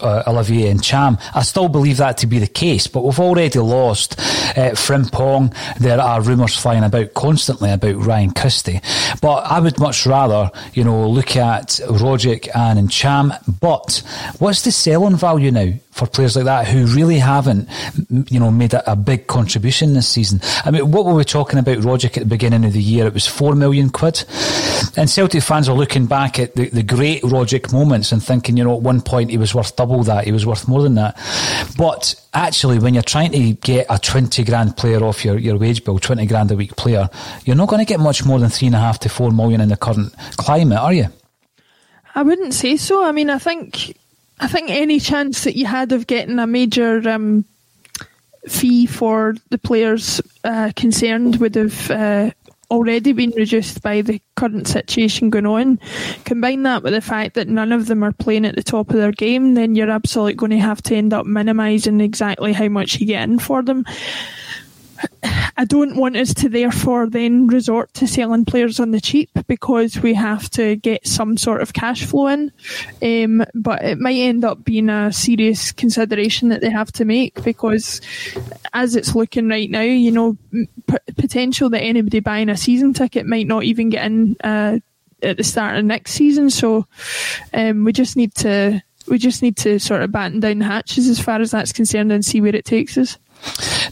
uh, 0.00 0.22
Olivier 0.26 0.72
Ntcham. 0.74 1.20
I 1.34 1.42
still 1.42 1.68
believe 1.68 1.98
that 1.98 2.18
to 2.18 2.26
be 2.26 2.38
the 2.38 2.46
case, 2.46 2.86
but 2.86 3.02
we've 3.02 3.20
already 3.20 3.58
lost 3.58 4.18
uh, 4.18 4.72
Frimpong. 4.74 5.54
There 5.78 6.00
are 6.00 6.20
rumours 6.20 6.56
flying 6.56 6.84
about 6.84 7.14
constantly 7.14 7.70
about 7.70 7.96
Ryan 7.96 8.32
Christie, 8.32 8.80
but 9.20 9.44
I 9.44 9.60
would 9.60 9.78
much 9.78 10.06
rather, 10.06 10.50
you 10.74 10.84
know, 10.84 11.08
look 11.08 11.36
at 11.36 11.80
Rogic 11.88 12.48
and 12.54 12.88
Ntcham. 12.88 13.36
But 13.60 14.02
what's 14.38 14.62
the 14.62 14.72
selling 14.72 15.16
value 15.16 15.50
now? 15.50 15.72
For 15.96 16.06
players 16.06 16.36
like 16.36 16.44
that 16.44 16.68
who 16.68 16.84
really 16.94 17.18
haven't, 17.18 17.66
you 18.30 18.38
know, 18.38 18.50
made 18.50 18.74
a, 18.74 18.92
a, 18.92 18.94
big 18.94 19.26
contribution 19.28 19.94
this 19.94 20.06
season. 20.06 20.40
I 20.66 20.70
mean, 20.70 20.90
what 20.90 21.06
were 21.06 21.14
we 21.14 21.24
talking 21.24 21.58
about 21.58 21.78
Rogic 21.78 22.18
at 22.18 22.24
the 22.24 22.28
beginning 22.28 22.66
of 22.66 22.74
the 22.74 22.82
year? 22.82 23.06
It 23.06 23.14
was 23.14 23.26
four 23.26 23.54
million 23.54 23.88
quid. 23.88 24.22
And 24.98 25.08
Celtic 25.08 25.42
fans 25.42 25.70
are 25.70 25.74
looking 25.74 26.04
back 26.04 26.38
at 26.38 26.54
the, 26.54 26.68
the 26.68 26.82
great 26.82 27.22
Rogic 27.22 27.72
moments 27.72 28.12
and 28.12 28.22
thinking, 28.22 28.58
you 28.58 28.64
know, 28.64 28.76
at 28.76 28.82
one 28.82 29.00
point 29.00 29.30
he 29.30 29.38
was 29.38 29.54
worth 29.54 29.74
double 29.74 30.02
that, 30.02 30.26
he 30.26 30.32
was 30.32 30.44
worth 30.44 30.68
more 30.68 30.82
than 30.82 30.96
that. 30.96 31.16
But 31.78 32.14
actually, 32.34 32.78
when 32.78 32.92
you're 32.92 33.02
trying 33.02 33.32
to 33.32 33.54
get 33.54 33.86
a 33.88 33.98
20 33.98 34.44
grand 34.44 34.76
player 34.76 35.02
off 35.02 35.24
your, 35.24 35.38
your 35.38 35.56
wage 35.56 35.82
bill, 35.82 35.98
20 35.98 36.26
grand 36.26 36.50
a 36.50 36.56
week 36.56 36.76
player, 36.76 37.08
you're 37.46 37.56
not 37.56 37.68
going 37.68 37.80
to 37.80 37.88
get 37.88 38.00
much 38.00 38.22
more 38.22 38.38
than 38.38 38.50
three 38.50 38.66
and 38.66 38.76
a 38.76 38.80
half 38.80 38.98
to 38.98 39.08
four 39.08 39.30
million 39.30 39.62
in 39.62 39.70
the 39.70 39.78
current 39.78 40.14
climate, 40.36 40.78
are 40.78 40.92
you? 40.92 41.06
I 42.14 42.22
wouldn't 42.22 42.52
say 42.52 42.76
so. 42.76 43.02
I 43.02 43.12
mean, 43.12 43.30
I 43.30 43.38
think 43.38 43.96
I 44.38 44.48
think 44.48 44.70
any 44.70 45.00
chance 45.00 45.44
that 45.44 45.56
you 45.56 45.66
had 45.66 45.92
of 45.92 46.06
getting 46.06 46.38
a 46.38 46.46
major 46.46 47.08
um, 47.08 47.44
fee 48.46 48.86
for 48.86 49.34
the 49.50 49.58
players 49.58 50.20
uh, 50.44 50.72
concerned 50.76 51.36
would 51.36 51.54
have 51.54 51.90
uh, 51.90 52.30
already 52.70 53.12
been 53.12 53.30
reduced 53.30 53.82
by 53.82 54.02
the 54.02 54.20
current 54.34 54.66
situation 54.66 55.30
going 55.30 55.46
on. 55.46 55.80
Combine 56.24 56.62
that 56.64 56.82
with 56.82 56.92
the 56.92 57.00
fact 57.00 57.34
that 57.34 57.48
none 57.48 57.72
of 57.72 57.86
them 57.86 58.02
are 58.02 58.12
playing 58.12 58.44
at 58.44 58.56
the 58.56 58.62
top 58.62 58.90
of 58.90 58.96
their 58.96 59.12
game, 59.12 59.54
then 59.54 59.74
you're 59.74 59.90
absolutely 59.90 60.34
going 60.34 60.50
to 60.50 60.58
have 60.58 60.82
to 60.82 60.94
end 60.94 61.12
up 61.12 61.26
minimising 61.26 62.00
exactly 62.00 62.52
how 62.52 62.68
much 62.68 63.00
you 63.00 63.06
get 63.06 63.22
in 63.22 63.38
for 63.38 63.62
them. 63.62 63.84
I 65.56 65.64
don't 65.64 65.96
want 65.96 66.16
us 66.16 66.34
to 66.34 66.48
therefore 66.48 67.08
then 67.08 67.46
resort 67.46 67.92
to 67.94 68.06
selling 68.06 68.44
players 68.44 68.78
on 68.78 68.90
the 68.90 69.00
cheap 69.00 69.30
because 69.46 69.98
we 69.98 70.14
have 70.14 70.50
to 70.50 70.76
get 70.76 71.06
some 71.06 71.36
sort 71.36 71.62
of 71.62 71.72
cash 71.72 72.04
flow 72.04 72.28
in. 72.28 72.52
Um, 73.02 73.44
but 73.54 73.82
it 73.82 73.98
might 73.98 74.16
end 74.16 74.44
up 74.44 74.64
being 74.64 74.90
a 74.90 75.12
serious 75.12 75.72
consideration 75.72 76.50
that 76.50 76.60
they 76.60 76.70
have 76.70 76.92
to 76.92 77.04
make 77.04 77.42
because 77.42 78.00
as 78.72 78.96
it's 78.96 79.14
looking 79.14 79.48
right 79.48 79.70
now, 79.70 79.80
you 79.80 80.12
know, 80.12 80.36
p- 80.52 81.12
potential 81.16 81.70
that 81.70 81.82
anybody 81.82 82.20
buying 82.20 82.48
a 82.48 82.56
season 82.56 82.92
ticket 82.92 83.26
might 83.26 83.46
not 83.46 83.64
even 83.64 83.88
get 83.88 84.04
in 84.06 84.36
uh, 84.44 84.78
at 85.22 85.36
the 85.36 85.44
start 85.44 85.76
of 85.76 85.84
next 85.84 86.12
season. 86.12 86.50
So 86.50 86.86
um, 87.54 87.84
we 87.84 87.92
just 87.92 88.16
need 88.16 88.34
to 88.36 88.82
we 89.08 89.18
just 89.18 89.42
need 89.42 89.56
to 89.58 89.78
sort 89.78 90.02
of 90.02 90.12
batten 90.12 90.40
down 90.40 90.58
the 90.58 90.64
hatches 90.64 91.08
as 91.08 91.20
far 91.20 91.40
as 91.40 91.52
that's 91.52 91.72
concerned 91.72 92.10
and 92.12 92.24
see 92.24 92.40
where 92.40 92.54
it 92.54 92.64
takes 92.64 92.98
us. 92.98 93.18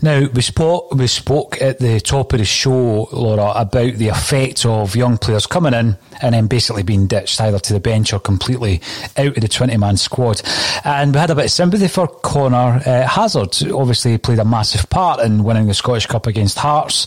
Now 0.03 0.27
we 0.35 0.43
spoke 0.43 0.93
we 0.93 1.07
spoke 1.07 1.63
at 1.63 1.79
the 1.79 2.01
top 2.01 2.33
of 2.33 2.39
the 2.39 2.45
show, 2.45 3.09
Laura, 3.13 3.53
about 3.55 3.95
the 3.95 4.09
effect 4.09 4.67
of 4.67 4.97
young 4.97 5.17
players 5.17 5.47
coming 5.47 5.73
in 5.73 5.97
and 6.21 6.35
then 6.35 6.47
basically 6.47 6.83
being 6.83 7.07
ditched 7.07 7.41
either 7.41 7.59
to 7.59 7.73
the 7.73 7.81
bench 7.81 8.13
or 8.13 8.21
completely 8.21 8.81
out 9.17 9.37
of 9.37 9.41
the 9.41 9.49
twenty 9.49 9.77
man 9.77 9.97
squad. 9.97 10.43
And 10.85 11.15
we 11.15 11.21
had 11.21 11.31
a 11.31 11.35
bit 11.35 11.47
of 11.47 11.51
sympathy 11.51 11.89
for 11.89 12.07
Conor 12.07 12.83
uh, 12.85 13.07
Hazard. 13.07 13.57
Obviously, 13.73 14.19
played 14.19 14.39
a 14.39 14.45
massive 14.45 14.91
part 14.91 15.21
in 15.21 15.45
winning 15.45 15.69
the 15.69 15.75
Scottish 15.75 16.07
Cup 16.07 16.27
against 16.27 16.59
Hearts. 16.59 17.07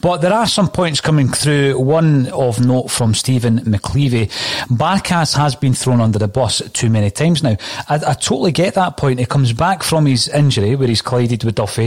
But 0.00 0.18
there 0.18 0.32
are 0.32 0.46
some 0.46 0.68
points 0.68 1.00
coming 1.00 1.28
through. 1.28 1.78
One 1.78 2.28
of 2.28 2.64
note 2.64 2.90
from 2.90 3.14
Stephen 3.14 3.60
McLeavy: 3.60 4.28
Barkas 4.68 5.36
has 5.36 5.54
been 5.54 5.74
thrown 5.74 6.00
under 6.00 6.18
the 6.18 6.28
bus 6.28 6.62
too 6.72 6.88
many 6.88 7.10
times 7.10 7.42
now. 7.42 7.56
I, 7.88 7.96
I 7.96 8.14
totally 8.14 8.52
get 8.52 8.74
that 8.74 8.96
point. 8.96 9.18
He 9.18 9.26
comes 9.26 9.52
back 9.52 9.82
from 9.82 10.06
his 10.06 10.28
injury 10.28 10.76
where 10.76 10.88
he's 10.88 11.02
collided 11.02 11.44
with 11.44 11.56
Duffy 11.56 11.77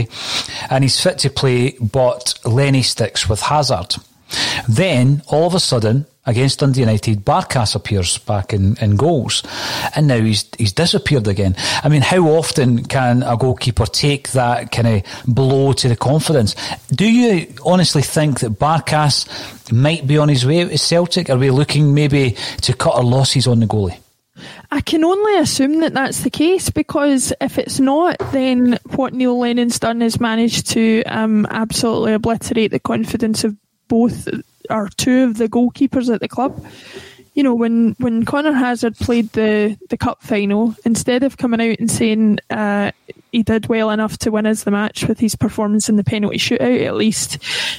and 0.70 0.84
he's 0.84 1.00
fit 1.00 1.18
to 1.18 1.30
play, 1.30 1.76
but 1.80 2.34
Lenny 2.44 2.82
sticks 2.82 3.28
with 3.28 3.40
Hazard. 3.40 3.96
Then, 4.68 5.22
all 5.28 5.46
of 5.46 5.54
a 5.54 5.60
sudden, 5.60 6.06
against 6.24 6.60
Dundee 6.60 6.80
United, 6.80 7.24
Barkas 7.24 7.74
appears 7.74 8.18
back 8.18 8.52
in, 8.52 8.76
in 8.80 8.96
goals, 8.96 9.42
and 9.94 10.06
now 10.06 10.20
he's 10.20 10.48
he's 10.56 10.72
disappeared 10.72 11.26
again. 11.26 11.56
I 11.82 11.88
mean, 11.88 12.02
how 12.02 12.26
often 12.28 12.84
can 12.84 13.22
a 13.22 13.36
goalkeeper 13.36 13.86
take 13.86 14.30
that 14.32 14.70
kind 14.70 14.88
of 14.88 15.02
blow 15.26 15.72
to 15.72 15.88
the 15.88 15.96
confidence? 15.96 16.54
Do 16.90 17.10
you 17.10 17.52
honestly 17.64 18.02
think 18.02 18.40
that 18.40 18.52
Barkas 18.52 19.26
might 19.72 20.06
be 20.06 20.18
on 20.18 20.28
his 20.28 20.46
way 20.46 20.64
to 20.64 20.78
Celtic? 20.78 21.28
Are 21.28 21.38
we 21.38 21.50
looking 21.50 21.94
maybe 21.94 22.36
to 22.62 22.72
cut 22.74 22.94
our 22.94 23.04
losses 23.04 23.46
on 23.46 23.60
the 23.60 23.66
goalie? 23.66 23.98
I 24.70 24.80
can 24.80 25.04
only 25.04 25.36
assume 25.38 25.80
that 25.80 25.92
that's 25.92 26.20
the 26.22 26.30
case 26.30 26.70
because 26.70 27.32
if 27.40 27.58
it's 27.58 27.78
not, 27.78 28.16
then 28.32 28.78
what 28.94 29.12
Neil 29.12 29.38
Lennon's 29.38 29.78
done 29.78 30.00
is 30.00 30.20
managed 30.20 30.70
to 30.70 31.02
um, 31.04 31.46
absolutely 31.50 32.14
obliterate 32.14 32.70
the 32.70 32.80
confidence 32.80 33.44
of 33.44 33.56
both 33.88 34.28
or 34.70 34.88
two 34.96 35.24
of 35.24 35.36
the 35.36 35.48
goalkeepers 35.48 36.12
at 36.12 36.20
the 36.20 36.28
club. 36.28 36.64
You 37.34 37.42
know, 37.42 37.54
when, 37.54 37.96
when 37.98 38.24
Conor 38.24 38.52
Hazard 38.52 38.96
played 38.96 39.30
the, 39.30 39.78
the 39.88 39.96
cup 39.96 40.22
final, 40.22 40.74
instead 40.84 41.22
of 41.22 41.38
coming 41.38 41.60
out 41.60 41.78
and 41.78 41.90
saying 41.90 42.40
uh, 42.50 42.92
he 43.32 43.42
did 43.42 43.66
well 43.68 43.90
enough 43.90 44.18
to 44.18 44.30
win 44.30 44.46
us 44.46 44.64
the 44.64 44.70
match 44.70 45.08
with 45.08 45.18
his 45.18 45.34
performance 45.34 45.88
in 45.88 45.96
the 45.96 46.04
penalty 46.04 46.36
shootout, 46.36 46.84
at 46.84 46.94
least, 46.94 47.38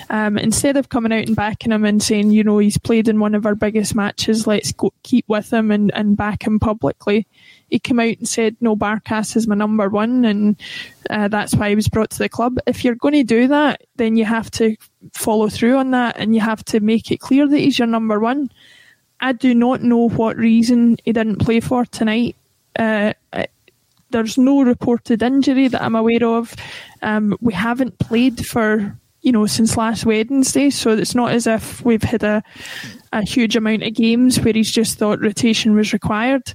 um, 0.09 0.39
instead 0.39 0.75
of 0.75 0.89
coming 0.89 1.13
out 1.13 1.27
and 1.27 1.35
backing 1.35 1.71
him 1.71 1.85
and 1.85 2.01
saying, 2.01 2.31
you 2.31 2.43
know, 2.43 2.57
he's 2.57 2.79
played 2.79 3.07
in 3.07 3.19
one 3.19 3.35
of 3.35 3.45
our 3.45 3.53
biggest 3.53 3.93
matches, 3.93 4.47
let's 4.47 4.71
go, 4.71 4.91
keep 5.03 5.25
with 5.27 5.53
him 5.53 5.69
and, 5.69 5.93
and 5.93 6.17
back 6.17 6.47
him 6.47 6.59
publicly, 6.59 7.27
he 7.69 7.77
came 7.77 7.99
out 7.99 8.17
and 8.17 8.27
said, 8.27 8.55
no, 8.59 8.75
Barkas 8.75 9.35
is 9.35 9.47
my 9.47 9.55
number 9.55 9.89
one, 9.89 10.25
and 10.25 10.59
uh, 11.09 11.27
that's 11.27 11.55
why 11.55 11.69
he 11.69 11.75
was 11.75 11.87
brought 11.87 12.09
to 12.11 12.19
the 12.19 12.29
club. 12.29 12.57
If 12.65 12.83
you're 12.83 12.95
going 12.95 13.13
to 13.13 13.23
do 13.23 13.47
that, 13.47 13.81
then 13.95 14.15
you 14.15 14.25
have 14.25 14.49
to 14.51 14.75
follow 15.13 15.49
through 15.49 15.77
on 15.77 15.91
that 15.91 16.17
and 16.17 16.33
you 16.33 16.41
have 16.41 16.63
to 16.65 16.79
make 16.79 17.11
it 17.11 17.19
clear 17.19 17.47
that 17.47 17.57
he's 17.57 17.77
your 17.77 17.87
number 17.87 18.19
one. 18.19 18.49
I 19.23 19.31
do 19.31 19.55
not 19.55 19.81
know 19.81 20.09
what 20.09 20.35
reason 20.35 20.97
he 21.05 21.13
didn't 21.13 21.37
play 21.37 21.61
for 21.61 21.85
tonight. 21.85 22.35
Uh, 22.77 23.13
there's 24.09 24.37
no 24.37 24.63
reported 24.63 25.23
injury 25.23 25.69
that 25.69 25.81
I'm 25.81 25.95
aware 25.95 26.25
of. 26.25 26.53
Um, 27.01 27.37
we 27.39 27.53
haven't 27.53 27.99
played 27.99 28.45
for 28.45 28.97
you 29.21 29.31
know 29.31 29.45
since 29.45 29.77
last 29.77 30.05
Wednesday, 30.05 30.69
so 30.69 30.91
it's 30.91 31.15
not 31.15 31.31
as 31.31 31.47
if 31.47 31.83
we've 31.85 32.03
had 32.03 32.23
a 32.23 32.43
a 33.13 33.21
huge 33.21 33.55
amount 33.55 33.83
of 33.83 33.93
games 33.93 34.41
where 34.41 34.53
he's 34.53 34.69
just 34.69 34.97
thought 34.97 35.21
rotation 35.21 35.73
was 35.73 35.93
required. 35.93 36.53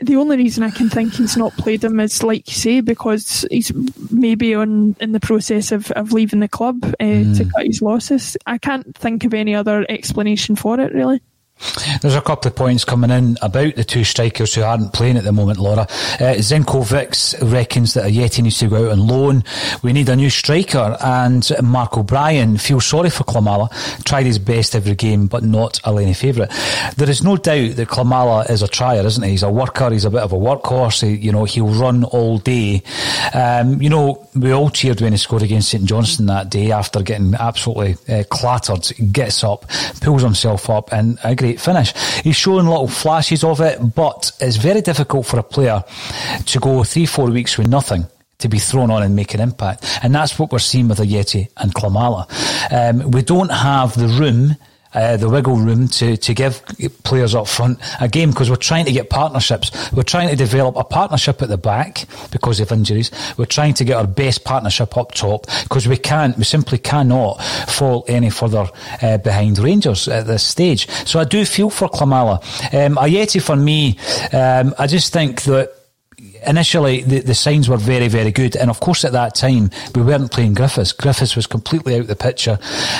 The 0.00 0.16
only 0.16 0.36
reason 0.36 0.62
I 0.62 0.70
can 0.70 0.88
think 0.88 1.14
he's 1.14 1.36
not 1.36 1.52
played 1.54 1.82
him 1.82 1.98
is, 1.98 2.22
like 2.22 2.46
you 2.48 2.54
say, 2.54 2.80
because 2.80 3.44
he's 3.50 3.72
maybe 4.12 4.54
on 4.54 4.94
in 5.00 5.10
the 5.10 5.20
process 5.20 5.72
of, 5.72 5.90
of 5.92 6.12
leaving 6.12 6.40
the 6.40 6.48
club 6.48 6.78
uh, 6.84 7.04
mm. 7.04 7.36
to 7.36 7.44
cut 7.44 7.66
his 7.66 7.82
losses. 7.82 8.36
I 8.46 8.58
can't 8.58 8.96
think 8.96 9.24
of 9.24 9.34
any 9.34 9.56
other 9.56 9.84
explanation 9.88 10.54
for 10.54 10.78
it, 10.78 10.94
really. 10.94 11.20
There's 12.00 12.14
a 12.14 12.20
couple 12.20 12.48
of 12.48 12.56
points 12.56 12.84
coming 12.84 13.10
in 13.10 13.36
about 13.42 13.76
the 13.76 13.84
two 13.84 14.04
strikers 14.04 14.54
who 14.54 14.62
aren't 14.62 14.92
playing 14.92 15.16
at 15.16 15.24
the 15.24 15.32
moment, 15.32 15.58
Laura. 15.58 15.82
Uh, 15.82 16.36
Zenkovic 16.38 17.52
reckons 17.52 17.94
that 17.94 18.10
Ajeti 18.10 18.42
needs 18.42 18.58
to 18.58 18.68
go 18.68 18.86
out 18.86 18.92
on 18.92 19.06
loan. 19.06 19.44
We 19.82 19.92
need 19.92 20.08
a 20.08 20.16
new 20.16 20.30
striker, 20.30 20.96
and 21.00 21.48
Mark 21.62 21.96
O'Brien 21.96 22.58
feels 22.58 22.86
sorry 22.86 23.10
for 23.10 23.24
Klimala. 23.24 23.70
Tried 24.04 24.26
his 24.26 24.38
best 24.38 24.74
every 24.74 24.94
game, 24.94 25.26
but 25.26 25.44
not 25.44 25.80
a 25.84 25.92
Lenny 25.92 26.14
favourite. 26.14 26.50
There 26.96 27.08
is 27.08 27.22
no 27.22 27.36
doubt 27.36 27.76
that 27.76 27.88
Klimala 27.88 28.48
is 28.50 28.62
a 28.62 28.68
trier, 28.68 29.06
isn't 29.06 29.22
he? 29.22 29.30
He's 29.30 29.42
a 29.42 29.50
worker. 29.50 29.90
He's 29.90 30.04
a 30.04 30.10
bit 30.10 30.22
of 30.22 30.32
a 30.32 30.36
workhorse. 30.36 31.06
He, 31.06 31.16
you 31.16 31.32
know, 31.32 31.44
he'll 31.44 31.68
run 31.68 32.04
all 32.04 32.38
day. 32.38 32.82
Um, 33.34 33.80
you 33.80 33.88
know, 33.88 34.28
we 34.34 34.52
all 34.52 34.70
cheered 34.70 35.00
when 35.00 35.12
he 35.12 35.18
scored 35.18 35.42
against 35.42 35.70
St 35.70 35.84
Johnstone 35.84 36.26
that 36.26 36.50
day 36.50 36.72
after 36.72 37.02
getting 37.02 37.34
absolutely 37.34 37.96
uh, 38.12 38.24
clattered. 38.30 38.82
Gets 39.12 39.44
up, 39.44 39.68
pulls 40.00 40.22
himself 40.22 40.68
up, 40.68 40.92
and 40.92 41.18
I 41.22 41.30
agree 41.30 41.51
great 41.52 41.60
finish. 41.60 41.92
He's 42.22 42.36
showing 42.36 42.66
little 42.66 42.88
flashes 42.88 43.44
of 43.44 43.60
it, 43.60 43.94
but 43.94 44.32
it's 44.40 44.56
very 44.56 44.80
difficult 44.80 45.26
for 45.26 45.38
a 45.38 45.42
player 45.42 45.84
to 46.46 46.58
go 46.58 46.84
three, 46.84 47.06
four 47.06 47.30
weeks 47.30 47.58
with 47.58 47.68
nothing 47.68 48.06
to 48.38 48.48
be 48.48 48.58
thrown 48.58 48.90
on 48.90 49.02
and 49.02 49.14
make 49.14 49.34
an 49.34 49.40
impact. 49.40 49.84
And 50.02 50.14
that's 50.14 50.38
what 50.38 50.50
we're 50.50 50.58
seeing 50.58 50.88
with 50.88 50.98
Ajeti 50.98 51.48
and 51.58 51.74
Klimala. 51.74 52.26
Um, 52.72 53.10
we 53.10 53.22
don't 53.22 53.50
have 53.50 53.94
the 53.94 54.08
room 54.08 54.56
uh, 54.94 55.16
the 55.16 55.28
wiggle 55.28 55.56
room 55.56 55.88
to, 55.88 56.16
to 56.16 56.34
give 56.34 56.64
players 57.04 57.34
up 57.34 57.48
front 57.48 57.78
a 58.00 58.08
game 58.08 58.30
because 58.30 58.50
we're 58.50 58.56
trying 58.56 58.84
to 58.84 58.92
get 58.92 59.10
partnerships. 59.10 59.70
We're 59.92 60.02
trying 60.02 60.28
to 60.28 60.36
develop 60.36 60.76
a 60.76 60.84
partnership 60.84 61.42
at 61.42 61.48
the 61.48 61.58
back 61.58 62.06
because 62.30 62.60
of 62.60 62.72
injuries. 62.72 63.10
We're 63.36 63.46
trying 63.46 63.74
to 63.74 63.84
get 63.84 63.96
our 63.96 64.06
best 64.06 64.44
partnership 64.44 64.96
up 64.96 65.12
top 65.12 65.46
because 65.64 65.88
we 65.88 65.96
can't, 65.96 66.36
we 66.36 66.44
simply 66.44 66.78
cannot 66.78 67.42
fall 67.68 68.04
any 68.08 68.30
further 68.30 68.68
uh, 69.02 69.18
behind 69.18 69.58
Rangers 69.58 70.08
at 70.08 70.26
this 70.26 70.44
stage. 70.44 70.88
So 71.06 71.20
I 71.20 71.24
do 71.24 71.44
feel 71.44 71.70
for 71.70 71.88
Klimala. 71.88 72.36
Um, 72.74 72.96
Ajeti 72.96 73.42
for 73.42 73.56
me, 73.56 73.98
um, 74.32 74.74
I 74.78 74.86
just 74.86 75.12
think 75.12 75.42
that 75.42 75.81
initially 76.46 77.02
the, 77.02 77.20
the 77.20 77.34
signs 77.34 77.68
were 77.68 77.76
very, 77.76 78.08
very 78.08 78.30
good. 78.30 78.56
And 78.56 78.70
of 78.70 78.80
course, 78.80 79.04
at 79.04 79.12
that 79.12 79.34
time, 79.34 79.70
we 79.94 80.02
weren't 80.02 80.30
playing 80.30 80.54
Griffiths. 80.54 80.92
Griffiths 80.92 81.36
was 81.36 81.46
completely 81.46 81.94
out 81.94 82.02
of 82.02 82.06
the 82.06 82.16
picture. 82.16 82.58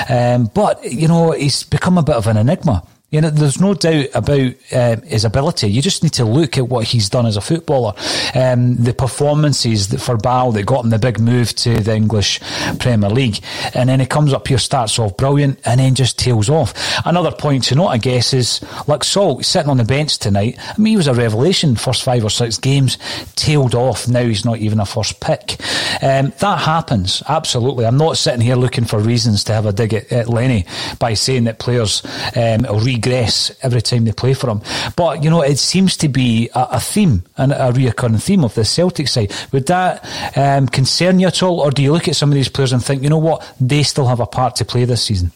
Um, 0.09 0.49
but, 0.53 0.83
you 0.83 1.07
know, 1.07 1.31
he's 1.31 1.63
become 1.63 1.97
a 1.97 2.03
bit 2.03 2.15
of 2.15 2.27
an 2.27 2.37
enigma. 2.37 2.83
You 3.13 3.21
know, 3.21 3.29
there's 3.29 3.61
no 3.61 3.75
doubt 3.75 4.07
about 4.15 4.53
um, 4.71 5.01
his 5.03 5.23
ability. 5.23 5.69
You 5.69 5.83
just 5.83 6.01
need 6.01 6.13
to 6.13 6.25
look 6.25 6.57
at 6.57 6.67
what 6.67 6.85
he's 6.85 7.09
done 7.09 7.27
as 7.27 7.37
a 7.37 7.41
footballer. 7.41 7.93
Um, 8.33 8.75
the 8.77 8.91
performances 8.91 9.85
for 10.03 10.17
Bal 10.17 10.51
that 10.53 10.65
got 10.65 10.83
him 10.83 10.89
the 10.89 10.97
big 10.97 11.19
move 11.19 11.53
to 11.57 11.79
the 11.79 11.95
English 11.95 12.39
Premier 12.79 13.11
League. 13.11 13.39
And 13.75 13.87
then 13.87 13.99
he 13.99 14.07
comes 14.07 14.33
up 14.33 14.47
here, 14.47 14.57
starts 14.57 14.97
off 14.97 15.15
brilliant, 15.15 15.59
and 15.63 15.79
then 15.79 15.93
just 15.93 16.17
tails 16.17 16.49
off. 16.49 16.73
Another 17.05 17.31
point 17.31 17.65
to 17.65 17.75
note, 17.75 17.89
I 17.89 17.99
guess, 17.99 18.33
is 18.33 18.65
like 18.87 19.03
Salt 19.03 19.45
sitting 19.45 19.69
on 19.69 19.77
the 19.77 19.83
bench 19.83 20.17
tonight. 20.17 20.57
I 20.59 20.81
mean, 20.81 20.93
he 20.93 20.97
was 20.97 21.05
a 21.05 21.13
revelation 21.13 21.75
first 21.75 22.01
five 22.01 22.23
or 22.23 22.31
six 22.31 22.57
games, 22.57 22.97
tailed 23.35 23.75
off. 23.75 24.07
Now 24.07 24.23
he's 24.23 24.43
not 24.43 24.57
even 24.57 24.79
a 24.79 24.87
first 24.87 25.19
pick. 25.19 25.57
Um, 26.01 26.33
that 26.39 26.57
happens, 26.57 27.21
absolutely. 27.29 27.85
I'm 27.85 27.97
not 27.97 28.17
sitting 28.17 28.41
here 28.41 28.55
looking 28.55 28.85
for 28.85 28.97
reasons 28.97 29.43
to 29.43 29.53
have 29.53 29.67
a 29.67 29.71
dig 29.71 29.93
at, 29.93 30.11
at 30.11 30.29
Lenny 30.29 30.65
by 30.97 31.13
saying 31.13 31.43
that 31.43 31.59
players 31.59 32.01
um, 32.35 32.65
regress 33.03 33.51
every 33.61 33.81
time 33.81 34.05
they 34.05 34.11
play 34.11 34.33
for 34.33 34.49
him. 34.49 34.61
But, 34.95 35.23
you 35.23 35.29
know, 35.29 35.41
it 35.41 35.57
seems 35.57 35.97
to 35.97 36.07
be 36.07 36.49
a, 36.55 36.67
a 36.71 36.79
theme 36.79 37.23
and 37.37 37.51
a 37.51 37.71
reoccurring 37.71 38.21
theme 38.21 38.43
of 38.43 38.55
the 38.55 38.65
Celtic 38.65 39.07
side. 39.07 39.33
Would 39.51 39.67
that 39.67 40.05
um, 40.37 40.67
concern 40.67 41.19
you 41.19 41.27
at 41.27 41.43
all? 41.43 41.59
Or 41.59 41.71
do 41.71 41.81
you 41.81 41.91
look 41.91 42.07
at 42.07 42.15
some 42.15 42.29
of 42.29 42.35
these 42.35 42.49
players 42.49 42.73
and 42.73 42.83
think, 42.83 43.03
you 43.03 43.09
know 43.09 43.17
what, 43.17 43.53
they 43.59 43.83
still 43.83 44.07
have 44.07 44.19
a 44.19 44.25
part 44.25 44.55
to 44.57 44.65
play 44.65 44.85
this 44.85 45.03
season? 45.03 45.31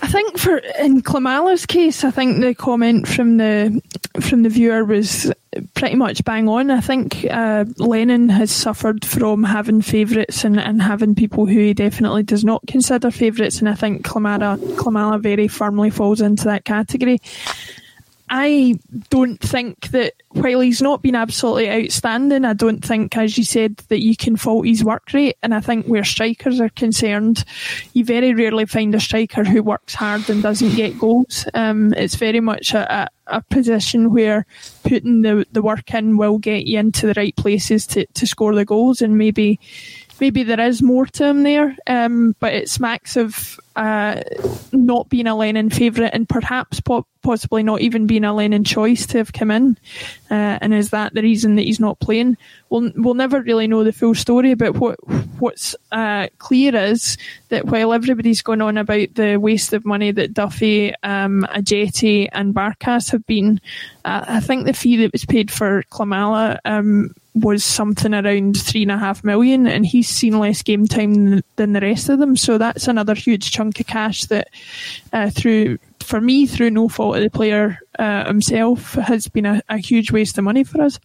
I 0.00 0.06
think 0.06 0.38
for 0.38 0.58
in 0.58 1.02
Klimala's 1.02 1.66
case, 1.66 2.04
I 2.04 2.10
think 2.10 2.40
the 2.40 2.54
comment 2.54 3.08
from 3.08 3.36
the 3.36 3.82
from 4.20 4.42
the 4.42 4.48
viewer 4.48 4.84
was 4.84 5.30
pretty 5.74 5.96
much 5.96 6.24
bang 6.24 6.48
on. 6.48 6.70
I 6.70 6.80
think 6.80 7.26
uh, 7.30 7.64
Lennon 7.78 8.28
has 8.28 8.50
suffered 8.50 9.04
from 9.04 9.44
having 9.44 9.82
favourites 9.82 10.44
and, 10.44 10.58
and 10.58 10.80
having 10.82 11.14
people 11.14 11.46
who 11.46 11.58
he 11.58 11.74
definitely 11.74 12.22
does 12.22 12.44
not 12.44 12.66
consider 12.66 13.10
favourites, 13.10 13.58
and 13.60 13.68
I 13.68 13.74
think 13.74 14.04
Klimala 14.04 14.58
Klimala 14.76 15.20
very 15.20 15.48
firmly 15.48 15.90
falls 15.90 16.20
into 16.20 16.44
that 16.44 16.64
category. 16.64 17.20
I 18.30 18.78
don't 19.10 19.40
think 19.40 19.88
that 19.88 20.14
while 20.30 20.60
he's 20.60 20.82
not 20.82 21.02
been 21.02 21.14
absolutely 21.14 21.70
outstanding, 21.70 22.44
I 22.44 22.52
don't 22.52 22.84
think, 22.84 23.16
as 23.16 23.38
you 23.38 23.44
said, 23.44 23.76
that 23.88 24.00
you 24.00 24.16
can 24.16 24.36
fault 24.36 24.66
his 24.66 24.84
work 24.84 25.12
rate. 25.12 25.36
And 25.42 25.54
I 25.54 25.60
think 25.60 25.86
where 25.86 26.04
strikers 26.04 26.60
are 26.60 26.68
concerned, 26.70 27.44
you 27.94 28.04
very 28.04 28.34
rarely 28.34 28.66
find 28.66 28.94
a 28.94 29.00
striker 29.00 29.44
who 29.44 29.62
works 29.62 29.94
hard 29.94 30.28
and 30.28 30.42
doesn't 30.42 30.76
get 30.76 30.98
goals. 30.98 31.46
Um, 31.54 31.94
it's 31.94 32.16
very 32.16 32.40
much 32.40 32.74
a, 32.74 32.92
a, 32.92 33.08
a, 33.38 33.42
position 33.42 34.12
where 34.12 34.46
putting 34.82 35.22
the, 35.22 35.46
the 35.52 35.62
work 35.62 35.94
in 35.94 36.16
will 36.16 36.38
get 36.38 36.66
you 36.66 36.78
into 36.78 37.06
the 37.06 37.14
right 37.16 37.34
places 37.36 37.86
to, 37.88 38.06
to 38.06 38.26
score 38.26 38.54
the 38.54 38.64
goals 38.64 39.00
and 39.00 39.16
maybe 39.16 39.58
maybe 40.20 40.42
there 40.42 40.60
is 40.60 40.82
more 40.82 41.06
to 41.06 41.26
him 41.26 41.42
there, 41.42 41.76
um, 41.86 42.34
but 42.40 42.52
it 42.52 42.68
smacks 42.68 43.16
of 43.16 43.58
uh, 43.76 44.22
not 44.72 45.08
being 45.08 45.26
a 45.26 45.34
Lennon 45.34 45.70
favourite 45.70 46.12
and 46.12 46.28
perhaps 46.28 46.80
po- 46.80 47.06
possibly 47.28 47.62
not 47.62 47.82
even 47.82 48.06
being 48.06 48.24
a 48.24 48.32
Lennon 48.32 48.64
choice 48.64 49.04
to 49.04 49.18
have 49.18 49.34
come 49.34 49.50
in? 49.50 49.76
Uh, 50.30 50.56
and 50.62 50.72
is 50.72 50.88
that 50.88 51.12
the 51.12 51.20
reason 51.20 51.56
that 51.56 51.66
he's 51.66 51.78
not 51.78 52.00
playing? 52.00 52.38
We'll, 52.70 52.90
we'll 52.96 53.12
never 53.12 53.42
really 53.42 53.66
know 53.66 53.84
the 53.84 53.92
full 53.92 54.14
story, 54.14 54.54
but 54.54 54.76
what 54.76 54.98
what's 55.38 55.76
uh, 55.92 56.28
clear 56.38 56.74
is 56.74 57.18
that 57.50 57.66
while 57.66 57.92
everybody's 57.92 58.40
going 58.40 58.62
on 58.62 58.78
about 58.78 59.14
the 59.14 59.36
waste 59.36 59.74
of 59.74 59.84
money 59.84 60.10
that 60.10 60.32
Duffy, 60.32 60.94
um, 61.02 61.46
Ajeti, 61.50 62.28
and 62.32 62.54
Barkas 62.54 63.10
have 63.10 63.26
been, 63.26 63.60
uh, 64.06 64.24
I 64.26 64.40
think 64.40 64.64
the 64.64 64.72
fee 64.72 64.96
that 64.96 65.12
was 65.12 65.26
paid 65.26 65.50
for 65.50 65.82
Klimala 65.90 66.58
um, 66.64 67.14
was 67.34 67.62
something 67.62 68.14
around 68.14 68.58
three 68.58 68.82
and 68.82 68.90
a 68.90 68.96
half 68.96 69.22
million, 69.22 69.66
and 69.66 69.84
he's 69.84 70.08
seen 70.08 70.38
less 70.38 70.62
game 70.62 70.86
time 70.86 71.42
than 71.56 71.74
the 71.74 71.80
rest 71.80 72.08
of 72.08 72.20
them. 72.20 72.36
So 72.36 72.56
that's 72.56 72.88
another 72.88 73.14
huge 73.14 73.50
chunk 73.50 73.80
of 73.80 73.86
cash 73.86 74.24
that, 74.24 74.48
uh, 75.12 75.28
through 75.28 75.78
for 76.02 76.20
me, 76.20 76.46
through 76.46 76.70
no 76.70 76.88
fault 76.88 77.16
of 77.16 77.22
the 77.22 77.30
player 77.30 77.78
uh, 77.98 78.26
himself, 78.26 78.94
has 78.94 79.28
been 79.28 79.46
a, 79.46 79.62
a 79.68 79.78
huge 79.78 80.10
waste 80.10 80.38
of 80.38 80.44
money 80.44 80.64
for 80.64 80.82
us. 80.82 80.98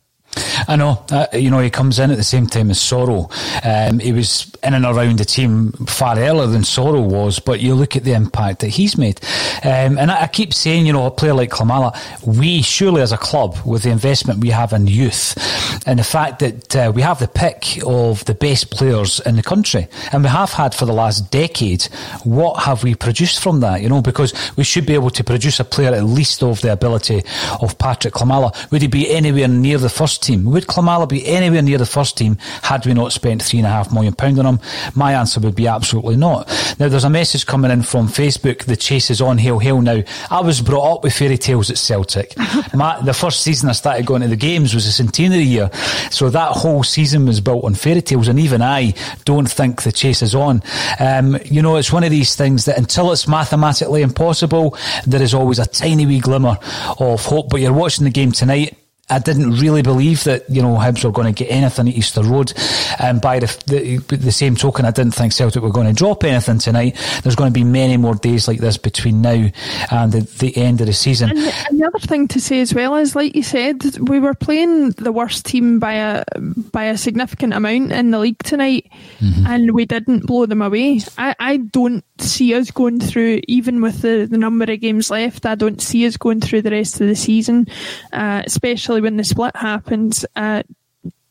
I 0.67 0.75
know. 0.75 1.03
Uh, 1.11 1.27
you 1.33 1.49
know, 1.49 1.59
he 1.59 1.69
comes 1.69 1.99
in 1.99 2.11
at 2.11 2.17
the 2.17 2.23
same 2.23 2.47
time 2.47 2.69
as 2.69 2.79
Soro. 2.79 3.31
Um, 3.63 3.99
he 3.99 4.11
was 4.11 4.51
in 4.63 4.73
and 4.73 4.85
around 4.85 5.19
the 5.19 5.25
team 5.25 5.71
far 5.87 6.17
earlier 6.17 6.47
than 6.47 6.61
Soro 6.61 7.05
was, 7.05 7.39
but 7.39 7.59
you 7.59 7.75
look 7.75 7.95
at 7.95 8.03
the 8.03 8.13
impact 8.13 8.59
that 8.59 8.69
he's 8.69 8.97
made. 8.97 9.19
Um, 9.63 9.97
and 9.97 10.11
I, 10.11 10.23
I, 10.23 10.27
keep 10.27 10.53
saying, 10.53 10.85
you 10.85 10.93
know, 10.93 11.05
a 11.05 11.11
player 11.11 11.33
like 11.33 11.49
Klimala, 11.49 11.93
we 12.25 12.61
surely 12.61 13.01
as 13.01 13.11
a 13.11 13.17
club, 13.17 13.57
with 13.65 13.83
the 13.83 13.89
investment 13.89 14.39
we 14.39 14.49
have 14.49 14.73
in 14.73 14.87
youth, 14.87 15.37
and 15.85 15.99
the 15.99 16.03
fact 16.03 16.39
that 16.39 16.75
uh, 16.75 16.91
we 16.93 17.01
have 17.01 17.19
the 17.19 17.27
pick 17.27 17.79
of 17.85 18.23
the 18.25 18.33
best 18.33 18.71
players 18.71 19.19
in 19.21 19.35
the 19.35 19.43
country, 19.43 19.87
and 20.11 20.23
we 20.23 20.29
have 20.29 20.51
had 20.51 20.73
for 20.73 20.85
the 20.85 20.93
last 20.93 21.31
decade, 21.31 21.83
what 22.23 22.63
have 22.63 22.83
we 22.83 22.95
produced 22.95 23.41
from 23.41 23.59
that? 23.59 23.81
You 23.81 23.89
know, 23.89 24.01
because 24.01 24.33
we 24.55 24.63
should 24.63 24.85
be 24.85 24.93
able 24.93 25.09
to 25.11 25.23
produce 25.23 25.59
a 25.59 25.65
player 25.65 25.93
at 25.93 26.03
least 26.03 26.41
of 26.41 26.61
the 26.61 26.71
ability 26.71 27.23
of 27.61 27.77
Patrick 27.77 28.13
Klimala. 28.13 28.71
Would 28.71 28.81
he 28.81 28.87
be 28.87 29.09
anywhere 29.09 29.47
near 29.47 29.77
the 29.77 29.89
first 29.89 30.22
team? 30.23 30.45
Would 30.45 30.67
Klimala 30.67 31.07
be 31.07 31.27
anywhere 31.27 31.61
near 31.61 31.77
the 31.77 31.85
first 31.85 32.17
team 32.17 32.37
had 32.61 32.85
we 32.85 32.93
not 32.93 33.11
spent 33.11 33.43
three 33.43 33.59
and 33.59 33.67
a 33.67 33.69
half 33.69 33.91
million 33.93 34.13
pound 34.13 34.39
on 34.39 34.45
him? 34.45 34.59
My 34.95 35.13
answer 35.13 35.39
would 35.39 35.55
be 35.55 35.67
absolutely 35.67 36.15
not. 36.15 36.47
Now 36.79 36.87
there's 36.87 37.03
a 37.03 37.09
message 37.09 37.45
coming 37.45 37.71
in 37.71 37.83
from 37.83 38.07
Facebook. 38.07 38.63
The 38.63 38.75
chase 38.75 39.09
is 39.09 39.21
on 39.21 39.37
hail 39.37 39.59
hail 39.59 39.81
now. 39.81 40.01
I 40.31 40.41
was 40.41 40.61
brought 40.61 40.97
up 40.97 41.03
with 41.03 41.13
fairy 41.13 41.37
tales 41.37 41.69
at 41.69 41.77
Celtic. 41.77 42.33
My, 42.73 42.99
the 43.01 43.13
first 43.13 43.41
season 43.41 43.69
I 43.69 43.73
started 43.73 44.05
going 44.05 44.21
to 44.21 44.27
the 44.27 44.35
games 44.35 44.73
was 44.73 44.85
the 44.85 44.91
centenary 44.91 45.43
year, 45.43 45.69
so 46.09 46.29
that 46.29 46.51
whole 46.51 46.83
season 46.83 47.25
was 47.25 47.41
built 47.41 47.63
on 47.65 47.75
fairy 47.75 48.01
tales. 48.01 48.27
And 48.27 48.39
even 48.39 48.61
I 48.61 48.93
don't 49.25 49.49
think 49.49 49.83
the 49.83 49.91
chase 49.91 50.21
is 50.21 50.35
on. 50.35 50.63
Um, 50.99 51.37
you 51.45 51.61
know, 51.61 51.77
it's 51.77 51.91
one 51.91 52.03
of 52.03 52.11
these 52.11 52.35
things 52.35 52.65
that 52.65 52.77
until 52.77 53.11
it's 53.11 53.27
mathematically 53.27 54.01
impossible, 54.01 54.77
there 55.05 55.21
is 55.21 55.33
always 55.33 55.59
a 55.59 55.65
tiny 55.65 56.05
wee 56.05 56.19
glimmer 56.19 56.57
of 56.99 57.25
hope. 57.25 57.49
But 57.49 57.61
you're 57.61 57.73
watching 57.73 58.05
the 58.05 58.11
game 58.11 58.31
tonight 58.31 58.77
I 59.13 59.19
didn't 59.19 59.51
really 59.59 59.83
believe 59.83 60.23
that 60.23 60.49
you 60.49 60.61
know 60.61 60.75
Hibs 60.75 61.03
were 61.03 61.11
going 61.11 61.31
to 61.31 61.43
get 61.43 61.51
anything 61.51 61.87
at 61.87 61.93
Easter 61.93 62.23
Road, 62.23 62.51
and 62.99 63.21
by 63.21 63.39
the, 63.39 63.63
the, 63.67 63.97
the 64.15 64.31
same 64.31 64.55
token, 64.55 64.85
I 64.85 64.91
didn't 64.91 65.13
think 65.13 65.33
Celtic 65.33 65.61
were 65.61 65.71
going 65.71 65.87
to 65.87 65.93
drop 65.93 66.23
anything 66.23 66.57
tonight. 66.57 66.97
There's 67.21 67.35
going 67.35 67.51
to 67.51 67.53
be 67.53 67.63
many 67.63 67.97
more 67.97 68.15
days 68.15 68.47
like 68.47 68.59
this 68.59 68.77
between 68.77 69.21
now 69.21 69.49
and 69.91 70.11
the, 70.11 70.21
the 70.39 70.57
end 70.57 70.81
of 70.81 70.87
the 70.87 70.93
season. 70.93 71.29
And, 71.29 71.39
and, 71.39 71.79
the 71.79 71.85
other 71.85 71.99
thing 71.99 72.27
to 72.29 72.41
say 72.41 72.61
as 72.61 72.73
well 72.73 72.95
is, 72.95 73.15
like 73.15 73.35
you 73.35 73.43
said, 73.43 73.83
we 73.99 74.19
were 74.19 74.33
playing 74.33 74.91
the 74.91 75.11
worst 75.11 75.45
team 75.45 75.77
by 75.77 75.93
a 75.93 76.23
by 76.71 76.85
a 76.85 76.97
significant 76.97 77.53
amount 77.53 77.91
in 77.91 78.09
the 78.09 78.19
league 78.19 78.41
tonight, 78.41 78.89
mm-hmm. 79.19 79.45
and 79.45 79.71
we 79.75 79.85
didn't 79.85 80.25
blow 80.25 80.47
them 80.47 80.63
away. 80.63 81.01
I, 81.19 81.35
I 81.39 81.57
don't 81.57 82.03
see 82.23 82.53
us 82.53 82.71
going 82.71 82.99
through, 82.99 83.41
even 83.47 83.81
with 83.81 84.01
the, 84.01 84.27
the 84.29 84.37
number 84.37 84.71
of 84.71 84.79
games 84.79 85.09
left. 85.09 85.45
I 85.45 85.55
don't 85.55 85.81
see 85.81 86.05
us 86.05 86.17
going 86.17 86.41
through 86.41 86.61
the 86.63 86.71
rest 86.71 87.01
of 87.01 87.07
the 87.07 87.15
season, 87.15 87.67
uh, 88.11 88.43
especially 88.45 89.01
when 89.01 89.17
the 89.17 89.23
split 89.23 89.55
happens, 89.55 90.25
uh, 90.35 90.63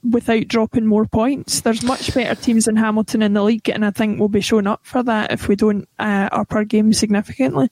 without 0.08 0.48
dropping 0.48 0.86
more 0.86 1.06
points. 1.06 1.60
There's 1.60 1.82
much 1.82 2.12
better 2.12 2.40
teams 2.40 2.64
than 2.64 2.76
Hamilton 2.76 3.22
in 3.22 3.34
the 3.34 3.42
league, 3.42 3.68
and 3.68 3.84
I 3.84 3.90
think 3.90 4.18
we'll 4.18 4.28
be 4.28 4.40
showing 4.40 4.66
up 4.66 4.84
for 4.84 5.02
that 5.02 5.32
if 5.32 5.48
we 5.48 5.56
don't 5.56 5.88
uh, 5.98 6.28
up 6.32 6.52
our 6.52 6.64
game 6.64 6.92
significantly. 6.92 7.70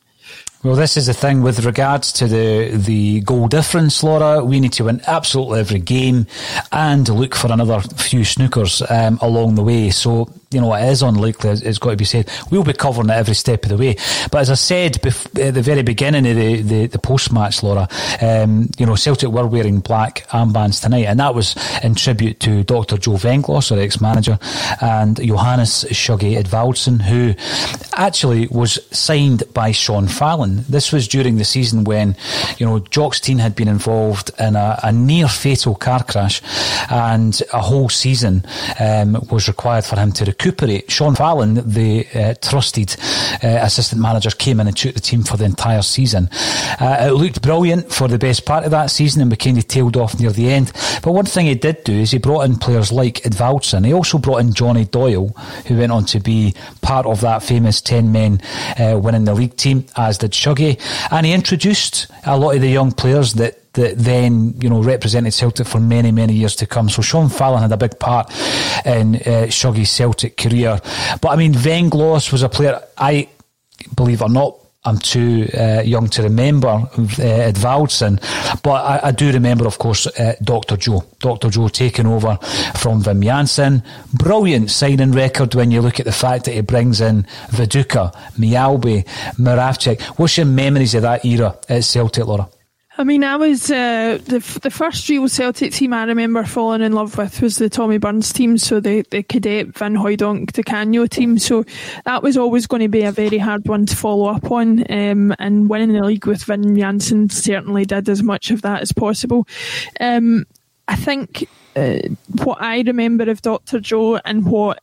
Well, 0.63 0.77
this 0.77 0.99
is 0.99 1.07
the 1.07 1.15
thing 1.15 1.41
with 1.41 1.65
regards 1.65 2.13
to 2.15 2.29
the 2.29 2.69
the 2.77 3.21
goal 3.21 3.49
difference, 3.49 4.03
Laura. 4.03 4.45
We 4.45 4.61
need 4.61 4.75
to 4.75 4.85
win 4.85 5.01
absolutely 5.07 5.61
every 5.61 5.79
game 5.79 6.27
and 6.71 7.09
look 7.09 7.35
for 7.35 7.51
another 7.51 7.81
few 7.81 8.21
snookers 8.21 8.83
um, 8.91 9.19
along 9.23 9.55
the 9.55 9.63
way. 9.63 9.89
So 9.89 10.29
you 10.53 10.61
know, 10.61 10.75
it 10.75 10.85
is 10.91 11.03
unlikely, 11.03 11.51
it's 11.51 11.79
got 11.79 11.91
to 11.91 11.97
be 11.97 12.05
said. 12.05 12.29
We'll 12.51 12.65
be 12.65 12.73
covering 12.73 13.09
it 13.09 13.13
every 13.13 13.35
step 13.35 13.63
of 13.65 13.69
the 13.69 13.77
way. 13.77 13.97
But 14.33 14.41
as 14.41 14.51
I 14.51 14.55
said 14.55 14.95
bef- 14.95 15.41
at 15.41 15.55
the 15.55 15.63
very 15.63 15.83
beginning 15.83 16.27
of 16.27 16.35
the, 16.35 16.63
the, 16.63 16.87
the 16.87 16.99
post 16.99 17.33
match, 17.33 17.63
Laura, 17.63 17.89
um, 18.21 18.69
you 18.77 18.85
know, 18.85 18.97
Celtic 18.97 19.29
were 19.29 19.47
wearing 19.47 19.79
black 19.79 20.27
armbands 20.31 20.83
tonight, 20.83 21.05
and 21.05 21.21
that 21.21 21.37
was 21.37 21.55
in 21.85 21.95
tribute 21.95 22.41
to 22.41 22.65
Dr. 22.65 22.99
Joe 22.99 23.13
Venglos, 23.13 23.71
our 23.71 23.79
ex 23.79 24.01
manager, 24.01 24.41
and 24.81 25.25
Johannes 25.25 25.85
Shuggy 25.85 26.37
Edvaldsson, 26.43 27.01
who 27.01 27.35
actually 27.95 28.49
was 28.49 28.81
signed 28.91 29.45
by 29.55 29.71
Sean 29.71 30.09
Fallon. 30.09 30.50
This 30.69 30.93
was 30.93 31.09
during 31.09 31.37
the 31.37 31.45
season 31.45 31.85
when, 31.85 32.17
you 32.59 32.67
know, 32.67 32.79
Jock 32.79 33.15
Stein 33.15 33.39
had 33.39 33.55
been 33.55 33.69
involved 33.69 34.31
in 34.39 34.57
a, 34.57 34.79
a 34.83 34.93
near 34.93 35.29
fatal 35.29 35.75
car 35.75 36.03
crash, 36.05 36.43
and 36.91 37.41
a 37.53 37.61
whole 37.61 37.89
season 37.89 38.45
um, 38.79 39.13
was 39.31 39.49
required 39.49 39.85
for 39.85 39.97
him 39.97 40.13
to 40.13 40.25
recuperate. 40.25 40.91
Sean 40.91 41.15
Fallon, 41.15 41.55
the 41.55 42.07
uh, 42.15 42.35
trusted 42.41 42.97
uh, 43.43 43.61
assistant 43.63 44.01
manager, 44.01 44.31
came 44.31 44.61
in 44.61 44.67
and 44.67 44.77
took 44.77 44.95
the 44.95 45.01
team 45.01 45.23
for 45.23 45.37
the 45.37 45.45
entire 45.45 45.83
season. 45.83 46.29
Uh, 46.81 47.09
it 47.09 47.13
looked 47.13 47.43
brilliant 47.43 47.93
for 47.93 48.09
the 48.09 48.19
best 48.19 48.45
part 48.45 48.65
of 48.65 48.71
that 48.71 48.91
season 48.91 49.23
and 49.23 49.33
of 49.33 49.69
tailed 49.69 49.97
off 49.97 50.19
near 50.19 50.31
the 50.31 50.51
end. 50.51 50.73
But 51.03 51.13
one 51.13 51.27
thing 51.27 51.47
he 51.47 51.55
did 51.55 51.85
do 51.85 51.93
is 51.93 52.11
he 52.11 52.19
brought 52.19 52.43
in 52.43 52.57
players 52.57 52.93
like 52.93 53.23
Edvaldsson. 53.23 53.87
He 53.87 53.93
also 53.93 54.19
brought 54.19 54.39
in 54.39 54.53
Johnny 54.53 54.85
Doyle, 54.85 55.29
who 55.67 55.79
went 55.79 55.93
on 55.93 56.05
to 56.07 56.21
be 56.21 56.55
part 56.83 57.07
of 57.07 57.21
that 57.23 57.43
famous 57.43 57.81
10 57.81 58.13
men 58.13 58.41
uh, 58.79 58.99
winning 59.03 59.25
the 59.25 59.35
league 59.35 59.57
team, 59.57 59.87
as 59.97 60.19
did 60.19 60.33
Shuggy. 60.41 60.81
And 61.11 61.27
he 61.27 61.33
introduced 61.33 62.07
a 62.25 62.39
lot 62.39 62.55
of 62.55 62.63
the 62.63 62.69
young 62.69 62.93
players 62.93 63.35
that 63.35 63.57
that 63.75 63.97
then 63.97 64.55
you 64.61 64.69
know 64.69 64.83
represented 64.83 65.33
Celtic 65.33 65.67
for 65.67 65.79
many 65.81 66.11
many 66.11 66.33
years 66.33 66.57
to 66.57 66.67
come. 66.67 66.89
So 66.89 67.03
Sean 67.03 67.29
Fallon 67.29 67.63
had 67.63 67.73
a 67.73 67.77
big 67.77 67.99
part 67.99 68.33
in 68.85 69.17
uh, 69.17 69.49
Celtic 69.51 70.37
career. 70.37 70.81
But 71.21 71.29
I 71.29 71.37
mean, 71.37 71.53
Venglos 71.53 72.33
was 72.33 72.43
a 72.43 72.49
player 72.49 72.81
I 72.97 73.29
believe 73.95 74.23
or 74.23 74.29
not. 74.29 74.60
I'm 74.83 74.97
too 74.97 75.47
uh, 75.53 75.83
young 75.85 76.09
to 76.09 76.23
remember 76.23 76.69
uh, 76.69 76.87
Edvaldsson, 76.97 78.19
but 78.63 78.83
I, 78.83 79.09
I, 79.09 79.11
do 79.11 79.31
remember, 79.31 79.67
of 79.67 79.79
course, 79.79 80.07
uh, 80.07 80.37
Dr. 80.43 80.79
Joe. 80.79 81.05
Dr. 81.19 81.51
Joe 81.51 81.69
taking 81.69 82.07
over 82.07 82.39
from 82.77 83.03
Wim 83.03 83.23
Jansen. 83.23 83.83
Brilliant 84.15 84.71
signing 84.71 85.13
record 85.13 85.55
when 85.55 85.71
you 85.71 85.83
look 85.83 86.01
at 86.01 86.07
the 86.07 86.13
fact 86.13 86.47
that 86.47 86.53
he 86.53 86.63
brings 86.63 87.03
in 87.03 87.25
Viduka, 87.51 88.15
Mjällby, 88.39 89.05
Moravcik. 89.37 90.01
What's 90.19 90.39
your 90.39 90.47
memories 90.47 90.95
of 90.95 91.03
that 91.03 91.27
era 91.27 91.59
at 91.69 91.85
Celtic, 91.85 92.25
Laura? 92.25 92.49
I 93.01 93.05
mean, 93.05 93.25
I 93.25 93.37
was 93.37 93.71
uh, 93.71 94.19
the 94.27 94.61
the 94.61 94.71
first 94.71 95.09
real 95.09 95.27
Celtic 95.27 95.73
team 95.73 95.95
I 95.95 96.05
remember 96.05 96.45
falling 96.45 96.83
in 96.83 96.93
love 96.93 97.17
with 97.17 97.41
was 97.41 97.57
the 97.57 97.71
Tommy 97.71 97.97
Burns 97.97 98.31
team, 98.31 98.59
so 98.59 98.79
the 98.79 99.07
the 99.09 99.23
Cadete 99.23 99.75
Van 99.75 99.95
Hooijdonk 99.95 100.53
Di 100.53 100.63
Canio 100.63 101.07
team. 101.07 101.39
So 101.39 101.65
that 102.05 102.23
was 102.23 102.37
always 102.37 102.67
going 102.67 102.83
to 102.83 102.89
be 102.89 103.05
a 103.05 103.11
very 103.11 103.39
hard 103.39 103.67
one 103.67 103.87
to 103.87 103.97
follow 103.97 104.27
up 104.27 104.51
on, 104.51 104.81
um, 104.93 105.35
and 105.39 105.71
winning 105.71 105.95
the 105.95 106.05
league 106.05 106.27
with 106.27 106.45
Wim 106.45 106.77
Jansen 106.77 107.31
certainly 107.31 107.87
did 107.87 108.07
as 108.07 108.23
much 108.23 108.51
of 108.51 108.61
that 108.61 108.83
as 108.83 108.93
possible. 108.93 109.49
Um, 109.99 110.45
I 110.87 110.97
think 110.97 111.49
uh, 111.77 112.01
what 112.43 112.61
I 112.61 112.83
remember 112.83 113.31
of 113.31 113.41
Doctor 113.41 113.81
Joe 113.81 114.17
and 114.27 114.45
what 114.45 114.83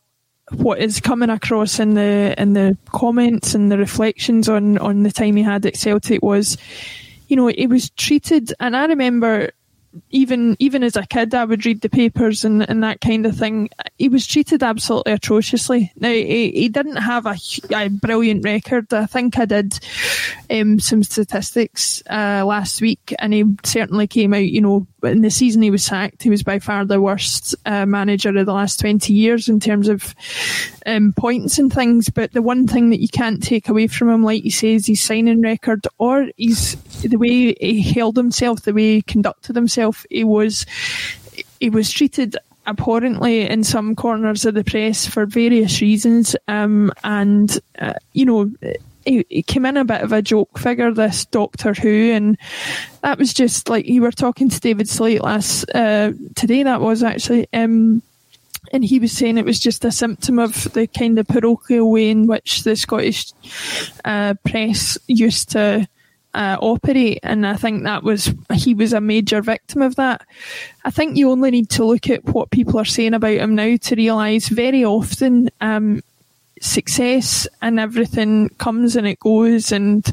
what 0.50 0.80
is 0.80 0.98
coming 0.98 1.30
across 1.30 1.78
in 1.78 1.94
the 1.94 2.34
in 2.36 2.54
the 2.54 2.76
comments 2.86 3.54
and 3.54 3.70
the 3.70 3.78
reflections 3.78 4.48
on 4.48 4.76
on 4.78 5.04
the 5.04 5.12
time 5.12 5.36
he 5.36 5.44
had 5.44 5.64
at 5.66 5.76
Celtic 5.76 6.20
was 6.20 6.58
you 7.28 7.36
know, 7.36 7.48
it 7.48 7.66
was 7.66 7.90
treated, 7.90 8.52
and 8.58 8.76
I 8.76 8.86
remember 8.86 9.52
even 10.10 10.56
even 10.58 10.82
as 10.82 10.96
a 10.96 11.06
kid, 11.06 11.34
I 11.34 11.44
would 11.44 11.64
read 11.64 11.80
the 11.80 11.88
papers 11.88 12.44
and, 12.44 12.68
and 12.68 12.82
that 12.82 13.00
kind 13.00 13.26
of 13.26 13.36
thing. 13.36 13.70
He 13.98 14.08
was 14.08 14.26
treated 14.26 14.62
absolutely 14.62 15.12
atrociously. 15.12 15.92
Now 15.96 16.10
he, 16.10 16.50
he 16.50 16.68
didn't 16.68 16.96
have 16.96 17.26
a, 17.26 17.36
a, 17.74 17.88
brilliant 17.88 18.44
record. 18.44 18.92
I 18.92 19.06
think 19.06 19.38
I 19.38 19.44
did 19.44 19.78
um, 20.50 20.80
some 20.80 21.02
statistics 21.02 22.02
uh, 22.10 22.44
last 22.46 22.80
week, 22.80 23.14
and 23.18 23.32
he 23.32 23.44
certainly 23.64 24.06
came 24.06 24.34
out. 24.34 24.48
You 24.48 24.60
know, 24.60 24.86
in 25.02 25.22
the 25.22 25.30
season 25.30 25.62
he 25.62 25.70
was 25.70 25.84
sacked, 25.84 26.22
he 26.22 26.30
was 26.30 26.42
by 26.42 26.58
far 26.58 26.84
the 26.84 27.00
worst 27.00 27.54
uh, 27.66 27.86
manager 27.86 28.36
of 28.36 28.46
the 28.46 28.52
last 28.52 28.80
twenty 28.80 29.12
years 29.12 29.48
in 29.48 29.60
terms 29.60 29.88
of 29.88 30.14
um, 30.86 31.12
points 31.16 31.58
and 31.58 31.72
things. 31.72 32.08
But 32.08 32.32
the 32.32 32.42
one 32.42 32.66
thing 32.66 32.90
that 32.90 33.00
you 33.00 33.08
can't 33.08 33.42
take 33.42 33.68
away 33.68 33.86
from 33.86 34.10
him, 34.10 34.22
like 34.22 34.44
you 34.44 34.50
say, 34.50 34.74
is 34.74 34.86
his 34.86 35.00
signing 35.00 35.40
record 35.40 35.86
or 35.98 36.28
he's 36.36 36.76
the 37.02 37.16
way 37.16 37.54
he 37.60 37.82
held 37.82 38.16
himself, 38.16 38.62
the 38.62 38.74
way 38.74 38.96
he 38.96 39.02
conducted 39.02 39.56
himself. 39.56 39.87
He 40.10 40.24
was 40.24 40.66
he 41.60 41.70
was 41.70 41.90
treated 41.90 42.36
abhorrently 42.66 43.48
in 43.48 43.64
some 43.64 43.96
corners 43.96 44.44
of 44.44 44.54
the 44.54 44.64
press 44.64 45.06
for 45.06 45.26
various 45.26 45.80
reasons, 45.80 46.36
um, 46.48 46.92
and 47.02 47.58
uh, 47.78 47.94
you 48.12 48.24
know 48.24 48.50
he, 49.08 49.24
he 49.28 49.42
came 49.42 49.64
in 49.64 49.76
a 49.76 49.84
bit 49.84 50.02
of 50.02 50.12
a 50.12 50.22
joke 50.22 50.58
figure, 50.58 50.92
this 50.92 51.24
Doctor 51.26 51.74
Who, 51.74 52.12
and 52.12 52.36
that 53.02 53.18
was 53.18 53.32
just 53.32 53.68
like 53.68 53.86
you 53.86 54.02
were 54.02 54.12
talking 54.12 54.48
to 54.48 54.60
David 54.60 54.88
Slate 54.88 55.22
last 55.22 55.64
uh, 55.74 56.12
today. 56.34 56.62
That 56.62 56.80
was 56.80 57.02
actually. 57.02 57.48
Um, 57.52 58.02
and 58.70 58.84
he 58.84 58.98
was 58.98 59.12
saying 59.12 59.38
it 59.38 59.46
was 59.46 59.58
just 59.58 59.84
a 59.84 59.92
symptom 59.92 60.38
of 60.38 60.70
the 60.74 60.86
kind 60.86 61.18
of 61.18 61.26
parochial 61.26 61.90
way 61.90 62.10
in 62.10 62.26
which 62.26 62.64
the 62.64 62.76
Scottish 62.76 63.32
uh, 64.04 64.34
press 64.44 64.98
used 65.06 65.50
to 65.50 65.88
uh, 66.34 66.56
operate, 66.60 67.20
and 67.22 67.46
I 67.46 67.56
think 67.56 67.84
that 67.84 68.02
was 68.02 68.32
he 68.52 68.74
was 68.74 68.92
a 68.92 69.00
major 69.00 69.40
victim 69.40 69.82
of 69.82 69.96
that. 69.96 70.26
I 70.84 70.90
think 70.90 71.16
you 71.16 71.30
only 71.30 71.50
need 71.50 71.70
to 71.70 71.84
look 71.84 72.10
at 72.10 72.24
what 72.24 72.50
people 72.50 72.78
are 72.78 72.84
saying 72.84 73.14
about 73.14 73.32
him 73.32 73.54
now 73.54 73.76
to 73.76 73.94
realise 73.94 74.48
very 74.48 74.84
often 74.84 75.50
um, 75.60 76.02
success 76.60 77.46
and 77.62 77.78
everything 77.78 78.48
comes 78.58 78.96
and 78.96 79.06
it 79.06 79.20
goes, 79.20 79.72
and 79.72 80.10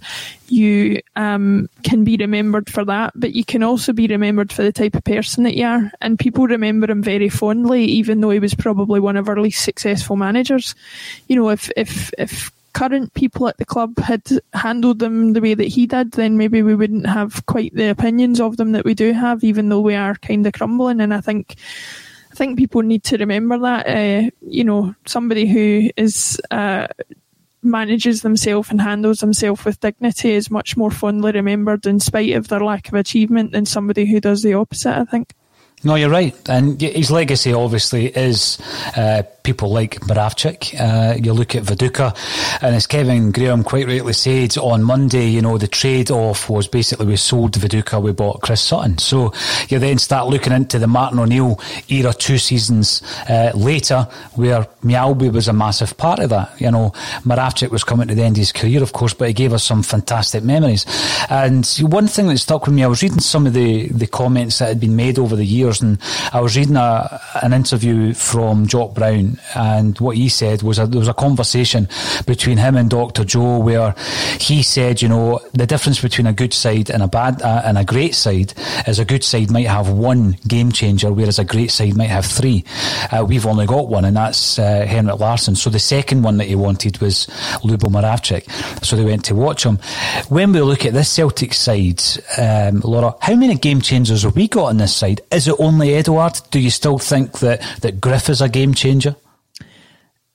you 0.47 1.01
um, 1.15 1.69
can 1.83 2.03
be 2.03 2.17
remembered 2.17 2.69
for 2.69 2.85
that, 2.85 3.13
but 3.15 3.33
you 3.33 3.43
can 3.43 3.63
also 3.63 3.93
be 3.93 4.07
remembered 4.07 4.51
for 4.51 4.63
the 4.63 4.71
type 4.71 4.95
of 4.95 5.03
person 5.03 5.43
that 5.43 5.55
you 5.55 5.65
are. 5.65 5.91
And 6.01 6.19
people 6.19 6.47
remember 6.47 6.89
him 6.89 7.03
very 7.03 7.29
fondly, 7.29 7.85
even 7.85 8.21
though 8.21 8.29
he 8.29 8.39
was 8.39 8.53
probably 8.53 8.99
one 8.99 9.17
of 9.17 9.27
our 9.27 9.39
least 9.39 9.63
successful 9.63 10.15
managers. 10.15 10.75
You 11.27 11.35
know, 11.35 11.49
if 11.49 11.69
if 11.75 12.13
if 12.17 12.51
current 12.75 13.13
people 13.13 13.47
at 13.47 13.57
the 13.57 13.65
club 13.65 13.97
had 13.97 14.21
handled 14.53 14.99
them 14.99 15.31
the 15.31 15.41
way 15.41 15.53
that 15.53 15.67
he 15.67 15.87
did, 15.87 16.11
then 16.11 16.37
maybe 16.37 16.61
we 16.61 16.75
wouldn't 16.75 17.07
have 17.07 17.45
quite 17.45 17.73
the 17.73 17.89
opinions 17.89 18.41
of 18.41 18.57
them 18.57 18.73
that 18.73 18.83
we 18.83 18.93
do 18.93 19.13
have, 19.13 19.43
even 19.43 19.69
though 19.69 19.79
we 19.79 19.95
are 19.95 20.13
kind 20.15 20.45
of 20.45 20.53
crumbling. 20.53 20.99
And 20.99 21.13
I 21.13 21.21
think 21.21 21.55
I 22.31 22.35
think 22.35 22.57
people 22.57 22.81
need 22.81 23.03
to 23.05 23.17
remember 23.17 23.57
that. 23.59 23.87
Uh, 23.87 24.29
you 24.41 24.65
know, 24.65 24.93
somebody 25.05 25.47
who 25.47 25.89
is 25.95 26.39
uh, 26.51 26.87
manages 27.63 28.21
themselves 28.21 28.69
and 28.69 28.81
handles 28.81 29.19
themselves 29.19 29.63
with 29.63 29.79
dignity 29.79 30.33
is 30.33 30.51
much 30.51 30.75
more 30.75 30.91
fondly 30.91 31.31
remembered 31.31 31.85
in 31.85 32.01
spite 32.01 32.33
of 32.33 32.49
their 32.49 32.59
lack 32.59 32.89
of 32.89 32.95
achievement 32.95 33.53
than 33.53 33.65
somebody 33.65 34.05
who 34.05 34.19
does 34.19 34.43
the 34.43 34.53
opposite. 34.53 34.99
I 34.99 35.05
think. 35.05 35.33
No, 35.85 35.95
you're 35.95 36.09
right. 36.09 36.35
And 36.49 36.81
his 36.81 37.09
legacy 37.09 37.53
obviously 37.53 38.07
is 38.07 38.57
uh, 38.97 39.23
people 39.45 39.69
like 39.71 39.99
Moravcik. 40.01 40.73
Uh, 40.79 41.15
you 41.15 41.31
look 41.31 41.55
at 41.55 41.63
Viduka, 41.63 42.15
and 42.61 42.75
as 42.75 42.87
Kevin 42.87 43.31
Graham 43.31 43.63
quite 43.63 43.87
rightly 43.87 44.13
said 44.13 44.57
on 44.57 44.83
Monday, 44.83 45.27
you 45.27 45.41
know, 45.41 45.57
the 45.57 45.67
trade 45.67 46.09
off 46.09 46.49
was 46.49 46.67
basically 46.67 47.05
we 47.05 47.15
sold 47.15 47.53
Viduka, 47.53 48.01
we 48.01 48.11
bought 48.11 48.41
Chris 48.41 48.61
Sutton. 48.61 48.97
So 48.97 49.31
you 49.69 49.77
then 49.79 49.99
start 49.99 50.27
looking 50.27 50.51
into 50.51 50.79
the 50.79 50.87
Martin 50.87 51.19
O'Neill 51.19 51.59
era 51.87 52.11
two 52.11 52.39
seasons 52.39 53.03
uh, 53.29 53.51
later, 53.53 54.07
where 54.33 54.67
Mjällby 54.83 55.31
was 55.31 55.47
a 55.47 55.53
massive 55.53 55.95
part 55.95 56.19
of 56.19 56.31
that. 56.31 56.59
You 56.59 56.71
know, 56.71 56.89
Moravcik 57.23 57.69
was 57.69 57.83
coming 57.83 58.07
to 58.07 58.15
the 58.15 58.23
end 58.23 58.37
of 58.37 58.39
his 58.39 58.51
career, 58.51 58.81
of 58.81 58.93
course, 58.93 59.13
but 59.13 59.27
he 59.27 59.33
gave 59.33 59.53
us 59.53 59.63
some 59.63 59.83
fantastic 59.83 60.43
memories. 60.43 60.85
And 61.29 61.65
one 61.81 62.07
thing 62.07 62.27
that 62.27 62.39
stuck 62.39 62.65
with 62.65 62.73
me, 62.73 62.83
I 62.83 62.87
was 62.87 63.03
reading 63.03 63.19
some 63.19 63.45
of 63.45 63.53
the, 63.53 63.89
the 63.89 64.07
comments 64.07 64.57
that 64.57 64.69
had 64.69 64.79
been 64.79 64.95
made 64.95 65.19
over 65.19 65.35
the 65.35 65.45
years, 65.45 65.81
and 65.81 65.99
I 66.33 66.41
was 66.41 66.57
reading 66.57 66.77
a, 66.77 67.21
an 67.43 67.53
interview 67.53 68.13
from 68.15 68.65
Jock 68.65 68.95
Brown 68.95 69.34
and 69.55 69.99
what 69.99 70.17
he 70.17 70.29
said 70.29 70.63
was 70.63 70.79
a, 70.79 70.87
there 70.87 70.99
was 70.99 71.07
a 71.07 71.13
conversation 71.13 71.87
between 72.25 72.57
him 72.57 72.75
and 72.75 72.89
Dr. 72.89 73.23
Joe 73.23 73.59
where 73.59 73.95
he 74.39 74.63
said, 74.63 75.01
you 75.01 75.07
know, 75.07 75.39
the 75.53 75.65
difference 75.65 76.01
between 76.01 76.27
a 76.27 76.33
good 76.33 76.53
side 76.53 76.89
and 76.89 77.03
a 77.03 77.07
bad 77.07 77.41
uh, 77.41 77.61
and 77.65 77.77
a 77.77 77.83
great 77.83 78.15
side 78.15 78.53
is 78.87 78.99
a 78.99 79.05
good 79.05 79.23
side 79.23 79.51
might 79.51 79.67
have 79.67 79.89
one 79.89 80.37
game 80.47 80.71
changer, 80.71 81.11
whereas 81.11 81.39
a 81.39 81.45
great 81.45 81.71
side 81.71 81.95
might 81.95 82.09
have 82.09 82.25
three. 82.25 82.63
Uh, 83.11 83.25
we've 83.27 83.45
only 83.45 83.65
got 83.65 83.87
one, 83.87 84.05
and 84.05 84.17
that's 84.17 84.59
uh, 84.59 84.85
Henrik 84.85 85.19
Larsson. 85.19 85.55
So 85.55 85.69
the 85.69 85.79
second 85.79 86.23
one 86.23 86.37
that 86.37 86.47
he 86.47 86.55
wanted 86.55 86.99
was 86.99 87.27
Lubo 87.63 87.89
Moravcik. 87.89 88.49
So 88.83 88.95
they 88.95 89.05
went 89.05 89.25
to 89.25 89.35
watch 89.35 89.65
him. 89.65 89.77
When 90.29 90.51
we 90.51 90.61
look 90.61 90.85
at 90.85 90.93
this 90.93 91.09
Celtic 91.09 91.53
side, 91.53 92.01
um, 92.37 92.81
Laura, 92.81 93.15
how 93.21 93.35
many 93.35 93.55
game 93.55 93.81
changers 93.81 94.23
have 94.23 94.35
we 94.35 94.47
got 94.47 94.65
on 94.65 94.77
this 94.77 94.95
side? 94.95 95.21
Is 95.31 95.47
it 95.47 95.55
only 95.59 95.95
Edouard? 95.95 96.39
Do 96.51 96.59
you 96.59 96.69
still 96.69 96.99
think 96.99 97.39
that, 97.39 97.61
that 97.81 98.01
Griff 98.01 98.29
is 98.29 98.41
a 98.41 98.49
game 98.49 98.73
changer? 98.73 99.15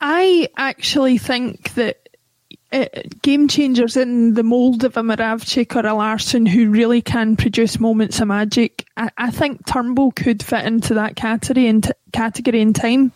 I 0.01 0.49
actually 0.57 1.19
think 1.19 1.75
that 1.75 2.01
uh, 2.73 2.87
game 3.23 3.49
changers 3.49 3.97
in 3.97 4.35
the 4.35 4.45
mould 4.45 4.85
of 4.85 4.97
a 4.97 5.03
Moravcik 5.03 5.75
or 5.75 5.87
a 5.87 5.93
Larsson 5.93 6.47
who 6.47 6.71
really 6.71 7.03
can 7.03 7.37
produce 7.37 7.81
moments 7.81 8.21
of 8.21 8.29
magic. 8.29 8.87
I, 8.97 9.11
I 9.19 9.31
think 9.33 9.67
Turnbull 9.67 10.13
could 10.13 10.43
fit 10.43 10.65
into 10.65 10.95
that 10.95 11.17
category 11.17 11.67
in, 11.67 11.81
t- 11.81 11.91
category 12.13 12.61
in 12.61 12.73
time. 12.73 13.11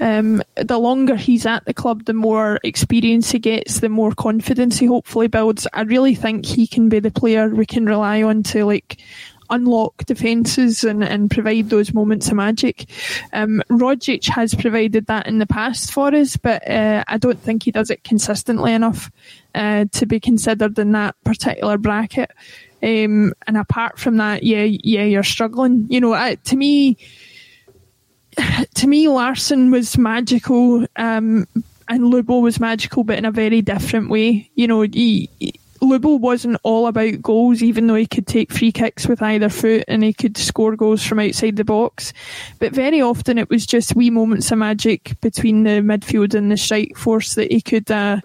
Um, 0.00 0.42
the 0.56 0.78
longer 0.78 1.16
he's 1.16 1.44
at 1.44 1.66
the 1.66 1.74
club, 1.74 2.06
the 2.06 2.14
more 2.14 2.58
experience 2.64 3.30
he 3.30 3.38
gets, 3.38 3.80
the 3.80 3.90
more 3.90 4.12
confidence 4.12 4.78
he 4.78 4.86
hopefully 4.86 5.26
builds. 5.26 5.66
I 5.74 5.82
really 5.82 6.14
think 6.14 6.46
he 6.46 6.66
can 6.66 6.88
be 6.88 6.98
the 6.98 7.10
player 7.10 7.50
we 7.50 7.66
can 7.66 7.84
rely 7.84 8.22
on 8.22 8.42
to 8.44 8.64
like 8.64 9.02
unlock 9.50 10.04
defences 10.06 10.84
and, 10.84 11.02
and 11.02 11.30
provide 11.30 11.70
those 11.70 11.94
moments 11.94 12.28
of 12.28 12.34
magic. 12.34 12.86
Um, 13.32 13.62
Rogic 13.70 14.28
has 14.28 14.54
provided 14.54 15.06
that 15.06 15.26
in 15.26 15.38
the 15.38 15.46
past 15.46 15.92
for 15.92 16.14
us, 16.14 16.36
but 16.36 16.68
uh, 16.68 17.04
I 17.08 17.18
don't 17.18 17.40
think 17.40 17.62
he 17.62 17.70
does 17.70 17.90
it 17.90 18.04
consistently 18.04 18.72
enough 18.72 19.10
uh, 19.54 19.86
to 19.92 20.06
be 20.06 20.20
considered 20.20 20.78
in 20.78 20.92
that 20.92 21.14
particular 21.24 21.78
bracket. 21.78 22.30
Um, 22.82 23.32
and 23.46 23.56
apart 23.56 23.98
from 23.98 24.18
that, 24.18 24.42
yeah, 24.42 24.62
yeah, 24.62 25.04
you're 25.04 25.24
struggling. 25.24 25.86
You 25.90 26.00
know, 26.00 26.12
uh, 26.12 26.36
to 26.44 26.56
me, 26.56 26.96
to 28.74 28.86
me, 28.86 29.08
Larsson 29.08 29.70
was 29.70 29.98
magical, 29.98 30.86
um, 30.96 31.46
and 31.88 32.02
Lubo 32.04 32.40
was 32.40 32.60
magical, 32.60 33.02
but 33.02 33.18
in 33.18 33.24
a 33.24 33.32
very 33.32 33.62
different 33.62 34.10
way. 34.10 34.50
You 34.54 34.68
know, 34.68 34.82
he, 34.82 35.28
he 35.40 35.58
Lubo 35.80 36.18
wasn't 36.18 36.58
all 36.62 36.86
about 36.86 37.22
goals, 37.22 37.62
even 37.62 37.86
though 37.86 37.94
he 37.94 38.06
could 38.06 38.26
take 38.26 38.52
free 38.52 38.72
kicks 38.72 39.06
with 39.06 39.22
either 39.22 39.48
foot 39.48 39.84
and 39.88 40.02
he 40.02 40.12
could 40.12 40.36
score 40.36 40.76
goals 40.76 41.04
from 41.04 41.20
outside 41.20 41.56
the 41.56 41.64
box. 41.64 42.12
But 42.58 42.72
very 42.72 43.00
often 43.00 43.38
it 43.38 43.48
was 43.48 43.66
just 43.66 43.94
wee 43.94 44.10
moments 44.10 44.50
of 44.50 44.58
magic 44.58 45.20
between 45.20 45.62
the 45.62 45.80
midfield 45.80 46.34
and 46.34 46.50
the 46.50 46.56
strike 46.56 46.96
force 46.96 47.34
that 47.34 47.52
he 47.52 47.60
could 47.60 47.90
uh, 47.90 48.20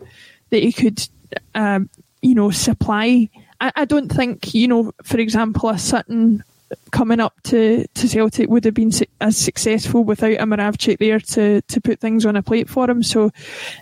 that 0.49 0.64
he 0.64 0.72
could 0.72 1.08
uh, 1.56 1.82
you 2.22 2.36
know 2.36 2.51
supply. 2.51 3.30
I, 3.62 3.72
I 3.76 3.86
don't 3.86 4.12
think 4.12 4.54
you 4.54 4.68
know, 4.68 4.91
for 5.04 5.20
example, 5.20 5.70
a 5.70 5.78
Sutton 5.78 6.43
coming 6.91 7.19
up 7.19 7.34
to, 7.43 7.86
to 7.88 8.07
Celtic 8.07 8.49
would 8.49 8.65
have 8.65 8.74
been 8.74 8.91
su- 8.91 9.05
as 9.21 9.38
successful 9.38 10.03
without 10.03 10.34
a 10.34 10.45
Moravcik 10.45 10.99
there 10.99 11.19
to, 11.19 11.61
to 11.61 11.82
put 11.82 11.99
things 11.99 12.26
on 12.26 12.36
a 12.36 12.43
plate 12.43 12.69
for 12.69 12.89
him. 12.89 13.03
So, 13.03 13.32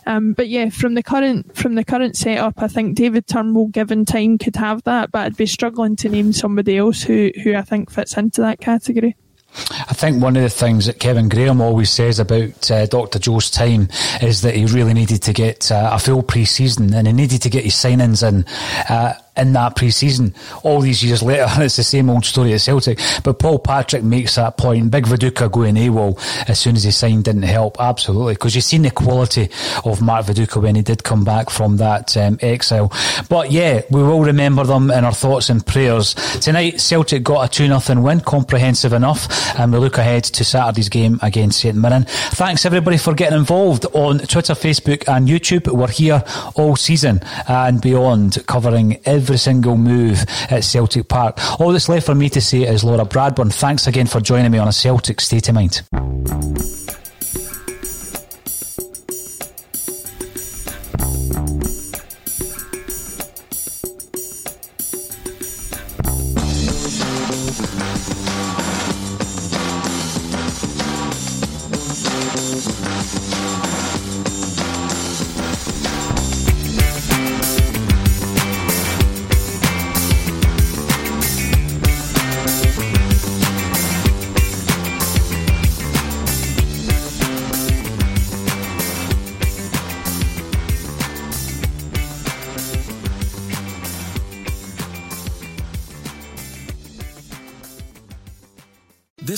um, 0.05 0.33
but 0.33 0.49
yeah, 0.49 0.69
from 0.69 0.93
the 0.93 1.03
current 1.03 1.55
from 1.55 1.75
the 1.75 1.85
current 1.85 2.15
setup, 2.15 2.61
I 2.61 2.67
think 2.67 2.95
David 2.95 3.27
Turnbull, 3.27 3.67
given 3.67 4.05
time, 4.05 4.37
could 4.37 4.55
have 4.55 4.83
that. 4.83 5.11
But 5.11 5.25
I'd 5.25 5.37
be 5.37 5.45
struggling 5.45 5.95
to 5.97 6.09
name 6.09 6.33
somebody 6.33 6.77
else 6.77 7.01
who 7.01 7.31
who 7.43 7.55
I 7.55 7.61
think 7.61 7.91
fits 7.91 8.17
into 8.17 8.41
that 8.41 8.59
category. 8.59 9.15
I 9.53 9.93
think 9.93 10.21
one 10.21 10.37
of 10.37 10.43
the 10.43 10.49
things 10.49 10.85
that 10.85 10.99
Kevin 10.99 11.27
Graham 11.27 11.59
always 11.59 11.89
says 11.89 12.19
about 12.19 12.71
uh, 12.71 12.85
Dr. 12.85 13.19
Joe's 13.19 13.49
time 13.49 13.89
is 14.21 14.41
that 14.41 14.55
he 14.55 14.65
really 14.65 14.93
needed 14.93 15.21
to 15.23 15.33
get 15.33 15.71
uh, 15.71 15.89
a 15.91 15.99
full 15.99 16.23
pre-season 16.23 16.93
and 16.93 17.05
he 17.05 17.11
needed 17.13 17.41
to 17.41 17.49
get 17.49 17.65
his 17.65 17.73
signings 17.73 18.25
in. 18.25 18.45
Uh, 18.89 19.13
in 19.37 19.53
that 19.53 19.75
pre-season. 19.75 20.33
All 20.63 20.81
these 20.81 21.03
years 21.03 21.23
later, 21.23 21.47
it's 21.57 21.77
the 21.77 21.83
same 21.83 22.09
old 22.09 22.25
story 22.25 22.53
at 22.53 22.61
Celtic. 22.61 22.99
But 23.23 23.39
Paul 23.39 23.59
Patrick 23.59 24.03
makes 24.03 24.35
that 24.35 24.57
point. 24.57 24.91
Big 24.91 25.05
Viduka 25.05 25.51
going 25.51 25.75
AWOL 25.75 26.19
as 26.49 26.59
soon 26.59 26.75
as 26.75 26.83
he 26.83 26.91
signed 26.91 27.23
didn't 27.23 27.43
help. 27.43 27.77
Absolutely. 27.79 28.33
Because 28.33 28.55
you've 28.55 28.63
seen 28.63 28.81
the 28.81 28.91
quality 28.91 29.49
of 29.85 30.01
Mark 30.01 30.25
Viduka 30.25 30.61
when 30.61 30.75
he 30.75 30.81
did 30.81 31.03
come 31.03 31.23
back 31.23 31.49
from 31.49 31.77
that 31.77 32.15
um, 32.17 32.37
exile. 32.41 32.91
But 33.29 33.51
yeah, 33.51 33.81
we 33.89 34.03
will 34.03 34.23
remember 34.23 34.63
them 34.63 34.91
in 34.91 35.05
our 35.05 35.13
thoughts 35.13 35.49
and 35.49 35.65
prayers. 35.65 36.13
Tonight, 36.41 36.81
Celtic 36.81 37.23
got 37.23 37.57
a 37.57 37.63
2-0 37.63 38.03
win, 38.03 38.19
comprehensive 38.21 38.93
enough. 38.93 39.27
And 39.57 39.71
we 39.71 39.79
look 39.79 39.97
ahead 39.97 40.23
to 40.25 40.43
Saturday's 40.43 40.89
game 40.89 41.19
against 41.21 41.61
St 41.61 41.75
Mirren. 41.75 42.03
Thanks 42.05 42.65
everybody 42.65 42.97
for 42.97 43.13
getting 43.13 43.37
involved 43.37 43.85
on 43.93 44.19
Twitter, 44.19 44.53
Facebook 44.53 45.07
and 45.07 45.27
YouTube. 45.27 45.67
We're 45.71 45.87
here 45.87 46.23
all 46.55 46.75
season 46.75 47.21
and 47.47 47.81
beyond 47.81 48.45
covering 48.47 48.99
every 49.05 49.20
every 49.21 49.37
single 49.37 49.77
move 49.77 50.25
at 50.49 50.63
Celtic 50.63 51.07
Park. 51.07 51.37
All 51.59 51.71
that's 51.71 51.87
left 51.87 52.07
for 52.07 52.15
me 52.15 52.27
to 52.29 52.41
say 52.41 52.63
is 52.63 52.83
Laura 52.83 53.05
Bradburn, 53.05 53.53
thanks 53.53 53.85
again 53.85 54.07
for 54.07 54.19
joining 54.19 54.51
me 54.51 54.57
on 54.57 54.67
a 54.67 54.71
Celtic 54.71 55.21
State 55.21 55.47
of 55.47 55.53
Mind. 55.53 55.83